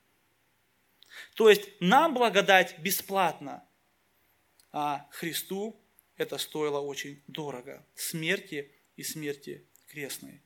То 1.36 1.50
есть 1.50 1.70
нам 1.80 2.14
благодать 2.14 2.78
бесплатно, 2.80 3.64
а 4.72 5.08
Христу 5.12 5.80
это 6.18 6.38
стоило 6.38 6.80
очень 6.80 7.24
дорого. 7.28 7.86
Смерти 7.96 8.72
и 8.98 9.04
смерти 9.04 9.66
крестной. 9.88 10.42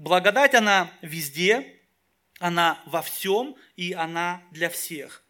Благодать, 0.00 0.54
она 0.54 0.90
везде, 1.02 1.78
она 2.38 2.82
во 2.86 3.02
всем, 3.02 3.54
и 3.76 3.92
она 3.92 4.42
для 4.50 4.70
всех. 4.70 5.22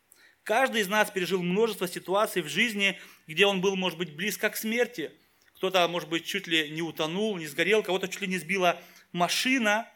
Каждый 0.45 0.83
из 0.83 0.87
нас 0.87 1.11
пережил 1.11 1.43
множество 1.43 1.89
ситуаций 1.89 2.41
в 2.41 2.47
жизни, 2.47 2.97
где 3.27 3.47
он 3.47 3.61
был, 3.61 3.75
может 3.75 3.99
быть, 3.99 4.15
близко 4.15 4.49
к 4.49 4.57
смерти. 4.57 5.11
Кто-то, 5.57 5.89
может 5.89 6.09
быть, 6.09 6.25
чуть 6.25 6.47
ли 6.47 6.71
не 6.71 6.83
утонул, 6.83 7.37
не 7.37 7.49
сгорел, 7.49 7.83
кого-то 7.83 8.07
чуть 8.07 8.21
ли 8.21 8.29
не 8.29 8.39
сбила 8.39 8.81
машина. 9.11 9.91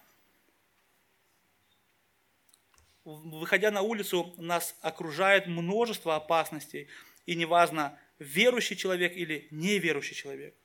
Выходя 3.04 3.70
на 3.70 3.82
улицу, 3.82 4.34
нас 4.38 4.74
окружает 4.80 5.46
множество 5.46 6.16
опасностей. 6.16 6.88
И 7.26 7.36
неважно, 7.36 7.96
верующий 8.18 8.74
человек 8.74 9.16
или 9.16 9.46
неверующий 9.52 10.16
человек 10.16 10.56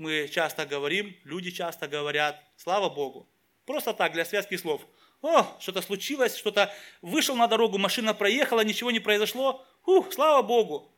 мы 0.00 0.28
часто 0.32 0.64
говорим, 0.64 1.14
люди 1.24 1.50
часто 1.50 1.86
говорят, 1.86 2.42
слава 2.60 2.90
Богу. 2.90 3.28
Просто 3.64 3.94
так, 3.94 4.12
для 4.12 4.24
связки 4.24 4.56
слов. 4.56 4.86
О, 5.22 5.44
что-то 5.60 5.80
случилось, 5.82 6.36
что-то 6.36 6.72
вышел 7.02 7.36
на 7.36 7.46
дорогу, 7.46 7.78
машина 7.78 8.14
проехала, 8.14 8.62
ничего 8.64 8.90
не 8.90 9.00
произошло. 9.00 9.64
Ух, 9.86 10.12
слава 10.12 10.42
Богу. 10.42 10.94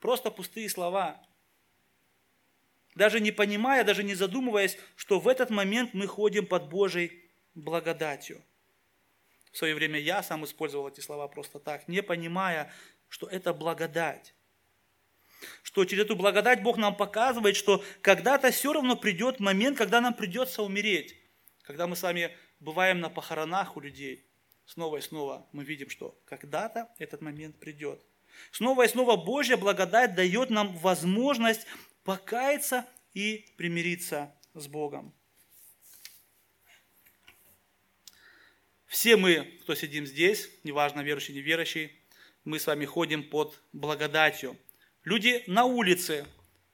Просто 0.00 0.30
пустые 0.30 0.68
слова. 0.68 1.20
Даже 2.94 3.20
не 3.20 3.32
понимая, 3.32 3.84
даже 3.84 4.02
не 4.02 4.14
задумываясь, 4.14 4.78
что 4.96 5.18
в 5.18 5.28
этот 5.28 5.50
момент 5.50 5.94
мы 5.94 6.06
ходим 6.06 6.46
под 6.46 6.68
Божьей 6.68 7.30
благодатью. 7.54 8.42
В 9.52 9.58
свое 9.58 9.74
время 9.74 9.98
я 9.98 10.22
сам 10.22 10.44
использовал 10.44 10.88
эти 10.88 11.00
слова 11.00 11.28
просто 11.28 11.58
так, 11.58 11.88
не 11.88 12.02
понимая, 12.02 12.72
что 13.08 13.26
это 13.26 13.52
благодать 13.52 14.33
что 15.62 15.84
через 15.84 16.04
эту 16.04 16.16
благодать 16.16 16.62
Бог 16.62 16.76
нам 16.76 16.96
показывает, 16.96 17.56
что 17.56 17.84
когда-то 18.00 18.50
все 18.50 18.72
равно 18.72 18.96
придет 18.96 19.40
момент, 19.40 19.78
когда 19.78 20.00
нам 20.00 20.14
придется 20.14 20.62
умереть. 20.62 21.16
Когда 21.62 21.86
мы 21.86 21.96
с 21.96 22.02
вами 22.02 22.36
бываем 22.60 23.00
на 23.00 23.08
похоронах 23.08 23.76
у 23.76 23.80
людей, 23.80 24.26
снова 24.66 24.98
и 24.98 25.00
снова 25.00 25.46
мы 25.52 25.64
видим, 25.64 25.90
что 25.90 26.18
когда-то 26.26 26.88
этот 26.98 27.20
момент 27.20 27.58
придет. 27.58 28.04
Снова 28.50 28.84
и 28.84 28.88
снова 28.88 29.16
Божья 29.16 29.56
благодать 29.56 30.14
дает 30.14 30.50
нам 30.50 30.76
возможность 30.78 31.66
покаяться 32.02 32.86
и 33.14 33.46
примириться 33.56 34.34
с 34.54 34.66
Богом. 34.66 35.14
Все 38.86 39.16
мы, 39.16 39.58
кто 39.62 39.74
сидим 39.74 40.06
здесь, 40.06 40.48
неважно 40.62 41.00
верующий, 41.00 41.34
неверующий, 41.34 41.92
мы 42.44 42.60
с 42.60 42.66
вами 42.66 42.84
ходим 42.84 43.28
под 43.28 43.60
благодатью. 43.72 44.56
Люди 45.04 45.44
на 45.46 45.66
улице 45.66 46.26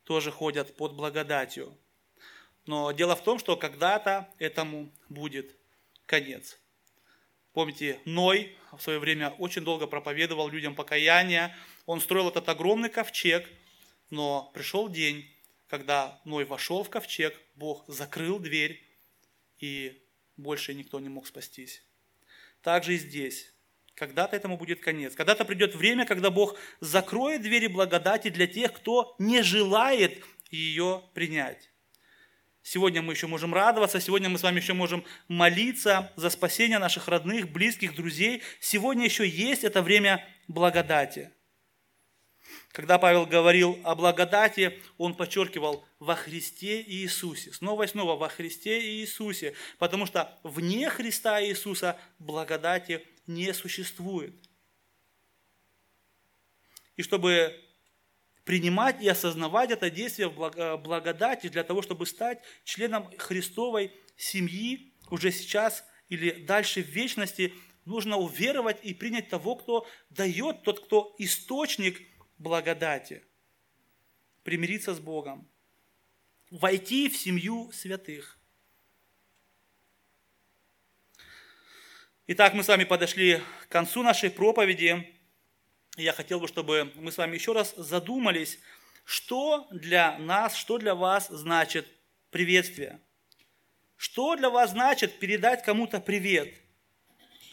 тоже 0.04 0.30
ходят 0.30 0.76
под 0.76 0.94
благодатью. 0.94 1.76
Но 2.64 2.92
дело 2.92 3.16
в 3.16 3.24
том, 3.24 3.40
что 3.40 3.56
когда-то 3.56 4.32
этому 4.38 4.92
будет 5.08 5.56
конец. 6.06 6.60
Помните, 7.52 8.00
Ной 8.04 8.56
в 8.70 8.80
свое 8.80 9.00
время 9.00 9.30
очень 9.38 9.62
долго 9.62 9.88
проповедовал 9.88 10.48
людям 10.48 10.76
покаяние. 10.76 11.56
Он 11.86 12.00
строил 12.00 12.28
этот 12.28 12.48
огромный 12.48 12.88
ковчег, 12.88 13.48
но 14.10 14.50
пришел 14.54 14.88
день, 14.88 15.28
когда 15.66 16.20
Ной 16.24 16.44
вошел 16.44 16.84
в 16.84 16.90
ковчег, 16.90 17.36
Бог 17.56 17.84
закрыл 17.88 18.38
дверь, 18.38 18.80
и 19.58 20.00
больше 20.36 20.74
никто 20.74 21.00
не 21.00 21.08
мог 21.08 21.26
спастись. 21.26 21.82
Также 22.62 22.94
и 22.94 22.98
здесь. 22.98 23.52
Когда-то 24.00 24.34
этому 24.34 24.56
будет 24.56 24.80
конец. 24.80 25.14
Когда-то 25.14 25.44
придет 25.44 25.74
время, 25.74 26.06
когда 26.06 26.30
Бог 26.30 26.56
закроет 26.80 27.42
двери 27.42 27.66
благодати 27.66 28.30
для 28.30 28.46
тех, 28.46 28.72
кто 28.72 29.14
не 29.18 29.42
желает 29.42 30.24
ее 30.50 31.02
принять. 31.12 31.70
Сегодня 32.62 33.02
мы 33.02 33.12
еще 33.12 33.26
можем 33.26 33.52
радоваться, 33.52 34.00
сегодня 34.00 34.30
мы 34.30 34.38
с 34.38 34.42
вами 34.42 34.56
еще 34.56 34.72
можем 34.72 35.04
молиться 35.28 36.14
за 36.16 36.30
спасение 36.30 36.78
наших 36.78 37.08
родных, 37.08 37.52
близких, 37.52 37.94
друзей. 37.94 38.42
Сегодня 38.58 39.04
еще 39.04 39.28
есть 39.28 39.64
это 39.64 39.82
время 39.82 40.26
благодати. 40.48 41.30
Когда 42.72 42.98
Павел 42.98 43.26
говорил 43.26 43.78
о 43.84 43.94
благодати, 43.94 44.80
он 44.96 45.14
подчеркивал 45.14 45.84
во 45.98 46.14
Христе 46.14 46.82
Иисусе. 46.82 47.52
Снова 47.52 47.82
и 47.82 47.86
снова 47.86 48.16
во 48.16 48.28
Христе 48.28 48.80
Иисусе. 48.80 49.54
Потому 49.78 50.06
что 50.06 50.38
вне 50.42 50.88
Христа 50.88 51.44
Иисуса 51.44 51.98
благодати 52.18 53.04
не 53.26 53.52
существует. 53.54 54.34
И 56.96 57.02
чтобы 57.02 57.58
принимать 58.44 59.00
и 59.02 59.08
осознавать 59.08 59.70
это 59.70 59.90
действие 59.90 60.28
в 60.28 60.76
благодати 60.78 61.48
для 61.48 61.62
того, 61.62 61.82
чтобы 61.82 62.06
стать 62.06 62.42
членом 62.64 63.08
Христовой 63.16 63.92
семьи 64.16 64.92
уже 65.10 65.30
сейчас 65.30 65.84
или 66.08 66.30
дальше 66.30 66.82
в 66.82 66.88
вечности, 66.88 67.54
нужно 67.84 68.16
уверовать 68.16 68.84
и 68.84 68.92
принять 68.92 69.28
того, 69.28 69.54
кто 69.56 69.86
дает, 70.10 70.62
тот, 70.64 70.84
кто 70.84 71.14
источник 71.18 72.00
благодати. 72.38 73.22
Примириться 74.42 74.94
с 74.94 74.98
Богом. 74.98 75.48
Войти 76.50 77.08
в 77.08 77.16
семью 77.16 77.70
святых. 77.72 78.39
Итак, 82.32 82.54
мы 82.54 82.62
с 82.62 82.68
вами 82.68 82.84
подошли 82.84 83.42
к 83.64 83.68
концу 83.68 84.04
нашей 84.04 84.30
проповеди. 84.30 85.04
Я 85.96 86.12
хотел 86.12 86.38
бы, 86.38 86.46
чтобы 86.46 86.92
мы 86.94 87.10
с 87.10 87.18
вами 87.18 87.34
еще 87.34 87.52
раз 87.52 87.74
задумались, 87.76 88.60
что 89.04 89.66
для 89.72 90.16
нас, 90.18 90.54
что 90.54 90.78
для 90.78 90.94
вас 90.94 91.26
значит 91.26 91.88
приветствие. 92.30 93.00
Что 93.96 94.36
для 94.36 94.48
вас 94.48 94.70
значит 94.70 95.18
передать 95.18 95.64
кому-то 95.64 95.98
привет? 95.98 96.54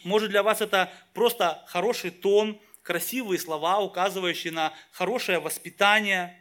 Может 0.04 0.30
для 0.30 0.44
вас 0.44 0.60
это 0.60 0.92
просто 1.12 1.64
хороший 1.66 2.12
тон, 2.12 2.62
красивые 2.82 3.40
слова, 3.40 3.80
указывающие 3.80 4.52
на 4.52 4.72
хорошее 4.92 5.40
воспитание? 5.40 6.40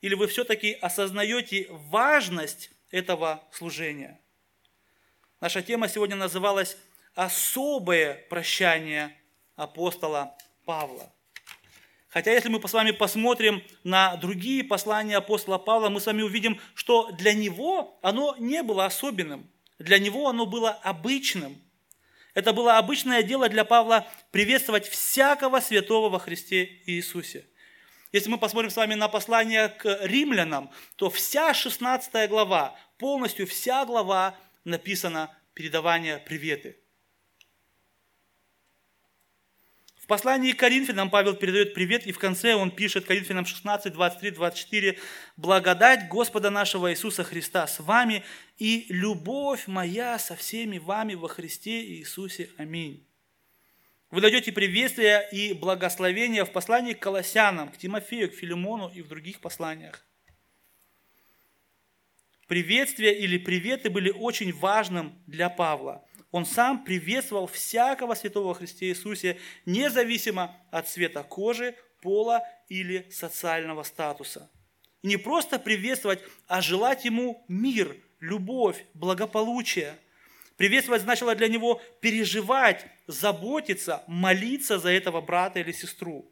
Или 0.00 0.14
вы 0.14 0.26
все-таки 0.26 0.72
осознаете 0.72 1.68
важность 1.70 2.72
этого 2.90 3.44
служения? 3.52 4.20
Наша 5.40 5.62
тема 5.62 5.88
сегодня 5.88 6.16
называлась 6.16 6.76
«Особое 7.14 8.26
прощание 8.28 9.16
апостола 9.56 10.36
Павла». 10.66 11.10
Хотя 12.08 12.32
если 12.32 12.50
мы 12.50 12.60
с 12.68 12.72
вами 12.74 12.90
посмотрим 12.90 13.62
на 13.82 14.16
другие 14.16 14.62
послания 14.62 15.16
апостола 15.16 15.56
Павла, 15.56 15.88
мы 15.88 15.98
с 16.00 16.06
вами 16.06 16.20
увидим, 16.20 16.60
что 16.74 17.10
для 17.12 17.32
него 17.32 17.98
оно 18.02 18.36
не 18.38 18.62
было 18.62 18.84
особенным. 18.84 19.50
Для 19.78 19.98
него 19.98 20.28
оно 20.28 20.44
было 20.44 20.72
обычным. 20.72 21.56
Это 22.34 22.52
было 22.52 22.76
обычное 22.76 23.22
дело 23.22 23.48
для 23.48 23.64
Павла 23.64 24.06
приветствовать 24.32 24.88
всякого 24.88 25.60
святого 25.60 26.10
во 26.10 26.18
Христе 26.18 26.82
Иисусе. 26.84 27.46
Если 28.12 28.28
мы 28.28 28.36
посмотрим 28.36 28.70
с 28.70 28.76
вами 28.76 28.92
на 28.92 29.08
послание 29.08 29.68
к 29.68 30.00
римлянам, 30.02 30.70
то 30.96 31.08
вся 31.08 31.54
16 31.54 32.28
глава, 32.28 32.76
полностью 32.98 33.46
вся 33.46 33.86
глава 33.86 34.36
написана 34.64 35.36
передавание 35.54 36.18
приветы. 36.18 36.76
В 39.96 40.06
послании 40.06 40.52
к 40.52 40.58
Коринфянам 40.58 41.08
Павел 41.08 41.34
передает 41.34 41.72
привет, 41.72 42.06
и 42.06 42.12
в 42.12 42.18
конце 42.18 42.54
он 42.54 42.70
пишет 42.70 43.04
Коринфянам 43.04 43.46
16, 43.46 43.92
23, 43.92 44.30
24, 44.32 44.98
«Благодать 45.36 46.08
Господа 46.08 46.50
нашего 46.50 46.90
Иисуса 46.90 47.22
Христа 47.22 47.66
с 47.66 47.78
вами, 47.78 48.24
и 48.58 48.86
любовь 48.88 49.68
моя 49.68 50.18
со 50.18 50.34
всеми 50.34 50.78
вами 50.78 51.14
во 51.14 51.28
Христе 51.28 51.84
Иисусе. 51.84 52.50
Аминь». 52.56 53.06
Вы 54.10 54.22
найдете 54.22 54.50
приветствие 54.50 55.28
и 55.30 55.54
благословение 55.54 56.44
в 56.44 56.50
послании 56.50 56.94
к 56.94 56.98
Колоссянам, 56.98 57.68
к 57.68 57.78
Тимофею, 57.78 58.28
к 58.28 58.34
Филимону 58.34 58.88
и 58.88 59.02
в 59.02 59.08
других 59.08 59.38
посланиях. 59.38 60.04
Приветствия 62.50 63.16
или 63.16 63.38
приветы 63.38 63.90
были 63.90 64.10
очень 64.10 64.52
важным 64.52 65.16
для 65.28 65.48
Павла. 65.48 66.04
Он 66.32 66.44
сам 66.44 66.82
приветствовал 66.82 67.46
всякого 67.46 68.14
святого 68.14 68.56
Христе 68.56 68.88
Иисусе, 68.88 69.38
независимо 69.66 70.56
от 70.72 70.88
цвета 70.88 71.22
кожи, 71.22 71.76
пола 72.02 72.42
или 72.68 73.06
социального 73.08 73.84
статуса. 73.84 74.50
И 75.02 75.06
не 75.06 75.16
просто 75.16 75.60
приветствовать, 75.60 76.24
а 76.48 76.60
желать 76.60 77.04
ему 77.04 77.44
мир, 77.46 77.96
любовь, 78.18 78.84
благополучие– 78.94 79.94
Приветствовать 80.56 81.02
значило 81.02 81.34
для 81.34 81.48
него 81.48 81.80
переживать, 82.00 82.84
заботиться, 83.06 84.02
молиться 84.06 84.78
за 84.78 84.90
этого 84.90 85.22
брата 85.22 85.60
или 85.60 85.72
сестру. 85.72 86.30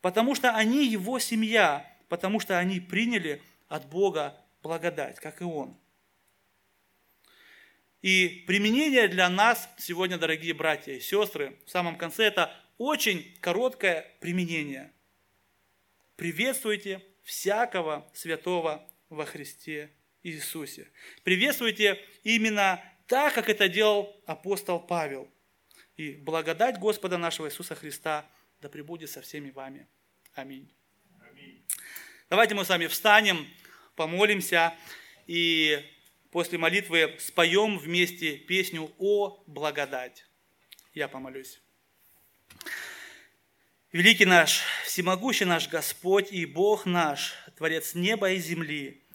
Потому 0.00 0.34
что 0.34 0.54
они 0.54 0.86
его 0.86 1.18
семья, 1.18 1.84
потому 2.08 2.40
что 2.40 2.58
они 2.58 2.80
приняли 2.80 3.42
от 3.68 3.86
Бога 3.90 4.34
благодать, 4.62 5.20
как 5.20 5.40
и 5.40 5.44
он. 5.44 5.76
И 8.02 8.44
применение 8.46 9.08
для 9.08 9.28
нас 9.28 9.68
сегодня, 9.78 10.18
дорогие 10.18 10.54
братья 10.54 10.92
и 10.92 11.00
сестры, 11.00 11.58
в 11.66 11.70
самом 11.70 11.96
конце 11.96 12.24
это 12.24 12.54
очень 12.78 13.36
короткое 13.40 14.06
применение. 14.20 14.92
Приветствуйте 16.16 17.04
всякого 17.24 18.08
святого 18.14 18.88
во 19.08 19.24
Христе 19.24 19.90
Иисусе. 20.22 20.90
Приветствуйте 21.24 21.98
именно 22.22 22.82
так, 23.06 23.34
как 23.34 23.48
это 23.48 23.68
делал 23.68 24.20
апостол 24.26 24.80
Павел. 24.80 25.28
И 25.96 26.12
благодать 26.12 26.78
Господа 26.78 27.18
нашего 27.18 27.48
Иисуса 27.48 27.74
Христа 27.74 28.30
да 28.60 28.68
пребудет 28.68 29.10
со 29.10 29.22
всеми 29.22 29.50
вами. 29.50 29.88
Аминь. 30.34 30.72
Аминь. 31.20 31.64
Давайте 32.30 32.54
мы 32.54 32.64
с 32.64 32.68
вами 32.68 32.86
встанем, 32.86 33.46
помолимся 33.98 34.74
и 35.26 35.84
после 36.30 36.56
молитвы 36.56 37.16
споем 37.18 37.78
вместе 37.78 38.38
песню 38.38 38.90
«О 38.98 39.42
благодать». 39.46 40.24
Я 40.94 41.08
помолюсь. 41.08 41.60
Великий 43.92 44.24
наш, 44.24 44.62
всемогущий 44.86 45.44
наш 45.44 45.68
Господь 45.68 46.32
и 46.32 46.46
Бог 46.46 46.86
наш, 46.86 47.34
Творец 47.56 47.94
неба 47.94 48.30
и 48.30 48.38
земли– 48.38 49.04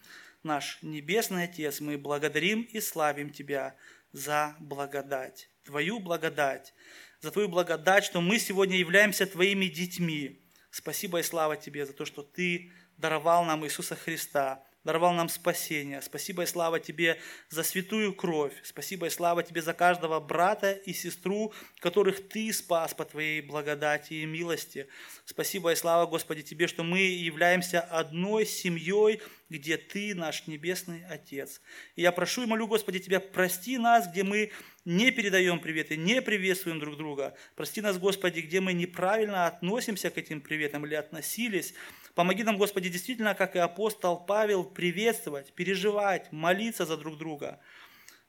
наш 0.43 0.77
Небесный 0.81 1.45
Отец, 1.45 1.79
мы 1.79 1.97
благодарим 1.97 2.61
и 2.61 2.79
славим 2.79 3.29
Тебя 3.29 3.75
за 4.11 4.55
благодать, 4.59 5.49
Твою 5.63 5.99
благодать, 5.99 6.73
за 7.21 7.31
Твою 7.31 7.47
благодать, 7.47 8.03
что 8.03 8.21
мы 8.21 8.39
сегодня 8.39 8.77
являемся 8.77 9.25
Твоими 9.25 9.65
детьми. 9.65 10.41
Спасибо 10.69 11.19
и 11.19 11.23
слава 11.23 11.55
Тебе 11.55 11.85
за 11.85 11.93
то, 11.93 12.05
что 12.05 12.21
Ты 12.23 12.71
даровал 12.97 13.45
нам 13.45 13.65
Иисуса 13.65 13.95
Христа, 13.95 14.63
даровал 14.83 15.13
нам 15.13 15.29
спасение. 15.29 16.01
Спасибо 16.01 16.43
и 16.43 16.45
слава 16.45 16.79
Тебе 16.79 17.19
за 17.49 17.63
святую 17.63 18.13
кровь. 18.13 18.53
Спасибо 18.63 19.07
и 19.07 19.09
слава 19.09 19.43
Тебе 19.43 19.61
за 19.61 19.73
каждого 19.73 20.19
брата 20.19 20.71
и 20.71 20.93
сестру, 20.93 21.53
которых 21.79 22.27
Ты 22.27 22.51
спас 22.51 22.93
по 22.93 23.05
Твоей 23.05 23.41
благодати 23.41 24.13
и 24.13 24.25
милости. 24.25 24.87
Спасибо 25.25 25.71
и 25.71 25.75
слава, 25.75 26.05
Господи, 26.05 26.41
Тебе, 26.41 26.67
что 26.67 26.83
мы 26.83 26.99
являемся 26.99 27.79
одной 27.79 28.45
семьей, 28.45 29.21
где 29.49 29.77
Ты 29.77 30.15
наш 30.15 30.47
Небесный 30.47 31.05
Отец. 31.05 31.61
И 31.95 32.01
я 32.01 32.11
прошу 32.11 32.43
и 32.43 32.45
молю, 32.45 32.67
Господи, 32.67 32.99
Тебя, 32.99 33.19
прости 33.19 33.77
нас, 33.77 34.07
где 34.09 34.23
мы 34.23 34.51
не 34.85 35.11
передаем 35.11 35.59
приветы, 35.59 35.95
не 35.95 36.21
приветствуем 36.21 36.79
друг 36.79 36.97
друга. 36.97 37.35
Прости 37.55 37.79
нас, 37.79 37.97
Господи, 37.97 38.41
где 38.41 38.59
мы 38.59 38.73
неправильно 38.73 39.47
относимся 39.47 40.09
к 40.09 40.17
этим 40.17 40.41
приветам 40.41 40.85
или 40.85 40.95
относились. 40.95 41.73
Помоги 42.15 42.43
нам, 42.43 42.57
Господи, 42.57 42.89
действительно, 42.89 43.33
как 43.33 43.55
и 43.55 43.59
апостол 43.59 44.23
Павел, 44.23 44.63
приветствовать, 44.63 45.53
переживать, 45.53 46.31
молиться 46.31 46.85
за 46.85 46.95
друг 46.95 47.17
друга. 47.17 47.59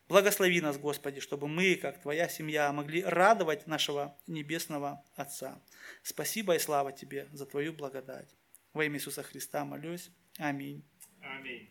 Благослови 0.08 0.60
нас, 0.60 0.78
Господи, 0.78 1.20
чтобы 1.20 1.48
мы, 1.48 1.76
как 1.76 2.00
Твоя 2.00 2.28
семья, 2.28 2.72
могли 2.72 3.02
радовать 3.02 3.66
нашего 3.66 4.16
Небесного 4.26 5.02
Отца. 5.16 5.62
Спасибо 6.02 6.54
и 6.54 6.58
слава 6.58 6.92
Тебе 6.92 7.28
за 7.32 7.46
Твою 7.46 7.72
благодать. 7.72 8.34
Во 8.72 8.84
имя 8.84 8.96
Иисуса 8.96 9.22
Христа 9.22 9.64
молюсь. 9.64 10.10
Аминь. 10.38 10.84
Аминь. 11.22 11.62